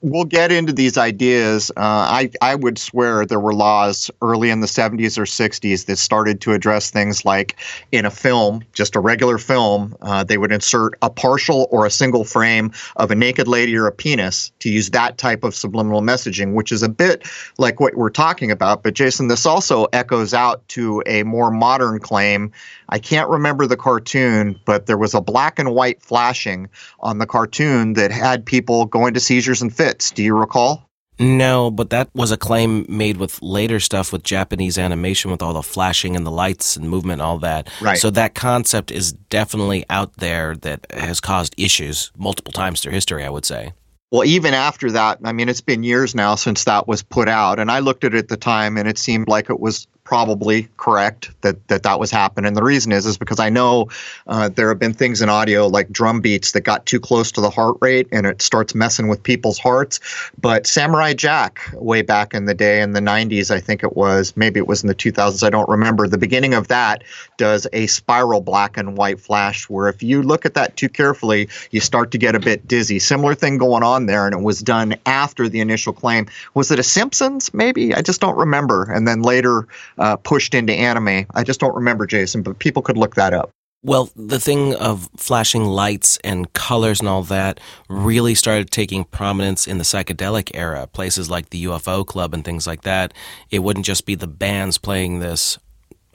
we'll 0.00 0.24
get 0.24 0.52
into 0.52 0.72
these 0.72 0.98
ideas. 0.98 1.70
Uh, 1.76 1.80
I 1.80 2.30
I 2.40 2.54
would 2.54 2.78
swear 2.78 3.26
there 3.26 3.40
were 3.40 3.54
laws 3.54 4.10
early 4.20 4.50
in 4.50 4.60
the 4.60 4.66
70s 4.66 5.18
or 5.18 5.24
60s 5.24 5.86
that 5.86 5.96
started 5.96 6.40
to 6.42 6.52
address 6.52 6.90
things 6.90 7.24
like 7.24 7.56
in 7.90 8.04
a 8.04 8.10
film, 8.10 8.62
just 8.72 8.96
a 8.96 9.00
regular 9.00 9.38
film, 9.38 9.96
uh, 10.02 10.24
they 10.24 10.38
would 10.38 10.52
insert 10.52 10.94
a 11.02 11.10
partial 11.10 11.68
or 11.70 11.86
a 11.86 11.90
single 11.90 12.24
frame 12.24 12.72
of 12.96 13.10
a 13.10 13.14
naked 13.14 13.48
lady 13.48 13.76
or 13.76 13.86
a 13.86 13.92
penis 13.92 14.52
to 14.60 14.70
use 14.70 14.90
that 14.90 15.18
type 15.18 15.44
of 15.44 15.54
subliminal 15.54 16.00
messaging, 16.00 16.54
which 16.54 16.72
is 16.72 16.82
a 16.82 16.88
bit 16.88 17.26
like 17.58 17.80
what 17.80 17.94
we're 17.96 18.10
talking 18.10 18.50
about. 18.50 18.82
But 18.82 18.94
Jason, 18.94 19.28
this 19.28 19.46
also 19.46 19.84
echoes 19.92 20.34
out 20.34 20.66
to 20.68 21.02
a 21.06 21.22
more 21.22 21.50
modern 21.50 21.98
claim 21.98 22.52
I 22.92 22.98
can't 22.98 23.30
remember 23.30 23.66
the 23.66 23.76
cartoon, 23.82 24.58
but 24.64 24.86
there 24.86 24.96
was 24.96 25.12
a 25.12 25.20
black 25.20 25.58
and 25.58 25.74
white 25.74 26.00
flashing 26.02 26.68
on 27.00 27.18
the 27.18 27.26
cartoon 27.26 27.94
that 27.94 28.10
had 28.10 28.46
people 28.46 28.86
going 28.86 29.12
to 29.14 29.20
seizures 29.20 29.60
and 29.60 29.74
fits. 29.74 30.10
Do 30.10 30.22
you 30.22 30.34
recall? 30.34 30.88
No, 31.18 31.70
but 31.70 31.90
that 31.90 32.08
was 32.14 32.32
a 32.32 32.36
claim 32.36 32.86
made 32.88 33.18
with 33.18 33.40
later 33.42 33.80
stuff 33.80 34.12
with 34.12 34.22
Japanese 34.22 34.78
animation 34.78 35.30
with 35.30 35.42
all 35.42 35.52
the 35.52 35.62
flashing 35.62 36.16
and 36.16 36.26
the 36.26 36.30
lights 36.30 36.76
and 36.76 36.88
movement 36.88 37.20
and 37.20 37.22
all 37.22 37.38
that. 37.38 37.68
Right. 37.80 37.98
So 37.98 38.10
that 38.10 38.34
concept 38.34 38.90
is 38.90 39.12
definitely 39.12 39.84
out 39.90 40.16
there 40.16 40.56
that 40.56 40.86
has 40.90 41.20
caused 41.20 41.54
issues 41.58 42.10
multiple 42.16 42.52
times 42.52 42.80
through 42.80 42.92
history, 42.92 43.24
I 43.24 43.30
would 43.30 43.44
say. 43.44 43.72
Well, 44.10 44.24
even 44.24 44.52
after 44.52 44.90
that, 44.90 45.18
I 45.24 45.32
mean, 45.32 45.48
it's 45.48 45.62
been 45.62 45.82
years 45.82 46.14
now 46.14 46.34
since 46.34 46.64
that 46.64 46.86
was 46.86 47.02
put 47.02 47.28
out. 47.28 47.58
And 47.58 47.70
I 47.70 47.78
looked 47.78 48.04
at 48.04 48.14
it 48.14 48.18
at 48.18 48.28
the 48.28 48.36
time 48.36 48.76
and 48.76 48.88
it 48.88 48.98
seemed 48.98 49.28
like 49.28 49.48
it 49.48 49.60
was 49.60 49.86
probably 50.12 50.68
correct 50.76 51.30
that 51.40 51.68
that, 51.68 51.84
that 51.84 51.98
was 51.98 52.10
happening. 52.10 52.52
The 52.52 52.62
reason 52.62 52.92
is 52.92 53.06
is 53.06 53.16
because 53.16 53.40
I 53.40 53.48
know 53.48 53.88
uh, 54.26 54.50
there 54.50 54.68
have 54.68 54.78
been 54.78 54.92
things 54.92 55.22
in 55.22 55.30
audio 55.30 55.68
like 55.68 55.90
drum 55.90 56.20
beats 56.20 56.52
that 56.52 56.60
got 56.60 56.84
too 56.84 57.00
close 57.00 57.32
to 57.32 57.40
the 57.40 57.48
heart 57.48 57.78
rate 57.80 58.08
and 58.12 58.26
it 58.26 58.42
starts 58.42 58.74
messing 58.74 59.08
with 59.08 59.22
people's 59.22 59.58
hearts. 59.58 60.00
But 60.38 60.66
Samurai 60.66 61.14
Jack, 61.14 61.60
way 61.72 62.02
back 62.02 62.34
in 62.34 62.44
the 62.44 62.52
day 62.52 62.82
in 62.82 62.92
the 62.92 63.00
90s, 63.00 63.50
I 63.50 63.58
think 63.58 63.82
it 63.82 63.96
was, 63.96 64.36
maybe 64.36 64.60
it 64.60 64.66
was 64.66 64.82
in 64.82 64.88
the 64.88 64.94
2000s, 64.94 65.42
I 65.42 65.48
don't 65.48 65.68
remember. 65.70 66.06
The 66.06 66.18
beginning 66.18 66.52
of 66.52 66.68
that 66.68 67.04
does 67.38 67.66
a 67.72 67.86
spiral 67.86 68.42
black 68.42 68.76
and 68.76 68.98
white 68.98 69.18
flash 69.18 69.70
where 69.70 69.88
if 69.88 70.02
you 70.02 70.22
look 70.22 70.44
at 70.44 70.52
that 70.52 70.76
too 70.76 70.90
carefully, 70.90 71.48
you 71.70 71.80
start 71.80 72.10
to 72.10 72.18
get 72.18 72.34
a 72.34 72.40
bit 72.40 72.68
dizzy. 72.68 72.98
Similar 72.98 73.34
thing 73.34 73.56
going 73.56 73.82
on 73.82 74.04
there, 74.04 74.26
and 74.26 74.34
it 74.34 74.42
was 74.42 74.60
done 74.60 74.94
after 75.06 75.48
the 75.48 75.60
initial 75.60 75.94
claim. 75.94 76.26
Was 76.52 76.70
it 76.70 76.78
a 76.78 76.82
Simpsons? 76.82 77.54
Maybe 77.54 77.94
I 77.94 78.02
just 78.02 78.20
don't 78.20 78.36
remember. 78.36 78.92
And 78.92 79.08
then 79.08 79.22
later 79.22 79.66
uh, 80.02 80.16
pushed 80.16 80.52
into 80.52 80.72
anime. 80.72 81.26
I 81.32 81.44
just 81.44 81.60
don't 81.60 81.74
remember 81.76 82.06
Jason, 82.06 82.42
but 82.42 82.58
people 82.58 82.82
could 82.82 82.98
look 82.98 83.14
that 83.14 83.32
up. 83.32 83.50
Well, 83.84 84.10
the 84.16 84.40
thing 84.40 84.74
of 84.74 85.08
flashing 85.16 85.64
lights 85.64 86.18
and 86.24 86.52
colors 86.52 87.00
and 87.00 87.08
all 87.08 87.22
that 87.24 87.60
really 87.88 88.34
started 88.34 88.70
taking 88.70 89.04
prominence 89.04 89.66
in 89.66 89.78
the 89.78 89.84
psychedelic 89.84 90.50
era. 90.54 90.88
Places 90.88 91.30
like 91.30 91.50
the 91.50 91.64
UFO 91.64 92.04
Club 92.04 92.34
and 92.34 92.44
things 92.44 92.66
like 92.66 92.82
that. 92.82 93.14
It 93.50 93.60
wouldn't 93.60 93.86
just 93.86 94.04
be 94.04 94.16
the 94.16 94.26
bands 94.26 94.76
playing 94.76 95.20
this 95.20 95.58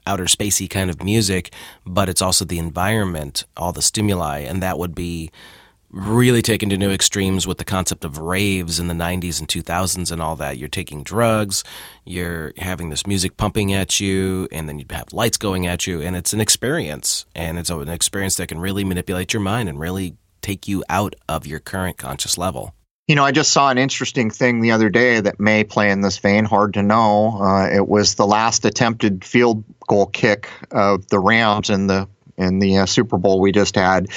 outer 0.05 0.25
spacey 0.25 0.69
kind 0.69 0.89
of 0.89 1.03
music, 1.03 1.51
but 1.85 2.09
it's 2.09 2.21
also 2.21 2.43
the 2.45 2.59
environment, 2.59 3.45
all 3.55 3.71
the 3.71 3.81
stimuli, 3.81 4.39
and 4.39 4.61
that 4.63 4.77
would 4.77 4.95
be 4.95 5.31
really 5.89 6.41
taken 6.41 6.69
to 6.69 6.77
new 6.77 6.91
extremes 6.91 7.47
with 7.47 7.57
the 7.57 7.65
concept 7.65 8.03
of 8.03 8.17
raves 8.17 8.79
in 8.79 8.87
the 8.87 8.93
90s 8.93 9.39
and 9.39 9.47
2000s 9.47 10.11
and 10.11 10.21
all 10.21 10.35
that. 10.35 10.57
You're 10.57 10.67
taking 10.67 11.03
drugs, 11.03 11.63
you're 12.05 12.53
having 12.57 12.89
this 12.89 13.07
music 13.07 13.37
pumping 13.37 13.73
at 13.73 13.99
you, 13.99 14.47
and 14.51 14.67
then 14.67 14.79
you 14.79 14.85
have 14.91 15.13
lights 15.13 15.37
going 15.37 15.65
at 15.65 15.87
you, 15.87 16.01
and 16.01 16.15
it's 16.15 16.33
an 16.33 16.41
experience. 16.41 17.25
And 17.35 17.57
it's 17.57 17.69
an 17.69 17.89
experience 17.89 18.35
that 18.35 18.47
can 18.47 18.59
really 18.59 18.83
manipulate 18.83 19.33
your 19.33 19.41
mind 19.41 19.69
and 19.69 19.79
really 19.79 20.17
take 20.41 20.67
you 20.67 20.83
out 20.89 21.15
of 21.27 21.47
your 21.47 21.59
current 21.59 21.97
conscious 21.97 22.37
level. 22.37 22.73
You 23.07 23.15
know, 23.15 23.23
I 23.23 23.31
just 23.31 23.51
saw 23.51 23.69
an 23.69 23.77
interesting 23.77 24.29
thing 24.29 24.59
the 24.59 24.71
other 24.71 24.89
day 24.89 25.21
that 25.21 25.39
may 25.39 25.63
play 25.63 25.91
in 25.91 26.01
this 26.01 26.17
vein. 26.17 26.43
Hard 26.43 26.73
to 26.73 26.83
know. 26.83 27.39
Uh, 27.41 27.69
it 27.73 27.87
was 27.87 28.15
the 28.15 28.27
last 28.27 28.65
attempted 28.65 29.23
field 29.23 29.63
goal 29.87 30.07
kick 30.07 30.49
of 30.71 31.07
the 31.07 31.17
Rams 31.17 31.69
in 31.69 31.87
the 31.87 32.09
in 32.37 32.59
the 32.59 32.77
uh, 32.77 32.85
Super 32.85 33.17
Bowl 33.17 33.39
we 33.39 33.51
just 33.51 33.75
had. 33.75 34.07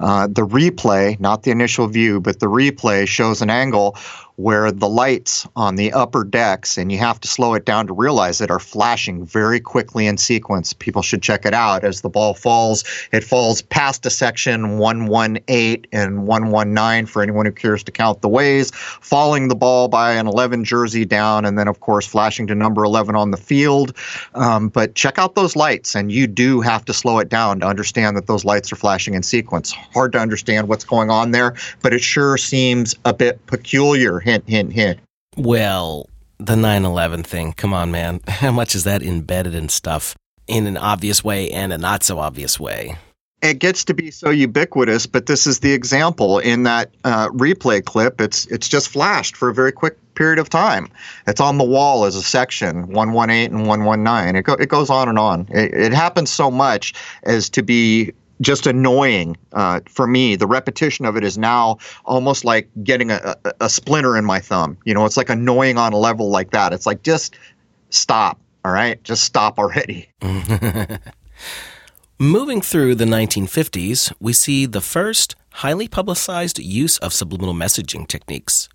Uh, 0.00 0.26
the 0.26 0.46
replay, 0.46 1.18
not 1.20 1.42
the 1.42 1.50
initial 1.50 1.86
view, 1.86 2.20
but 2.20 2.40
the 2.40 2.46
replay 2.46 3.06
shows 3.06 3.42
an 3.42 3.50
angle 3.50 3.96
where 4.38 4.70
the 4.70 4.88
lights 4.88 5.48
on 5.56 5.74
the 5.74 5.92
upper 5.92 6.22
decks, 6.22 6.78
and 6.78 6.92
you 6.92 6.98
have 6.98 7.18
to 7.18 7.26
slow 7.26 7.54
it 7.54 7.64
down 7.64 7.88
to 7.88 7.92
realize 7.92 8.40
it, 8.40 8.52
are 8.52 8.60
flashing 8.60 9.26
very 9.26 9.58
quickly 9.58 10.06
in 10.06 10.16
sequence. 10.16 10.72
People 10.72 11.02
should 11.02 11.22
check 11.22 11.44
it 11.44 11.52
out 11.52 11.82
as 11.82 12.02
the 12.02 12.08
ball 12.08 12.34
falls. 12.34 12.84
It 13.10 13.24
falls 13.24 13.62
past 13.62 14.06
a 14.06 14.10
section 14.10 14.78
118 14.78 15.86
and 15.90 16.28
119 16.28 17.06
for 17.06 17.20
anyone 17.20 17.46
who 17.46 17.52
cares 17.52 17.82
to 17.82 17.90
count 17.90 18.22
the 18.22 18.28
ways, 18.28 18.70
falling 18.70 19.48
the 19.48 19.56
ball 19.56 19.88
by 19.88 20.12
an 20.12 20.28
11 20.28 20.64
jersey 20.64 21.04
down, 21.04 21.44
and 21.44 21.58
then, 21.58 21.66
of 21.66 21.80
course, 21.80 22.06
flashing 22.06 22.46
to 22.46 22.54
number 22.54 22.84
11 22.84 23.16
on 23.16 23.32
the 23.32 23.36
field. 23.36 23.92
Um, 24.36 24.68
but 24.68 24.94
check 24.94 25.18
out 25.18 25.34
those 25.34 25.56
lights, 25.56 25.96
and 25.96 26.12
you 26.12 26.28
do 26.28 26.60
have 26.60 26.84
to 26.84 26.92
slow 26.94 27.18
it 27.18 27.28
down 27.28 27.58
to 27.60 27.66
understand 27.66 28.16
that 28.16 28.28
those 28.28 28.44
lights 28.44 28.70
are 28.70 28.76
flashing 28.76 29.14
in 29.14 29.24
sequence. 29.24 29.72
Hard 29.72 30.12
to 30.12 30.20
understand 30.20 30.68
what's 30.68 30.84
going 30.84 31.10
on 31.10 31.32
there, 31.32 31.56
but 31.82 31.92
it 31.92 32.02
sure 32.02 32.36
seems 32.36 32.94
a 33.04 33.12
bit 33.12 33.44
peculiar 33.46 34.20
Hint, 34.28 34.46
hint, 34.46 34.72
hint. 34.74 35.00
Well, 35.38 36.06
the 36.36 36.54
9 36.54 36.84
11 36.84 37.22
thing, 37.22 37.54
come 37.54 37.72
on, 37.72 37.90
man. 37.90 38.20
How 38.28 38.52
much 38.52 38.74
is 38.74 38.84
that 38.84 39.02
embedded 39.02 39.54
in 39.54 39.70
stuff 39.70 40.14
in 40.46 40.66
an 40.66 40.76
obvious 40.76 41.24
way 41.24 41.50
and 41.50 41.72
a 41.72 41.78
not 41.78 42.02
so 42.02 42.18
obvious 42.18 42.60
way? 42.60 42.98
It 43.40 43.58
gets 43.58 43.86
to 43.86 43.94
be 43.94 44.10
so 44.10 44.28
ubiquitous, 44.28 45.06
but 45.06 45.24
this 45.24 45.46
is 45.46 45.60
the 45.60 45.72
example 45.72 46.40
in 46.40 46.64
that 46.64 46.90
uh, 47.04 47.30
replay 47.30 47.82
clip. 47.82 48.20
It's 48.20 48.44
it's 48.48 48.68
just 48.68 48.90
flashed 48.90 49.34
for 49.34 49.48
a 49.48 49.54
very 49.54 49.72
quick 49.72 49.96
period 50.14 50.38
of 50.38 50.50
time. 50.50 50.90
It's 51.26 51.40
on 51.40 51.56
the 51.56 51.64
wall 51.64 52.04
as 52.04 52.14
a 52.14 52.22
section, 52.22 52.88
118 52.88 53.56
and 53.56 53.66
119. 53.66 54.36
It, 54.36 54.42
go, 54.42 54.52
it 54.54 54.68
goes 54.68 54.90
on 54.90 55.08
and 55.08 55.18
on. 55.18 55.48
It, 55.50 55.72
it 55.72 55.92
happens 55.94 56.28
so 56.28 56.50
much 56.50 56.92
as 57.22 57.48
to 57.48 57.62
be 57.62 58.12
just 58.40 58.66
annoying 58.66 59.36
uh, 59.52 59.80
for 59.88 60.06
me. 60.06 60.36
The 60.36 60.46
repetition 60.46 61.04
of 61.04 61.16
it 61.16 61.24
is 61.24 61.36
now 61.38 61.78
almost 62.04 62.44
like 62.44 62.68
getting 62.82 63.10
a, 63.10 63.36
a, 63.44 63.52
a, 63.62 63.68
splinter 63.68 64.16
in 64.16 64.24
my 64.24 64.40
thumb. 64.40 64.78
You 64.84 64.94
know, 64.94 65.04
it's 65.04 65.16
like 65.16 65.28
annoying 65.30 65.78
on 65.78 65.92
a 65.92 65.96
level 65.96 66.30
like 66.30 66.50
that. 66.52 66.72
It's 66.72 66.86
like 66.86 67.02
just 67.02 67.36
stop. 67.90 68.40
All 68.64 68.72
right, 68.72 69.02
just 69.04 69.24
stop 69.24 69.58
already. 69.58 70.10
Moving 72.18 72.60
through 72.60 72.96
the 72.96 73.04
1950s, 73.04 74.12
we 74.18 74.32
see 74.32 74.66
the 74.66 74.80
first 74.80 75.36
highly 75.52 75.86
publicized 75.86 76.58
use 76.58 76.98
of 76.98 77.12
subliminal 77.12 77.54
messaging 77.54 78.06
techniques. 78.08 78.68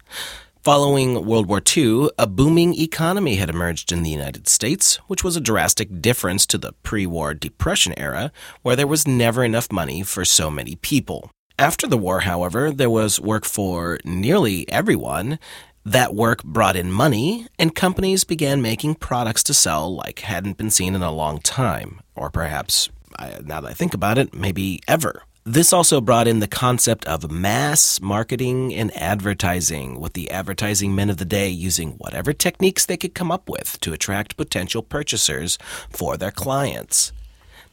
Following 0.64 1.26
World 1.26 1.48
War 1.48 1.62
II, 1.76 2.08
a 2.18 2.26
booming 2.26 2.80
economy 2.80 3.36
had 3.36 3.50
emerged 3.50 3.92
in 3.92 4.02
the 4.02 4.10
United 4.10 4.48
States, 4.48 4.96
which 5.08 5.22
was 5.22 5.36
a 5.36 5.42
drastic 5.42 6.02
difference 6.02 6.46
to 6.46 6.58
the 6.58 6.72
pre 6.84 7.06
war 7.06 7.34
Depression 7.34 7.94
era, 7.98 8.32
where 8.62 8.78
there 8.78 8.88
was 8.88 9.06
never 9.06 9.44
enough 9.44 9.74
money 9.74 10.04
for 10.04 10.24
so 10.24 10.50
many 10.50 10.78
people. 10.78 11.30
After 11.60 11.86
the 11.86 11.98
war, 11.98 12.22
however, 12.22 12.72
there 12.72 12.90
was 12.90 13.20
work 13.20 13.44
for 13.44 14.00
nearly 14.06 14.66
everyone. 14.70 15.38
That 15.84 16.16
work 16.16 16.46
brought 16.46 16.78
in 16.78 16.94
money, 16.94 17.46
and 17.60 17.76
companies 17.76 18.24
began 18.24 18.62
making 18.62 18.96
products 18.96 19.44
to 19.44 19.54
sell 19.54 19.94
like 19.94 20.20
hadn't 20.20 20.56
been 20.56 20.72
seen 20.72 20.96
in 20.96 21.04
a 21.04 21.12
long 21.12 21.42
time, 21.42 22.00
or 22.16 22.30
perhaps, 22.30 22.90
now 23.20 23.60
that 23.60 23.66
I 23.66 23.74
think 23.74 23.94
about 23.94 24.18
it, 24.18 24.34
maybe 24.34 24.82
ever. 24.88 25.24
This 25.46 25.74
also 25.74 26.00
brought 26.00 26.26
in 26.26 26.40
the 26.40 26.48
concept 26.48 27.04
of 27.04 27.30
mass 27.30 28.00
marketing 28.00 28.74
and 28.74 28.96
advertising, 28.96 30.00
with 30.00 30.14
the 30.14 30.32
advertising 30.32 30.96
men 30.96 31.10
of 31.10 31.18
the 31.18 31.26
day 31.26 31.50
using 31.50 31.92
whatever 31.98 32.32
techniques 32.32 32.86
they 32.86 32.96
could 32.96 33.14
come 33.14 33.30
up 33.30 33.50
with 33.50 33.78
to 33.82 33.92
attract 33.92 34.38
potential 34.38 34.82
purchasers 34.82 35.58
for 35.90 36.16
their 36.16 36.32
clients. 36.32 37.12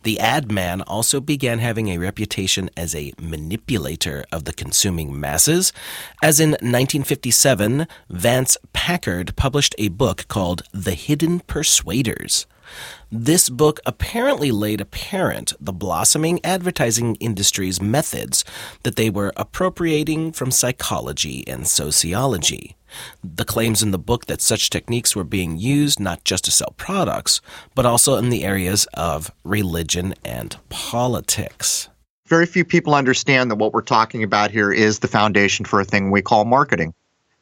The 0.02 0.18
ad 0.18 0.50
man 0.50 0.82
also 0.82 1.20
began 1.20 1.60
having 1.60 1.88
a 1.88 1.98
reputation 1.98 2.70
as 2.76 2.92
a 2.92 3.12
manipulator 3.20 4.24
of 4.32 4.46
the 4.46 4.52
consuming 4.52 5.20
masses, 5.20 5.72
as 6.20 6.40
in 6.40 6.50
1957, 6.50 7.86
Vance 8.08 8.56
Packard 8.72 9.36
published 9.36 9.76
a 9.78 9.90
book 9.90 10.26
called 10.26 10.62
The 10.72 10.94
Hidden 10.94 11.40
Persuaders. 11.40 12.46
This 13.12 13.48
book 13.48 13.80
apparently 13.84 14.52
laid 14.52 14.80
apparent 14.80 15.52
the 15.58 15.72
blossoming 15.72 16.38
advertising 16.44 17.16
industry's 17.16 17.82
methods 17.82 18.44
that 18.84 18.94
they 18.94 19.10
were 19.10 19.32
appropriating 19.36 20.30
from 20.30 20.52
psychology 20.52 21.42
and 21.48 21.66
sociology. 21.66 22.76
The 23.24 23.44
claims 23.44 23.82
in 23.82 23.90
the 23.90 23.98
book 23.98 24.26
that 24.26 24.40
such 24.40 24.70
techniques 24.70 25.16
were 25.16 25.24
being 25.24 25.58
used 25.58 25.98
not 25.98 26.22
just 26.22 26.44
to 26.44 26.52
sell 26.52 26.72
products, 26.76 27.40
but 27.74 27.84
also 27.84 28.14
in 28.14 28.30
the 28.30 28.44
areas 28.44 28.86
of 28.94 29.32
religion 29.42 30.14
and 30.24 30.56
politics. 30.68 31.88
Very 32.28 32.46
few 32.46 32.64
people 32.64 32.94
understand 32.94 33.50
that 33.50 33.56
what 33.56 33.72
we're 33.72 33.82
talking 33.82 34.22
about 34.22 34.52
here 34.52 34.70
is 34.70 35.00
the 35.00 35.08
foundation 35.08 35.64
for 35.64 35.80
a 35.80 35.84
thing 35.84 36.12
we 36.12 36.22
call 36.22 36.44
marketing. 36.44 36.94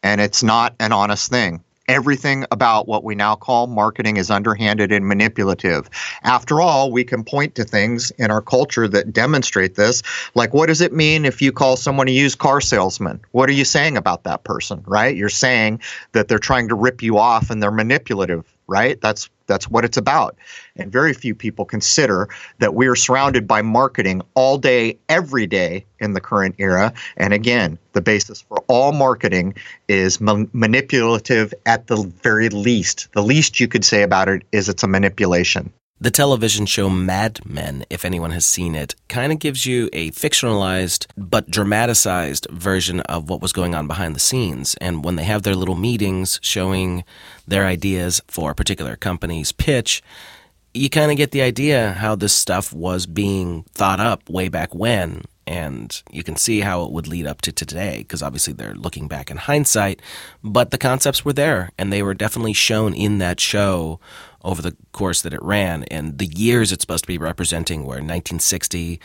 And 0.03 0.19
it's 0.23 0.43
not 0.43 0.75
an 0.81 0.93
honest 0.93 1.29
thing 1.29 1.63
everything 1.89 2.45
about 2.51 2.87
what 2.87 3.03
we 3.03 3.15
now 3.15 3.35
call 3.35 3.67
marketing 3.67 4.17
is 4.19 4.31
underhanded 4.31 4.93
and 4.93 5.09
manipulative. 5.09 5.89
After 6.23 6.61
all, 6.61 6.93
we 6.93 7.03
can 7.03 7.25
point 7.25 7.55
to 7.57 7.65
things 7.65 8.11
in 8.13 8.31
our 8.31 8.43
culture 8.43 8.87
that 8.89 9.13
demonstrate 9.13 9.75
this. 9.75 10.03
Like, 10.35 10.55
what 10.55 10.67
does 10.67 10.81
it 10.81 10.93
mean 10.93 11.25
if 11.25 11.43
you 11.43 11.51
call 11.51 11.77
someone 11.77 12.09
a 12.09 12.13
used 12.13 12.39
car 12.39 12.61
salesman? 12.61 13.21
What 13.33 13.49
are 13.49 13.55
you 13.55 13.65
saying 13.65 13.97
about 13.97 14.25
that 14.25 14.45
person, 14.45 14.85
right? 14.87 15.17
You're 15.17 15.29
saying 15.29 15.81
that 16.13 16.29
they're 16.29 16.39
trying 16.39 16.69
to 16.69 16.75
rip 16.75 17.03
you 17.03 17.19
off 17.19 17.51
and 17.51 17.63
they're 17.63 17.71
manipulative 17.71 18.45
right? 18.69 19.01
That's 19.01 19.29
that's 19.47 19.69
what 19.69 19.85
it's 19.85 19.97
about. 19.97 20.37
And 20.77 20.93
very 20.93 21.15
few 21.15 21.35
people 21.35 21.65
consider 21.65 22.29
that 22.59 22.75
we 22.75 22.87
are 22.87 22.95
surrounded 22.95 23.49
by 23.49 23.63
marketing 23.63 24.23
all 24.35 24.59
day, 24.59 24.99
every 25.09 25.47
day 25.47 25.87
in 25.99 26.13
the 26.13 26.21
current 26.21 26.55
era. 26.59 26.93
And 27.17 27.33
again, 27.33 27.79
the 27.95 28.03
basis 28.03 28.43
for 28.43 28.63
all 28.69 28.93
marketing 28.93 29.55
is 29.89 30.21
ma- 30.21 30.45
manipulative 30.53 31.55
at 31.65 31.87
the 31.87 31.97
very 32.23 32.51
least. 32.51 33.09
The 33.13 33.23
least 33.23 33.59
you 33.59 33.69
could 33.69 33.85
say 33.85 34.03
about 34.03 34.29
it 34.29 34.43
is 34.53 34.69
it's 34.69 34.83
a 34.83 34.89
manipulation. 34.89 35.73
The 36.01 36.13
television 36.13 36.65
show 36.67 36.89
Mad 36.89 37.41
Men, 37.45 37.85
if 37.91 38.05
anyone 38.05 38.31
has 38.31 38.47
seen 38.47 38.77
it, 38.77 38.95
kind 39.09 39.33
of 39.33 39.41
gives 39.41 39.67
you 39.67 39.91
a 39.93 40.13
fictionalized 40.13 41.07
but 41.17 41.51
dramatized 41.51 42.47
version 42.51 43.01
of 43.01 43.29
what 43.29 43.41
was 43.41 43.53
going 43.53 43.75
on 43.75 43.89
behind 43.89 44.15
the 44.15 44.21
scenes. 44.21 44.77
And 44.81 45.05
when 45.05 45.17
they 45.17 45.25
have 45.25 45.43
their 45.43 45.57
little 45.57 45.75
meetings 45.75 46.39
showing 46.41 47.03
their 47.49 47.67
ideas 47.67 48.21
for 48.29 48.53
a 48.53 48.55
particular 48.55 48.95
company's 48.95 49.51
pitch, 49.51 50.01
you 50.73 50.89
kind 50.89 51.11
of 51.11 51.17
get 51.17 51.33
the 51.33 51.43
idea 51.43 51.95
how 51.95 52.15
this 52.15 52.33
stuff 52.33 52.73
was 52.73 53.05
being 53.07 53.65
thought 53.73 53.99
up 53.99 54.31
way 54.31 54.49
back 54.49 54.73
when. 54.73 55.23
And 55.49 56.01
you 56.13 56.23
can 56.23 56.37
see 56.37 56.61
how 56.61 56.85
it 56.85 56.93
would 56.93 57.09
lead 57.09 57.27
up 57.27 57.41
to 57.41 57.51
today, 57.51 57.99
because 57.99 58.23
obviously 58.23 58.53
they're 58.53 58.75
looking 58.75 59.09
back 59.09 59.33
in 59.33 59.37
hindsight. 59.37 60.01
But 60.45 60.71
the 60.71 60.79
concepts 60.79 61.25
were 61.25 61.33
there, 61.33 61.73
and 61.77 61.93
they 61.93 62.05
were 62.05 62.15
definitely 62.15 62.53
shown 62.53 62.95
in 62.95 63.19
that 63.19 63.41
show 63.41 63.99
over 64.43 64.63
the 64.63 64.77
course 64.93 65.23
that 65.23 65.35
it 65.35 65.43
ran. 65.43 65.85
And 65.85 66.19
the 66.19 66.27
years 66.27 66.73
it's 66.73 66.83
supposed 66.83 67.05
to 67.05 67.09
be 67.09 67.19
representing 67.19 67.83
were 67.83 67.97
1960 67.97 69.01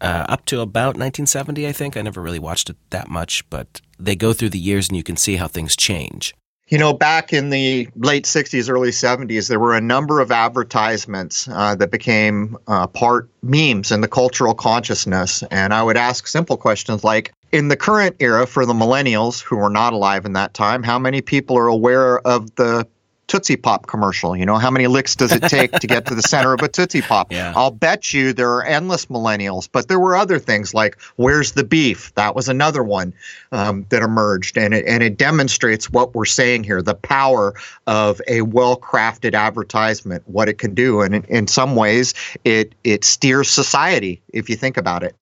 uh, 0.00 0.24
up 0.28 0.46
to 0.46 0.60
about 0.60 0.96
1970, 0.96 1.66
I 1.66 1.72
think. 1.72 1.96
I 1.96 2.02
never 2.02 2.22
really 2.22 2.38
watched 2.38 2.70
it 2.70 2.76
that 2.90 3.08
much, 3.08 3.48
but 3.50 3.80
they 3.98 4.16
go 4.16 4.32
through 4.32 4.50
the 4.50 4.58
years 4.58 4.88
and 4.88 4.96
you 4.96 5.02
can 5.02 5.16
see 5.16 5.36
how 5.36 5.46
things 5.46 5.76
change. 5.76 6.34
You 6.68 6.78
know, 6.78 6.92
back 6.92 7.32
in 7.32 7.50
the 7.50 7.88
late 7.96 8.24
60s, 8.24 8.70
early 8.70 8.90
70s, 8.90 9.48
there 9.48 9.58
were 9.58 9.74
a 9.74 9.80
number 9.80 10.20
of 10.20 10.30
advertisements 10.30 11.48
uh, 11.48 11.74
that 11.74 11.90
became 11.90 12.56
uh, 12.68 12.86
part 12.86 13.28
memes 13.42 13.90
in 13.90 14.02
the 14.02 14.08
cultural 14.08 14.54
consciousness. 14.54 15.42
And 15.50 15.74
I 15.74 15.82
would 15.82 15.96
ask 15.96 16.28
simple 16.28 16.56
questions 16.56 17.02
like, 17.02 17.32
in 17.50 17.66
the 17.66 17.76
current 17.76 18.14
era 18.20 18.46
for 18.46 18.64
the 18.64 18.72
millennials 18.72 19.42
who 19.42 19.56
were 19.56 19.68
not 19.68 19.92
alive 19.92 20.24
in 20.24 20.34
that 20.34 20.54
time, 20.54 20.84
how 20.84 20.96
many 20.96 21.20
people 21.20 21.58
are 21.58 21.66
aware 21.66 22.20
of 22.20 22.54
the 22.54 22.86
Tootsie 23.30 23.56
Pop 23.56 23.86
commercial. 23.86 24.36
You 24.36 24.44
know, 24.44 24.56
how 24.56 24.72
many 24.72 24.88
licks 24.88 25.14
does 25.14 25.30
it 25.30 25.44
take 25.44 25.70
to 25.70 25.86
get 25.86 26.04
to 26.06 26.16
the 26.16 26.22
center 26.22 26.52
of 26.52 26.62
a 26.62 26.68
Tootsie 26.68 27.00
Pop? 27.00 27.28
Yeah. 27.40 27.52
I'll 27.54 27.70
bet 27.70 28.12
you 28.12 28.32
there 28.32 28.50
are 28.50 28.64
endless 28.64 29.06
millennials, 29.06 29.68
but 29.70 29.86
there 29.86 30.00
were 30.00 30.16
other 30.16 30.40
things 30.40 30.74
like 30.74 31.00
Where's 31.14 31.52
the 31.52 31.62
Beef? 31.62 32.12
That 32.16 32.34
was 32.34 32.48
another 32.48 32.82
one 32.82 33.14
um, 33.52 33.86
that 33.90 34.02
emerged. 34.02 34.58
And 34.58 34.74
it, 34.74 34.84
and 34.84 35.02
it 35.02 35.16
demonstrates 35.16 35.90
what 35.90 36.12
we're 36.12 36.24
saying 36.24 36.64
here 36.64 36.82
the 36.82 36.94
power 36.94 37.54
of 37.86 38.20
a 38.26 38.42
well 38.42 38.76
crafted 38.76 39.34
advertisement, 39.34 40.24
what 40.26 40.48
it 40.48 40.58
can 40.58 40.74
do. 40.74 41.02
And 41.02 41.14
in, 41.14 41.24
in 41.24 41.46
some 41.46 41.76
ways, 41.76 42.14
it, 42.44 42.74
it 42.82 43.04
steers 43.04 43.48
society, 43.48 44.20
if 44.30 44.50
you 44.50 44.56
think 44.56 44.76
about 44.76 45.04
it. 45.04 45.14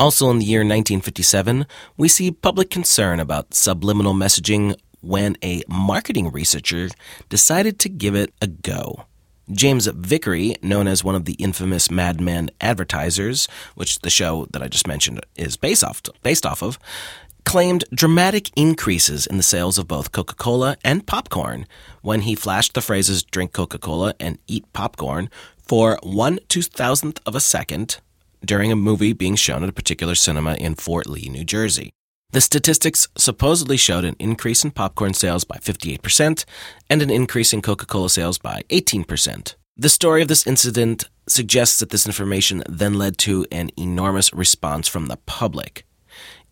Also, 0.00 0.30
in 0.30 0.38
the 0.38 0.46
year 0.46 0.60
1957, 0.60 1.66
we 1.98 2.08
see 2.08 2.30
public 2.30 2.70
concern 2.70 3.20
about 3.20 3.52
subliminal 3.52 4.14
messaging 4.14 4.76
when 5.00 5.36
a 5.42 5.62
marketing 5.68 6.30
researcher 6.30 6.88
decided 7.28 7.78
to 7.80 7.88
give 7.88 8.14
it 8.14 8.32
a 8.40 8.46
go. 8.46 9.04
James 9.50 9.86
Vicary, 9.86 10.54
known 10.62 10.86
as 10.86 11.02
one 11.02 11.14
of 11.14 11.24
the 11.24 11.32
infamous 11.34 11.90
Mad 11.90 12.20
Men 12.20 12.50
advertisers, 12.60 13.48
which 13.74 13.98
the 14.00 14.10
show 14.10 14.46
that 14.52 14.62
I 14.62 14.68
just 14.68 14.86
mentioned 14.86 15.20
is 15.36 15.56
based 15.56 15.82
off, 15.82 16.00
based 16.22 16.46
off 16.46 16.62
of, 16.62 16.78
claimed 17.44 17.84
dramatic 17.92 18.50
increases 18.56 19.26
in 19.26 19.36
the 19.36 19.42
sales 19.42 19.78
of 19.78 19.88
both 19.88 20.12
Coca 20.12 20.34
Cola 20.34 20.76
and 20.84 21.06
popcorn 21.06 21.66
when 22.02 22.22
he 22.22 22.34
flashed 22.34 22.74
the 22.74 22.80
phrases 22.80 23.22
drink 23.22 23.52
Coca 23.52 23.78
Cola 23.78 24.14
and 24.20 24.38
eat 24.46 24.70
popcorn 24.72 25.28
for 25.66 25.98
one 26.02 26.38
two 26.48 26.62
thousandth 26.62 27.20
of 27.26 27.34
a 27.34 27.40
second 27.40 27.98
during 28.44 28.70
a 28.70 28.76
movie 28.76 29.12
being 29.12 29.36
shown 29.36 29.62
at 29.62 29.68
a 29.68 29.72
particular 29.72 30.14
cinema 30.14 30.54
in 30.54 30.74
Fort 30.74 31.06
Lee, 31.06 31.28
New 31.28 31.44
Jersey. 31.44 31.90
The 32.32 32.40
statistics 32.40 33.08
supposedly 33.18 33.76
showed 33.76 34.04
an 34.04 34.14
increase 34.20 34.62
in 34.62 34.70
popcorn 34.70 35.14
sales 35.14 35.42
by 35.42 35.56
58% 35.56 36.44
and 36.88 37.02
an 37.02 37.10
increase 37.10 37.52
in 37.52 37.60
Coca 37.60 37.86
Cola 37.86 38.08
sales 38.08 38.38
by 38.38 38.62
18%. 38.68 39.56
The 39.76 39.88
story 39.88 40.22
of 40.22 40.28
this 40.28 40.46
incident 40.46 41.08
suggests 41.28 41.80
that 41.80 41.90
this 41.90 42.06
information 42.06 42.62
then 42.68 42.94
led 42.94 43.18
to 43.18 43.46
an 43.50 43.70
enormous 43.76 44.32
response 44.32 44.86
from 44.86 45.06
the 45.06 45.16
public. 45.16 45.84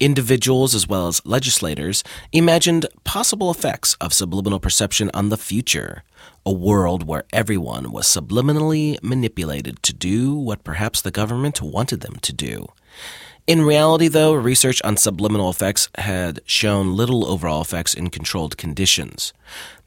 Individuals 0.01 0.75
as 0.75 0.89
well 0.89 1.07
as 1.07 1.25
legislators 1.25 2.03
imagined 2.33 2.87
possible 3.05 3.51
effects 3.51 3.95
of 4.01 4.13
subliminal 4.13 4.59
perception 4.59 5.11
on 5.15 5.29
the 5.29 5.37
future, 5.37 6.03
a 6.45 6.53
world 6.53 7.07
where 7.07 7.25
everyone 7.33 7.93
was 7.93 8.07
subliminally 8.07 9.01
manipulated 9.03 9.81
to 9.85 9.93
do 9.93 10.35
what 10.35 10.65
perhaps 10.65 11.01
the 11.01 11.11
government 11.13 11.63
wanted 11.63 12.01
them 12.01 12.17
to 12.23 12.33
do. 12.33 12.67
In 13.49 13.63
reality, 13.63 14.09
though, 14.09 14.35
research 14.35 14.83
on 14.85 14.99
subliminal 14.99 15.49
effects 15.49 15.89
had 15.97 16.41
shown 16.45 16.95
little 16.95 17.25
overall 17.25 17.63
effects 17.63 17.95
in 17.95 18.11
controlled 18.11 18.59
conditions. 18.59 19.33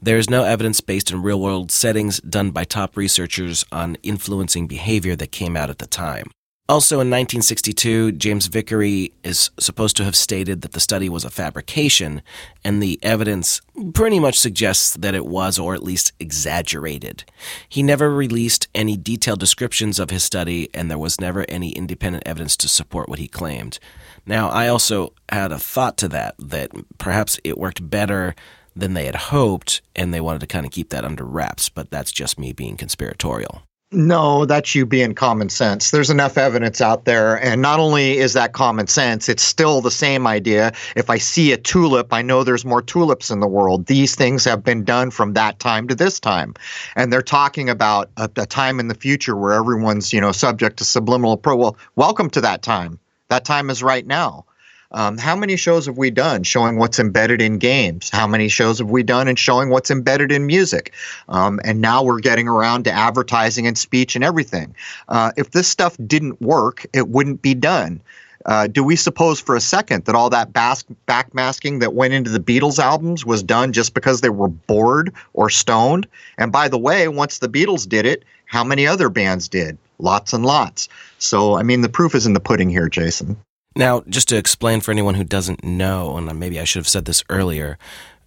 There 0.02 0.18
is 0.18 0.28
no 0.28 0.42
evidence 0.42 0.80
based 0.80 1.12
in 1.12 1.22
real 1.22 1.40
world 1.40 1.70
settings 1.70 2.18
done 2.22 2.50
by 2.50 2.64
top 2.64 2.96
researchers 2.96 3.64
on 3.70 3.98
influencing 4.02 4.66
behavior 4.66 5.14
that 5.14 5.30
came 5.30 5.56
out 5.56 5.70
at 5.70 5.78
the 5.78 5.86
time. 5.86 6.32
Also 6.68 6.96
in 6.96 7.10
1962, 7.10 8.12
James 8.12 8.46
Vicary 8.46 9.12
is 9.24 9.50
supposed 9.58 9.96
to 9.96 10.04
have 10.04 10.14
stated 10.14 10.62
that 10.62 10.72
the 10.72 10.80
study 10.80 11.08
was 11.08 11.24
a 11.24 11.30
fabrication, 11.30 12.22
and 12.64 12.80
the 12.80 13.00
evidence 13.02 13.60
pretty 13.92 14.20
much 14.20 14.38
suggests 14.38 14.94
that 14.94 15.14
it 15.14 15.26
was, 15.26 15.58
or 15.58 15.74
at 15.74 15.82
least 15.82 16.12
exaggerated. 16.20 17.24
He 17.68 17.82
never 17.82 18.14
released 18.14 18.68
any 18.76 18.96
detailed 18.96 19.40
descriptions 19.40 19.98
of 19.98 20.10
his 20.10 20.22
study, 20.22 20.70
and 20.72 20.88
there 20.88 20.98
was 20.98 21.20
never 21.20 21.44
any 21.48 21.72
independent 21.72 22.22
evidence 22.26 22.56
to 22.58 22.68
support 22.68 23.08
what 23.08 23.18
he 23.18 23.28
claimed. 23.28 23.80
Now, 24.24 24.48
I 24.48 24.68
also 24.68 25.14
had 25.30 25.50
a 25.50 25.58
thought 25.58 25.96
to 25.98 26.08
that, 26.08 26.36
that 26.38 26.70
perhaps 26.96 27.40
it 27.42 27.58
worked 27.58 27.90
better 27.90 28.36
than 28.76 28.94
they 28.94 29.06
had 29.06 29.16
hoped, 29.16 29.82
and 29.96 30.14
they 30.14 30.20
wanted 30.20 30.40
to 30.40 30.46
kind 30.46 30.64
of 30.64 30.70
keep 30.70 30.90
that 30.90 31.04
under 31.04 31.24
wraps, 31.24 31.68
but 31.68 31.90
that's 31.90 32.12
just 32.12 32.38
me 32.38 32.52
being 32.52 32.76
conspiratorial. 32.76 33.62
No, 33.94 34.46
that's 34.46 34.74
you 34.74 34.86
being 34.86 35.14
common 35.14 35.50
sense. 35.50 35.90
There's 35.90 36.08
enough 36.08 36.38
evidence 36.38 36.80
out 36.80 37.04
there. 37.04 37.36
And 37.36 37.60
not 37.60 37.78
only 37.78 38.16
is 38.16 38.32
that 38.32 38.54
common 38.54 38.86
sense, 38.86 39.28
it's 39.28 39.42
still 39.42 39.82
the 39.82 39.90
same 39.90 40.26
idea. 40.26 40.72
If 40.96 41.10
I 41.10 41.18
see 41.18 41.52
a 41.52 41.58
tulip, 41.58 42.10
I 42.10 42.22
know 42.22 42.42
there's 42.42 42.64
more 42.64 42.80
tulips 42.80 43.30
in 43.30 43.40
the 43.40 43.46
world. 43.46 43.86
These 43.86 44.14
things 44.14 44.46
have 44.46 44.64
been 44.64 44.82
done 44.82 45.10
from 45.10 45.34
that 45.34 45.58
time 45.58 45.88
to 45.88 45.94
this 45.94 46.18
time. 46.18 46.54
And 46.96 47.12
they're 47.12 47.20
talking 47.20 47.68
about 47.68 48.10
a, 48.16 48.30
a 48.36 48.46
time 48.46 48.80
in 48.80 48.88
the 48.88 48.94
future 48.94 49.36
where 49.36 49.52
everyone's, 49.52 50.10
you 50.10 50.22
know, 50.22 50.32
subject 50.32 50.78
to 50.78 50.86
subliminal 50.86 51.36
pro. 51.36 51.56
Well, 51.56 51.76
welcome 51.94 52.30
to 52.30 52.40
that 52.40 52.62
time. 52.62 52.98
That 53.28 53.44
time 53.44 53.68
is 53.68 53.82
right 53.82 54.06
now. 54.06 54.46
Um, 54.92 55.18
how 55.18 55.34
many 55.34 55.56
shows 55.56 55.86
have 55.86 55.96
we 55.96 56.10
done 56.10 56.42
showing 56.42 56.76
what's 56.76 56.98
embedded 56.98 57.40
in 57.40 57.58
games? 57.58 58.10
How 58.10 58.26
many 58.26 58.48
shows 58.48 58.78
have 58.78 58.90
we 58.90 59.02
done 59.02 59.28
and 59.28 59.38
showing 59.38 59.70
what's 59.70 59.90
embedded 59.90 60.30
in 60.32 60.46
music? 60.46 60.92
Um, 61.28 61.60
and 61.64 61.80
now 61.80 62.02
we're 62.02 62.20
getting 62.20 62.48
around 62.48 62.84
to 62.84 62.92
advertising 62.92 63.66
and 63.66 63.76
speech 63.76 64.14
and 64.16 64.24
everything. 64.24 64.74
Uh, 65.08 65.32
if 65.36 65.50
this 65.50 65.68
stuff 65.68 65.96
didn't 66.06 66.40
work, 66.40 66.86
it 66.92 67.08
wouldn't 67.08 67.42
be 67.42 67.54
done. 67.54 68.00
Uh, 68.44 68.66
do 68.66 68.82
we 68.82 68.96
suppose 68.96 69.40
for 69.40 69.54
a 69.54 69.60
second 69.60 70.04
that 70.04 70.14
all 70.14 70.30
that 70.30 70.52
bas- 70.52 70.84
backmasking 71.06 71.80
that 71.80 71.94
went 71.94 72.12
into 72.12 72.30
the 72.30 72.40
Beatles 72.40 72.78
albums 72.78 73.24
was 73.24 73.42
done 73.42 73.72
just 73.72 73.94
because 73.94 74.20
they 74.20 74.30
were 74.30 74.48
bored 74.48 75.12
or 75.32 75.48
stoned? 75.48 76.08
And 76.38 76.50
by 76.50 76.68
the 76.68 76.78
way, 76.78 77.06
once 77.08 77.38
the 77.38 77.48
Beatles 77.48 77.88
did 77.88 78.04
it, 78.04 78.24
how 78.46 78.64
many 78.64 78.86
other 78.86 79.08
bands 79.08 79.48
did? 79.48 79.78
Lots 79.98 80.32
and 80.32 80.44
lots. 80.44 80.88
So, 81.18 81.56
I 81.56 81.62
mean, 81.62 81.82
the 81.82 81.88
proof 81.88 82.14
is 82.14 82.26
in 82.26 82.32
the 82.32 82.40
pudding 82.40 82.68
here, 82.68 82.88
Jason. 82.88 83.36
Now, 83.74 84.02
just 84.08 84.28
to 84.28 84.36
explain 84.36 84.80
for 84.80 84.90
anyone 84.90 85.14
who 85.14 85.24
doesn't 85.24 85.64
know, 85.64 86.16
and 86.16 86.38
maybe 86.38 86.60
I 86.60 86.64
should 86.64 86.80
have 86.80 86.88
said 86.88 87.06
this 87.06 87.24
earlier, 87.30 87.78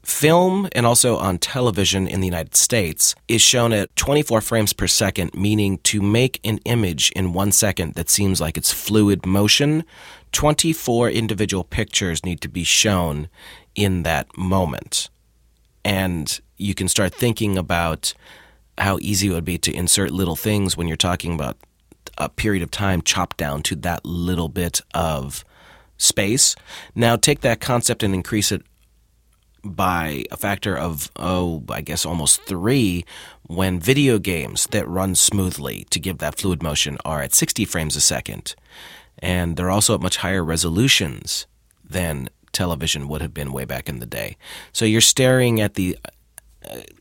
film 0.02 0.68
and 0.74 0.86
also 0.86 1.18
on 1.18 1.38
television 1.38 2.08
in 2.08 2.20
the 2.20 2.28
United 2.28 2.56
States 2.56 3.16
is 3.28 3.42
shown 3.42 3.74
at 3.74 3.96
24 3.96 4.42
frames 4.42 4.74
per 4.74 4.88
second, 4.88 5.34
meaning 5.34 5.80
to 5.80 6.02
make 6.02 6.40
an 6.44 6.60
image 6.66 7.12
in 7.12 7.34
one 7.34 7.52
second 7.52 7.94
that 7.96 8.10
seems 8.10 8.40
like 8.40 8.58
it's 8.58 8.72
fluid 8.72 9.26
motion, 9.26 9.84
24 10.32 11.10
individual 11.10 11.64
pictures 11.64 12.24
need 12.24 12.42
to 12.42 12.50
be 12.50 12.64
shown 12.64 13.28
in 13.74 14.04
that 14.04 14.28
moment. 14.38 15.10
And 15.84 16.40
you 16.58 16.74
can 16.74 16.88
start 16.88 17.14
thinking 17.14 17.58
about 17.58 18.14
how 18.78 18.98
easy 19.02 19.28
it 19.28 19.32
would 19.32 19.46
be 19.46 19.58
to 19.60 19.74
insert 19.74 20.12
little 20.12 20.36
things 20.36 20.76
when 20.76 20.88
you're 20.88 20.98
talking 20.98 21.34
about 21.34 21.58
a 22.18 22.30
period 22.30 22.64
of 22.64 22.72
time 22.72 23.02
chopped 23.02 23.38
down 23.38 23.62
to 23.64 23.76
that 23.78 24.06
little 24.06 24.50
bit 24.50 24.82
of 24.94 25.44
space. 25.98 26.56
Now 26.94 27.16
take 27.16 27.42
that 27.42 27.60
concept 27.60 28.04
and 28.04 28.14
increase 28.14 28.52
it 28.52 28.62
by 29.64 30.26
a 30.30 30.38
factor 30.38 30.78
of, 30.78 31.12
oh, 31.16 31.64
I 31.70 31.82
guess 31.82 32.06
almost 32.06 32.44
three 32.44 33.04
when 33.48 33.80
video 33.80 34.20
games 34.20 34.68
that 34.68 34.88
run 34.88 35.16
smoothly 35.16 35.88
to 35.90 36.00
give 36.00 36.20
that 36.20 36.38
fluid 36.38 36.62
motion 36.62 36.98
are 37.04 37.22
at 37.22 37.34
60 37.34 37.66
frames 37.66 37.96
a 37.96 38.02
second. 38.02 38.56
And 39.20 39.58
they're 39.58 39.72
also 39.72 39.96
at 39.96 40.02
much 40.02 40.18
higher 40.18 40.44
resolutions 40.44 41.48
than 41.84 42.30
television 42.52 43.08
would 43.08 43.22
have 43.22 43.34
been 43.34 43.52
way 43.52 43.66
back 43.66 43.90
in 43.90 44.00
the 44.00 44.06
day. 44.06 44.38
So 44.72 44.86
you're 44.86 45.02
staring 45.02 45.60
at 45.60 45.74
the 45.74 45.98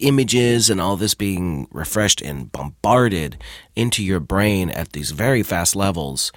images 0.00 0.70
and 0.70 0.80
all 0.80 0.96
this 0.96 1.14
being 1.14 1.68
refreshed 1.70 2.20
and 2.20 2.50
bombarded 2.52 3.36
into 3.76 4.04
your 4.04 4.20
brain 4.20 4.70
at 4.70 4.92
these 4.92 5.10
very 5.10 5.42
fast 5.42 5.74
levels. 5.76 6.32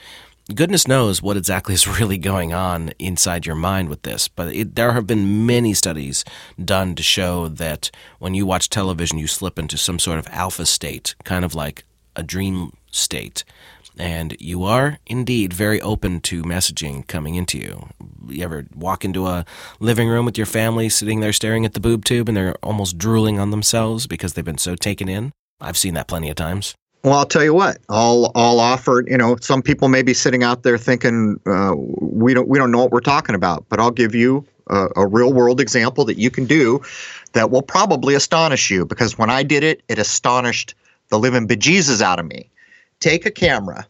Goodness 0.54 0.88
knows 0.88 1.22
what 1.22 1.36
exactly 1.36 1.74
is 1.74 1.88
really 2.00 2.18
going 2.18 2.54
on 2.54 2.92
inside 3.00 3.46
your 3.46 3.56
mind 3.56 3.90
with 3.90 4.04
this, 4.04 4.28
but 4.28 4.54
it, 4.56 4.76
there 4.76 4.94
have 4.94 5.06
been 5.08 5.46
many 5.46 5.74
studies 5.74 6.24
done 6.64 6.96
to 6.96 7.04
show 7.04 7.48
that 7.48 7.92
when 8.20 8.34
you 8.34 8.46
watch 8.46 8.70
television, 8.70 9.18
you 9.18 9.28
slip 9.28 9.60
into 9.60 9.78
some 9.78 10.00
sort 10.00 10.20
of 10.20 10.28
alpha 10.32 10.66
state, 10.66 11.16
kind 11.24 11.44
of 11.44 11.54
like 11.54 11.84
a 12.16 12.24
dream 12.24 12.72
state 12.92 13.44
and 14.00 14.36
you 14.40 14.64
are 14.64 15.00
indeed 15.06 15.54
very 15.54 15.82
open 15.82 16.20
to 16.22 16.44
messaging 16.44 17.06
coming 17.08 17.36
into 17.36 17.58
you. 17.58 17.88
You 18.30 18.44
ever 18.44 18.66
walk 18.76 19.06
into 19.06 19.28
a 19.28 19.46
living 19.80 20.10
room 20.10 20.26
with 20.26 20.38
your 20.38 20.46
family 20.46 20.90
sitting 20.90 21.20
there 21.20 21.34
staring 21.34 21.66
at 21.66 21.74
the 21.74 21.80
boob 21.80 22.06
tube 22.06 22.28
and 22.28 22.38
they're 22.38 22.56
almost 22.64 22.98
drooling 22.98 23.40
on 23.40 23.52
themselves 23.52 24.08
because 24.08 24.34
they've 24.34 24.46
been 24.46 24.58
so 24.58 24.76
taken 24.76 25.10
in? 25.10 25.32
I've 25.60 25.78
seen 25.78 25.94
that 25.96 26.08
plenty 26.08 26.30
of 26.30 26.36
times. 26.36 26.76
Well, 27.04 27.14
I'll 27.14 27.26
tell 27.26 27.44
you 27.44 27.54
what. 27.54 27.78
I'll 27.90 28.32
I'll 28.36 28.60
offer. 28.60 29.04
You 29.08 29.18
know, 29.18 29.38
some 29.40 29.62
people 29.62 29.88
may 29.88 30.02
be 30.02 30.14
sitting 30.14 30.44
out 30.44 30.64
there 30.64 30.78
thinking 30.78 31.40
uh, 31.46 31.74
we 31.76 32.34
don't 32.34 32.48
we 32.48 32.58
don't 32.58 32.72
know 32.72 32.80
what 32.80 32.92
we're 32.92 33.00
talking 33.00 33.36
about, 33.36 33.66
but 33.70 33.80
I'll 33.80 33.92
give 33.92 34.14
you 34.14 34.46
a, 34.68 34.88
a 34.96 35.08
real 35.08 35.32
world 35.32 35.62
example 35.62 36.06
that 36.06 36.18
you 36.18 36.30
can 36.30 36.46
do 36.46 36.82
that 37.34 37.52
will 37.52 37.62
probably 37.62 38.16
astonish 38.16 38.70
you 38.70 38.86
because 38.86 39.18
when 39.18 39.30
I 39.30 39.44
did 39.44 39.64
it, 39.64 39.84
it 39.88 40.00
astonished 40.00 40.76
the 41.10 41.20
living 41.20 41.48
bejesus 41.48 42.02
out 42.02 42.20
of 42.20 42.26
me 42.26 42.50
take 43.00 43.26
a 43.26 43.32
camera 43.32 43.88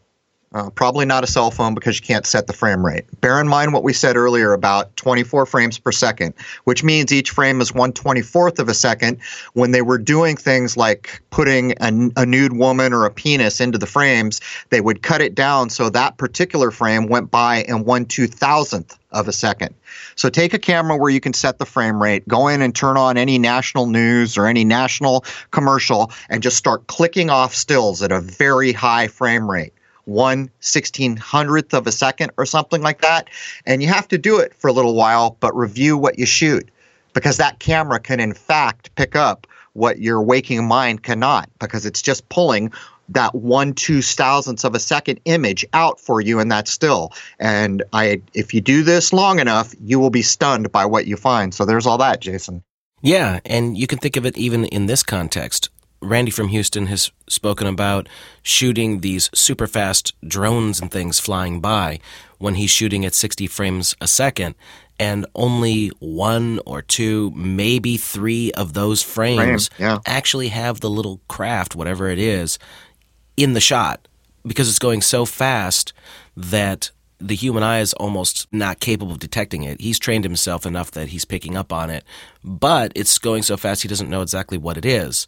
Uh, 0.54 0.70
probably 0.70 1.04
not 1.04 1.22
a 1.22 1.26
cell 1.26 1.50
phone 1.50 1.74
because 1.74 2.00
you 2.00 2.06
can't 2.06 2.24
set 2.24 2.46
the 2.46 2.54
frame 2.54 2.84
rate. 2.84 3.04
Bear 3.20 3.38
in 3.38 3.46
mind 3.46 3.74
what 3.74 3.82
we 3.82 3.92
said 3.92 4.16
earlier 4.16 4.54
about 4.54 4.96
24 4.96 5.44
frames 5.44 5.78
per 5.78 5.92
second, 5.92 6.32
which 6.64 6.82
means 6.82 7.12
each 7.12 7.30
frame 7.30 7.60
is 7.60 7.72
124th 7.72 8.58
of 8.58 8.66
a 8.66 8.72
second. 8.72 9.18
When 9.52 9.72
they 9.72 9.82
were 9.82 9.98
doing 9.98 10.36
things 10.36 10.74
like 10.74 11.20
putting 11.28 11.72
a, 11.82 11.92
a 12.16 12.24
nude 12.24 12.56
woman 12.56 12.94
or 12.94 13.04
a 13.04 13.10
penis 13.10 13.60
into 13.60 13.76
the 13.76 13.86
frames, 13.86 14.40
they 14.70 14.80
would 14.80 15.02
cut 15.02 15.20
it 15.20 15.34
down 15.34 15.68
so 15.68 15.90
that 15.90 16.16
particular 16.16 16.70
frame 16.70 17.08
went 17.08 17.30
by 17.30 17.64
in 17.64 17.84
one 17.84 18.06
two 18.06 18.26
thousandth 18.26 18.98
of 19.10 19.28
a 19.28 19.32
second. 19.32 19.74
So 20.16 20.30
take 20.30 20.54
a 20.54 20.58
camera 20.58 20.96
where 20.96 21.10
you 21.10 21.20
can 21.20 21.34
set 21.34 21.58
the 21.58 21.66
frame 21.66 22.02
rate, 22.02 22.26
go 22.26 22.48
in 22.48 22.62
and 22.62 22.74
turn 22.74 22.96
on 22.96 23.18
any 23.18 23.38
national 23.38 23.86
news 23.86 24.38
or 24.38 24.46
any 24.46 24.64
national 24.64 25.26
commercial, 25.50 26.10
and 26.30 26.42
just 26.42 26.56
start 26.56 26.86
clicking 26.86 27.28
off 27.28 27.54
stills 27.54 28.02
at 28.02 28.12
a 28.12 28.20
very 28.20 28.72
high 28.72 29.08
frame 29.08 29.50
rate 29.50 29.74
one 30.08 30.50
sixteen 30.60 31.16
hundredth 31.16 31.74
of 31.74 31.86
a 31.86 31.92
second 31.92 32.32
or 32.36 32.46
something 32.46 32.82
like 32.82 33.02
that. 33.02 33.28
And 33.66 33.82
you 33.82 33.88
have 33.88 34.08
to 34.08 34.18
do 34.18 34.38
it 34.38 34.54
for 34.54 34.68
a 34.68 34.72
little 34.72 34.94
while, 34.94 35.36
but 35.40 35.54
review 35.54 35.96
what 35.96 36.18
you 36.18 36.26
shoot 36.26 36.68
because 37.12 37.36
that 37.36 37.58
camera 37.58 38.00
can, 38.00 38.18
in 38.18 38.34
fact, 38.34 38.94
pick 38.96 39.14
up 39.14 39.46
what 39.74 40.00
your 40.00 40.22
waking 40.22 40.66
mind 40.66 41.02
cannot 41.02 41.48
because 41.60 41.86
it's 41.86 42.02
just 42.02 42.28
pulling 42.28 42.72
that 43.10 43.34
one 43.34 43.72
two 43.72 44.02
thousandths 44.02 44.64
of 44.64 44.74
a 44.74 44.80
second 44.80 45.20
image 45.24 45.64
out 45.72 46.00
for 46.00 46.20
you 46.20 46.40
in 46.40 46.48
that 46.48 46.68
still. 46.68 47.12
And 47.38 47.82
I, 47.92 48.20
if 48.34 48.52
you 48.52 48.60
do 48.60 48.82
this 48.82 49.12
long 49.12 49.38
enough, 49.38 49.74
you 49.80 50.00
will 50.00 50.10
be 50.10 50.22
stunned 50.22 50.72
by 50.72 50.86
what 50.86 51.06
you 51.06 51.16
find. 51.16 51.54
So 51.54 51.64
there's 51.64 51.86
all 51.86 51.98
that, 51.98 52.20
Jason. 52.20 52.62
Yeah, 53.00 53.40
and 53.44 53.78
you 53.78 53.86
can 53.86 53.98
think 53.98 54.16
of 54.16 54.26
it 54.26 54.36
even 54.36 54.64
in 54.64 54.86
this 54.86 55.02
context. 55.02 55.70
Randy 56.00 56.30
from 56.30 56.48
Houston 56.48 56.86
has 56.86 57.10
spoken 57.28 57.66
about 57.66 58.08
shooting 58.42 59.00
these 59.00 59.30
super 59.34 59.66
fast 59.66 60.14
drones 60.26 60.80
and 60.80 60.90
things 60.90 61.18
flying 61.18 61.60
by 61.60 62.00
when 62.38 62.54
he's 62.54 62.70
shooting 62.70 63.04
at 63.04 63.14
60 63.14 63.46
frames 63.48 63.96
a 64.00 64.06
second. 64.06 64.54
And 65.00 65.26
only 65.34 65.88
one 66.00 66.60
or 66.66 66.82
two, 66.82 67.30
maybe 67.36 67.96
three 67.96 68.50
of 68.52 68.72
those 68.72 69.02
frames 69.02 69.68
Frame, 69.68 69.88
yeah. 69.88 69.98
actually 70.06 70.48
have 70.48 70.80
the 70.80 70.90
little 70.90 71.20
craft, 71.28 71.76
whatever 71.76 72.08
it 72.08 72.18
is, 72.18 72.58
in 73.36 73.52
the 73.52 73.60
shot 73.60 74.08
because 74.48 74.68
it's 74.68 74.78
going 74.78 75.02
so 75.02 75.24
fast 75.24 75.92
that 76.36 76.90
the 77.20 77.34
human 77.34 77.62
eye 77.62 77.80
is 77.80 77.92
almost 77.94 78.46
not 78.52 78.80
capable 78.80 79.12
of 79.12 79.18
detecting 79.18 79.62
it. 79.64 79.80
He's 79.80 79.98
trained 79.98 80.24
himself 80.24 80.64
enough 80.64 80.90
that 80.92 81.08
he's 81.08 81.24
picking 81.24 81.56
up 81.56 81.72
on 81.72 81.90
it, 81.90 82.04
but 82.44 82.92
it's 82.94 83.18
going 83.18 83.42
so 83.42 83.56
fast 83.56 83.82
he 83.82 83.88
doesn't 83.88 84.10
know 84.10 84.22
exactly 84.22 84.58
what 84.58 84.76
it 84.76 84.84
is. 84.84 85.26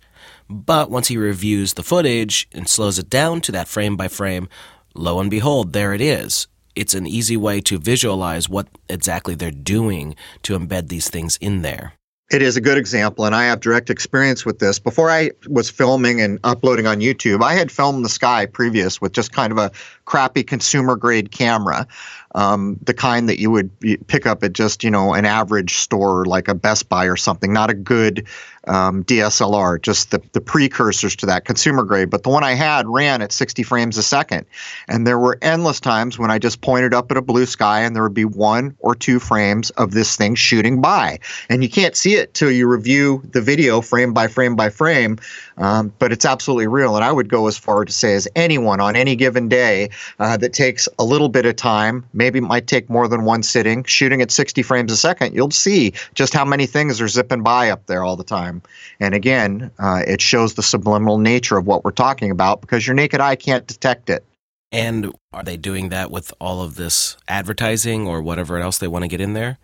But 0.49 0.91
once 0.91 1.09
he 1.09 1.17
reviews 1.17 1.75
the 1.75 1.83
footage 1.83 2.49
and 2.53 2.69
slows 2.69 2.99
it 2.99 3.11
down 3.11 3.41
to 3.43 3.53
that 3.53 3.69
frame 3.69 3.97
by 3.97 4.09
frame, 4.09 4.49
lo 4.95 5.19
and 5.21 5.31
behold, 5.31 5.73
there 5.73 5.93
it 5.93 6.01
is. 6.01 6.47
It's 6.77 6.95
an 6.95 7.07
easy 7.07 7.37
way 7.37 7.61
to 7.63 7.79
visualize 7.79 8.49
what 8.49 8.69
exactly 8.89 9.35
they're 9.35 9.51
doing 9.51 10.15
to 10.43 10.59
embed 10.59 10.89
these 10.89 11.11
things 11.11 11.37
in 11.39 11.63
there. 11.63 11.95
It 12.31 12.43
is 12.43 12.57
a 12.57 12.61
good 12.61 12.79
example, 12.79 13.25
and 13.25 13.35
I 13.35 13.47
have 13.47 13.59
direct 13.59 13.91
experience 13.91 14.47
with 14.47 14.61
this. 14.61 14.79
Before 14.79 15.11
I 15.11 15.33
was 15.49 15.69
filming 15.69 16.21
and 16.21 16.39
uploading 16.45 16.87
on 16.87 17.01
YouTube, 17.01 17.43
I 17.43 17.55
had 17.55 17.73
filmed 17.73 18.05
the 18.05 18.09
sky 18.09 18.47
previous 18.47 19.01
with 19.01 19.13
just 19.13 19.33
kind 19.33 19.51
of 19.51 19.59
a 19.59 19.73
crappy 20.05 20.45
consumer 20.45 20.95
grade 20.95 21.33
camera, 21.33 21.89
um, 22.35 22.79
the 22.83 22.95
kind 22.95 23.29
that 23.29 23.41
you 23.41 23.51
would 23.51 23.71
pick 24.07 24.27
up 24.27 24.43
at 24.43 24.53
just 24.53 24.85
you 24.85 24.91
know 24.91 25.15
an 25.15 25.25
average 25.25 25.75
store 25.75 26.25
like 26.25 26.49
a 26.49 26.55
Best 26.55 26.89
Buy 26.89 27.07
or 27.07 27.17
something. 27.17 27.53
Not 27.53 27.71
a 27.71 27.75
good 27.75 28.27
um, 28.67 29.05
DSLR, 29.05 29.81
just 29.81 30.11
the, 30.11 30.23
the 30.33 30.41
precursors 30.41 31.17
to 31.17 31.27
that 31.27 31.45
consumer 31.45 31.83
grade. 31.83 32.11
But 32.11 32.23
the 32.23 32.29
one 32.29 32.45
I 32.45 32.53
had 32.53 32.87
ran 32.87 33.23
at 33.23 33.33
60 33.33 33.63
frames 33.63 33.97
a 33.97 34.03
second. 34.03 34.47
And 34.89 35.07
there 35.07 35.19
were 35.19 35.39
endless 35.43 35.81
times 35.81 36.19
when 36.19 36.31
I 36.31 36.39
just 36.39 36.61
pointed 36.61 36.93
up 36.93 37.11
at 37.11 37.17
a 37.17 37.23
blue 37.23 37.47
sky 37.47 37.81
and 37.81 37.97
there 37.97 38.03
would 38.03 38.15
be 38.15 38.25
one 38.25 38.77
or 38.81 38.95
two 38.95 39.19
frames 39.19 39.71
of 39.71 39.93
this 39.93 40.17
thing 40.17 40.35
shooting 40.35 40.81
by. 40.81 41.19
And 41.49 41.63
you 41.63 41.71
can't 41.71 41.97
see 41.97 42.15
it 42.15 42.35
till 42.35 42.51
you 42.51 42.69
review 42.69 43.23
the 43.31 43.41
video 43.41 43.81
frame 43.81 44.13
by 44.13 44.29
frame 44.29 44.57
by 44.57 44.69
frame. 44.69 45.19
Um, 45.61 45.93
but 45.99 46.11
it's 46.11 46.25
absolutely 46.25 46.67
real. 46.67 46.97
And 46.97 47.05
I 47.05 47.13
would 47.13 47.29
go 47.29 47.47
as 47.47 47.59
far 47.59 47.85
to 47.85 47.93
say 47.93 48.15
as 48.15 48.27
anyone 48.35 48.81
on 48.81 48.97
any 48.97 49.15
given 49.15 49.49
day 49.49 49.91
uh, 50.19 50.37
that 50.39 50.55
takes 50.55 50.89
a 50.99 51.05
little 51.05 51.29
bit 51.29 51.45
of 51.45 51.55
time, 51.57 52.05
maybe 52.15 52.39
it 52.39 52.43
might 52.43 52.67
take 52.67 52.89
more 52.89 53.07
than 53.07 53.25
one 53.25 53.43
sitting, 53.43 53.85
shooting 53.85 54.23
at 54.23 54.31
60 54.31 54.63
frames 54.63 54.91
a 54.91 54.97
second, 54.97 55.35
you'll 55.35 55.51
see 55.51 55.93
just 56.15 56.33
how 56.33 56.47
many 56.47 56.67
things 56.67 57.01
are 57.01 57.09
zipping 57.09 57.43
by 57.43 57.71
up 57.71 57.87
there 57.87 58.03
all 58.03 58.17
the 58.17 58.25
time. 58.25 58.63
And 59.01 59.15
again, 59.15 59.71
uh, 59.79 60.03
it 60.07 60.23
shows 60.23 60.55
the 60.55 60.63
subliminal 60.63 61.19
nature 61.19 61.59
of 61.59 61.67
what 61.67 61.85
we're 61.85 61.91
talking 61.91 62.31
about 62.31 62.63
because 62.63 62.87
your 62.87 62.95
naked 62.95 63.21
eye 63.21 63.37
can't 63.37 63.67
detect 63.67 64.09
it. 64.09 64.25
And 64.73 65.13
are 65.33 65.43
they 65.43 65.57
doing 65.57 65.91
that 65.91 66.11
with 66.11 66.33
all 66.41 66.63
of 66.63 66.77
this 66.77 67.17
advertising 67.29 68.07
or 68.07 68.23
whatever 68.23 68.59
else 68.59 68.79
they 68.79 68.89
want 68.89 69.03
to 69.03 69.09
get 69.09 69.21
in 69.21 69.35
there? 69.35 69.59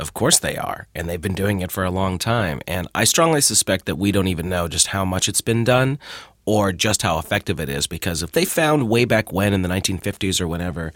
Of 0.00 0.14
course 0.14 0.38
they 0.38 0.56
are. 0.56 0.88
And 0.94 1.08
they've 1.08 1.20
been 1.20 1.34
doing 1.34 1.60
it 1.60 1.70
for 1.70 1.84
a 1.84 1.90
long 1.90 2.18
time. 2.18 2.60
And 2.66 2.88
I 2.94 3.04
strongly 3.04 3.42
suspect 3.42 3.84
that 3.84 3.96
we 3.96 4.10
don't 4.10 4.28
even 4.28 4.48
know 4.48 4.66
just 4.66 4.88
how 4.88 5.04
much 5.04 5.28
it's 5.28 5.42
been 5.42 5.62
done 5.62 5.98
or 6.46 6.72
just 6.72 7.02
how 7.02 7.18
effective 7.18 7.60
it 7.60 7.68
is. 7.68 7.86
Because 7.86 8.22
if 8.22 8.32
they 8.32 8.46
found 8.46 8.88
way 8.88 9.04
back 9.04 9.30
when 9.30 9.52
in 9.52 9.60
the 9.62 9.68
1950s 9.68 10.40
or 10.40 10.48
whenever 10.48 10.92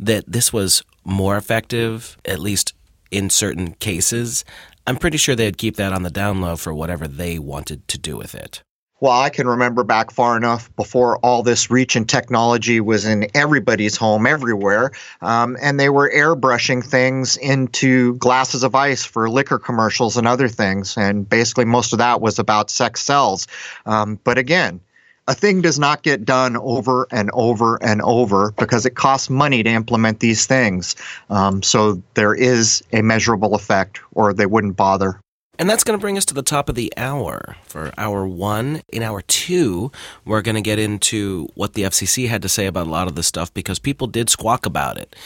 that 0.00 0.24
this 0.26 0.52
was 0.52 0.82
more 1.04 1.36
effective, 1.36 2.16
at 2.24 2.40
least 2.40 2.72
in 3.10 3.28
certain 3.28 3.74
cases, 3.74 4.44
I'm 4.86 4.96
pretty 4.96 5.18
sure 5.18 5.36
they'd 5.36 5.58
keep 5.58 5.76
that 5.76 5.92
on 5.92 6.02
the 6.02 6.10
down 6.10 6.40
low 6.40 6.56
for 6.56 6.72
whatever 6.72 7.06
they 7.06 7.38
wanted 7.38 7.86
to 7.88 7.98
do 7.98 8.16
with 8.16 8.34
it. 8.34 8.62
Well, 9.00 9.20
I 9.20 9.30
can 9.30 9.46
remember 9.46 9.84
back 9.84 10.10
far 10.10 10.36
enough 10.36 10.74
before 10.74 11.18
all 11.18 11.44
this 11.44 11.70
reach 11.70 11.94
and 11.94 12.08
technology 12.08 12.80
was 12.80 13.04
in 13.04 13.28
everybody's 13.32 13.96
home 13.96 14.26
everywhere. 14.26 14.90
Um, 15.20 15.56
and 15.60 15.78
they 15.78 15.88
were 15.88 16.10
airbrushing 16.10 16.84
things 16.84 17.36
into 17.36 18.14
glasses 18.14 18.64
of 18.64 18.74
ice 18.74 19.04
for 19.04 19.30
liquor 19.30 19.60
commercials 19.60 20.16
and 20.16 20.26
other 20.26 20.48
things. 20.48 20.96
And 20.96 21.28
basically, 21.28 21.64
most 21.64 21.92
of 21.92 22.00
that 22.00 22.20
was 22.20 22.40
about 22.40 22.70
sex 22.70 23.00
sells. 23.00 23.46
Um, 23.86 24.18
but 24.24 24.36
again, 24.36 24.80
a 25.28 25.34
thing 25.34 25.60
does 25.60 25.78
not 25.78 26.02
get 26.02 26.24
done 26.24 26.56
over 26.56 27.06
and 27.12 27.30
over 27.34 27.80
and 27.80 28.02
over 28.02 28.50
because 28.52 28.84
it 28.84 28.96
costs 28.96 29.30
money 29.30 29.62
to 29.62 29.70
implement 29.70 30.18
these 30.18 30.46
things. 30.46 30.96
Um, 31.30 31.62
so 31.62 32.02
there 32.14 32.34
is 32.34 32.82
a 32.92 33.02
measurable 33.02 33.54
effect, 33.54 34.00
or 34.12 34.32
they 34.32 34.46
wouldn't 34.46 34.76
bother. 34.76 35.20
And 35.58 35.68
that's 35.68 35.82
going 35.82 35.98
to 35.98 36.00
bring 36.00 36.16
us 36.16 36.24
to 36.26 36.34
the 36.34 36.42
top 36.42 36.68
of 36.68 36.76
the 36.76 36.92
hour 36.96 37.56
for 37.64 37.92
hour 37.98 38.26
one. 38.26 38.82
In 38.90 39.02
hour 39.02 39.22
two, 39.22 39.90
we're 40.24 40.42
going 40.42 40.54
to 40.54 40.60
get 40.60 40.78
into 40.78 41.48
what 41.54 41.74
the 41.74 41.82
FCC 41.82 42.28
had 42.28 42.42
to 42.42 42.48
say 42.48 42.66
about 42.66 42.86
a 42.86 42.90
lot 42.90 43.08
of 43.08 43.16
this 43.16 43.26
stuff 43.26 43.52
because 43.52 43.80
people 43.80 44.06
did 44.06 44.30
squawk 44.30 44.66
about 44.66 44.98
it 44.98 45.16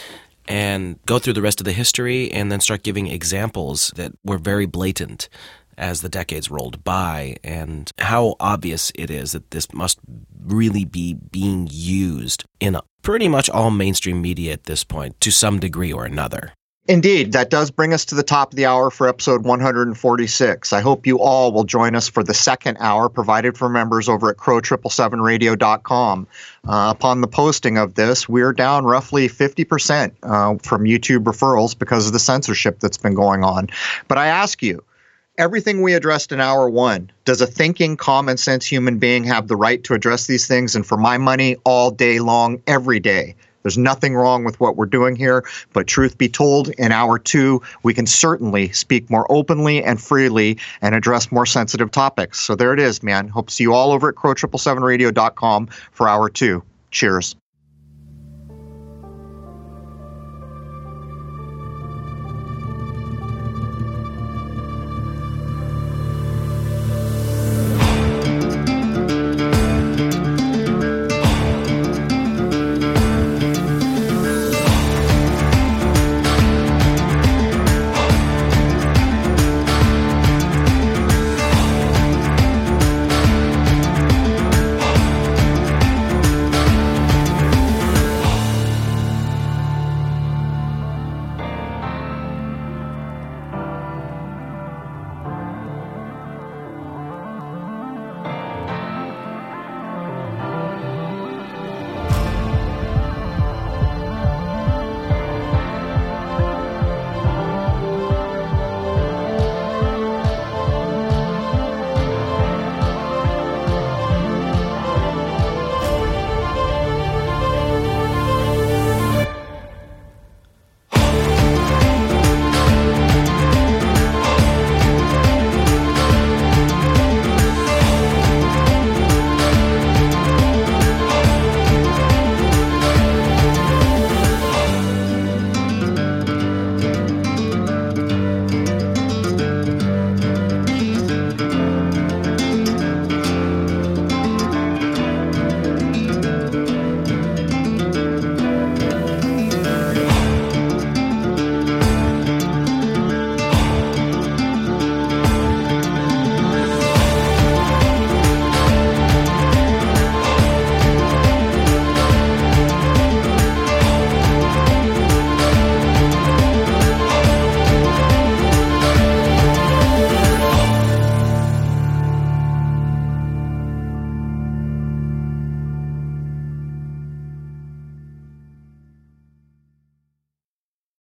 and 0.47 0.99
go 1.05 1.19
through 1.19 1.33
the 1.33 1.41
rest 1.41 1.61
of 1.61 1.65
the 1.65 1.71
history 1.71 2.31
and 2.31 2.51
then 2.51 2.59
start 2.59 2.83
giving 2.83 3.07
examples 3.07 3.93
that 3.95 4.11
were 4.23 4.39
very 4.39 4.65
blatant 4.65 5.29
as 5.77 6.01
the 6.01 6.09
decades 6.09 6.51
rolled 6.51 6.83
by 6.83 7.35
and 7.43 7.91
how 7.99 8.35
obvious 8.39 8.91
it 8.95 9.09
is 9.09 9.31
that 9.31 9.51
this 9.51 9.71
must 9.73 9.99
really 10.45 10.85
be 10.85 11.13
being 11.13 11.67
used 11.71 12.43
in 12.59 12.77
pretty 13.01 13.27
much 13.27 13.49
all 13.49 13.71
mainstream 13.71 14.21
media 14.21 14.53
at 14.53 14.63
this 14.63 14.83
point 14.83 15.19
to 15.21 15.31
some 15.31 15.59
degree 15.59 15.91
or 15.91 16.05
another. 16.05 16.53
Indeed, 16.85 17.31
that 17.31 17.49
does 17.49 17.71
bring 17.71 17.93
us 17.93 18.03
to 18.05 18.15
the 18.15 18.23
top 18.23 18.51
of 18.51 18.57
the 18.57 18.65
hour 18.65 18.91
for 18.91 19.07
episode 19.07 19.45
146. 19.45 20.73
I 20.73 20.81
hope 20.81 21.07
you 21.07 21.17
all 21.17 21.53
will 21.53 21.63
join 21.63 21.95
us 21.95 22.09
for 22.09 22.25
the 22.25 22.33
second 22.33 22.75
hour 22.81 23.07
provided 23.07 23.57
for 23.57 23.69
members 23.69 24.09
over 24.09 24.29
at 24.29 24.35
crow777radio.com. 24.35 26.27
Uh, 26.67 26.93
upon 26.93 27.21
the 27.21 27.27
posting 27.27 27.77
of 27.77 27.93
this, 27.93 28.27
we're 28.27 28.51
down 28.51 28.83
roughly 28.83 29.29
50% 29.29 30.11
uh, 30.23 30.57
from 30.61 30.83
YouTube 30.83 31.23
referrals 31.23 31.77
because 31.77 32.05
of 32.07 32.11
the 32.11 32.19
censorship 32.19 32.81
that's 32.81 32.97
been 32.97 33.15
going 33.15 33.45
on. 33.45 33.69
But 34.09 34.17
I 34.17 34.27
ask 34.27 34.61
you, 34.61 34.83
everything 35.37 35.83
we 35.83 35.93
addressed 35.93 36.33
in 36.33 36.41
hour 36.41 36.69
one 36.69 37.09
does 37.23 37.39
a 37.39 37.47
thinking 37.47 37.95
common 37.95 38.35
sense 38.35 38.65
human 38.65 38.99
being 38.99 39.23
have 39.23 39.47
the 39.47 39.55
right 39.55 39.81
to 39.85 39.93
address 39.93 40.27
these 40.27 40.47
things 40.47 40.75
and 40.75 40.85
for 40.85 40.97
my 40.97 41.17
money 41.17 41.55
all 41.63 41.91
day 41.91 42.19
long 42.19 42.61
every 42.67 42.99
day 42.99 43.37
there's 43.63 43.77
nothing 43.77 44.15
wrong 44.15 44.43
with 44.43 44.59
what 44.59 44.75
we're 44.75 44.85
doing 44.85 45.15
here 45.15 45.43
but 45.73 45.87
truth 45.87 46.17
be 46.17 46.29
told 46.29 46.69
in 46.69 46.91
hour 46.91 47.17
two 47.17 47.61
we 47.81 47.93
can 47.93 48.05
certainly 48.05 48.71
speak 48.71 49.09
more 49.09 49.25
openly 49.31 49.83
and 49.83 50.01
freely 50.01 50.57
and 50.81 50.93
address 50.93 51.31
more 51.31 51.45
sensitive 51.45 51.91
topics. 51.91 52.39
So 52.39 52.55
there 52.55 52.73
it 52.73 52.79
is 52.79 53.01
man. 53.03 53.27
Hope 53.27 53.47
to 53.47 53.53
see 53.53 53.63
you 53.63 53.73
all 53.73 53.91
over 53.91 54.09
at 54.09 54.15
crow777radio.com 54.15 55.67
for 55.91 56.07
hour 56.07 56.29
two. 56.29 56.63
Cheers 56.91 57.35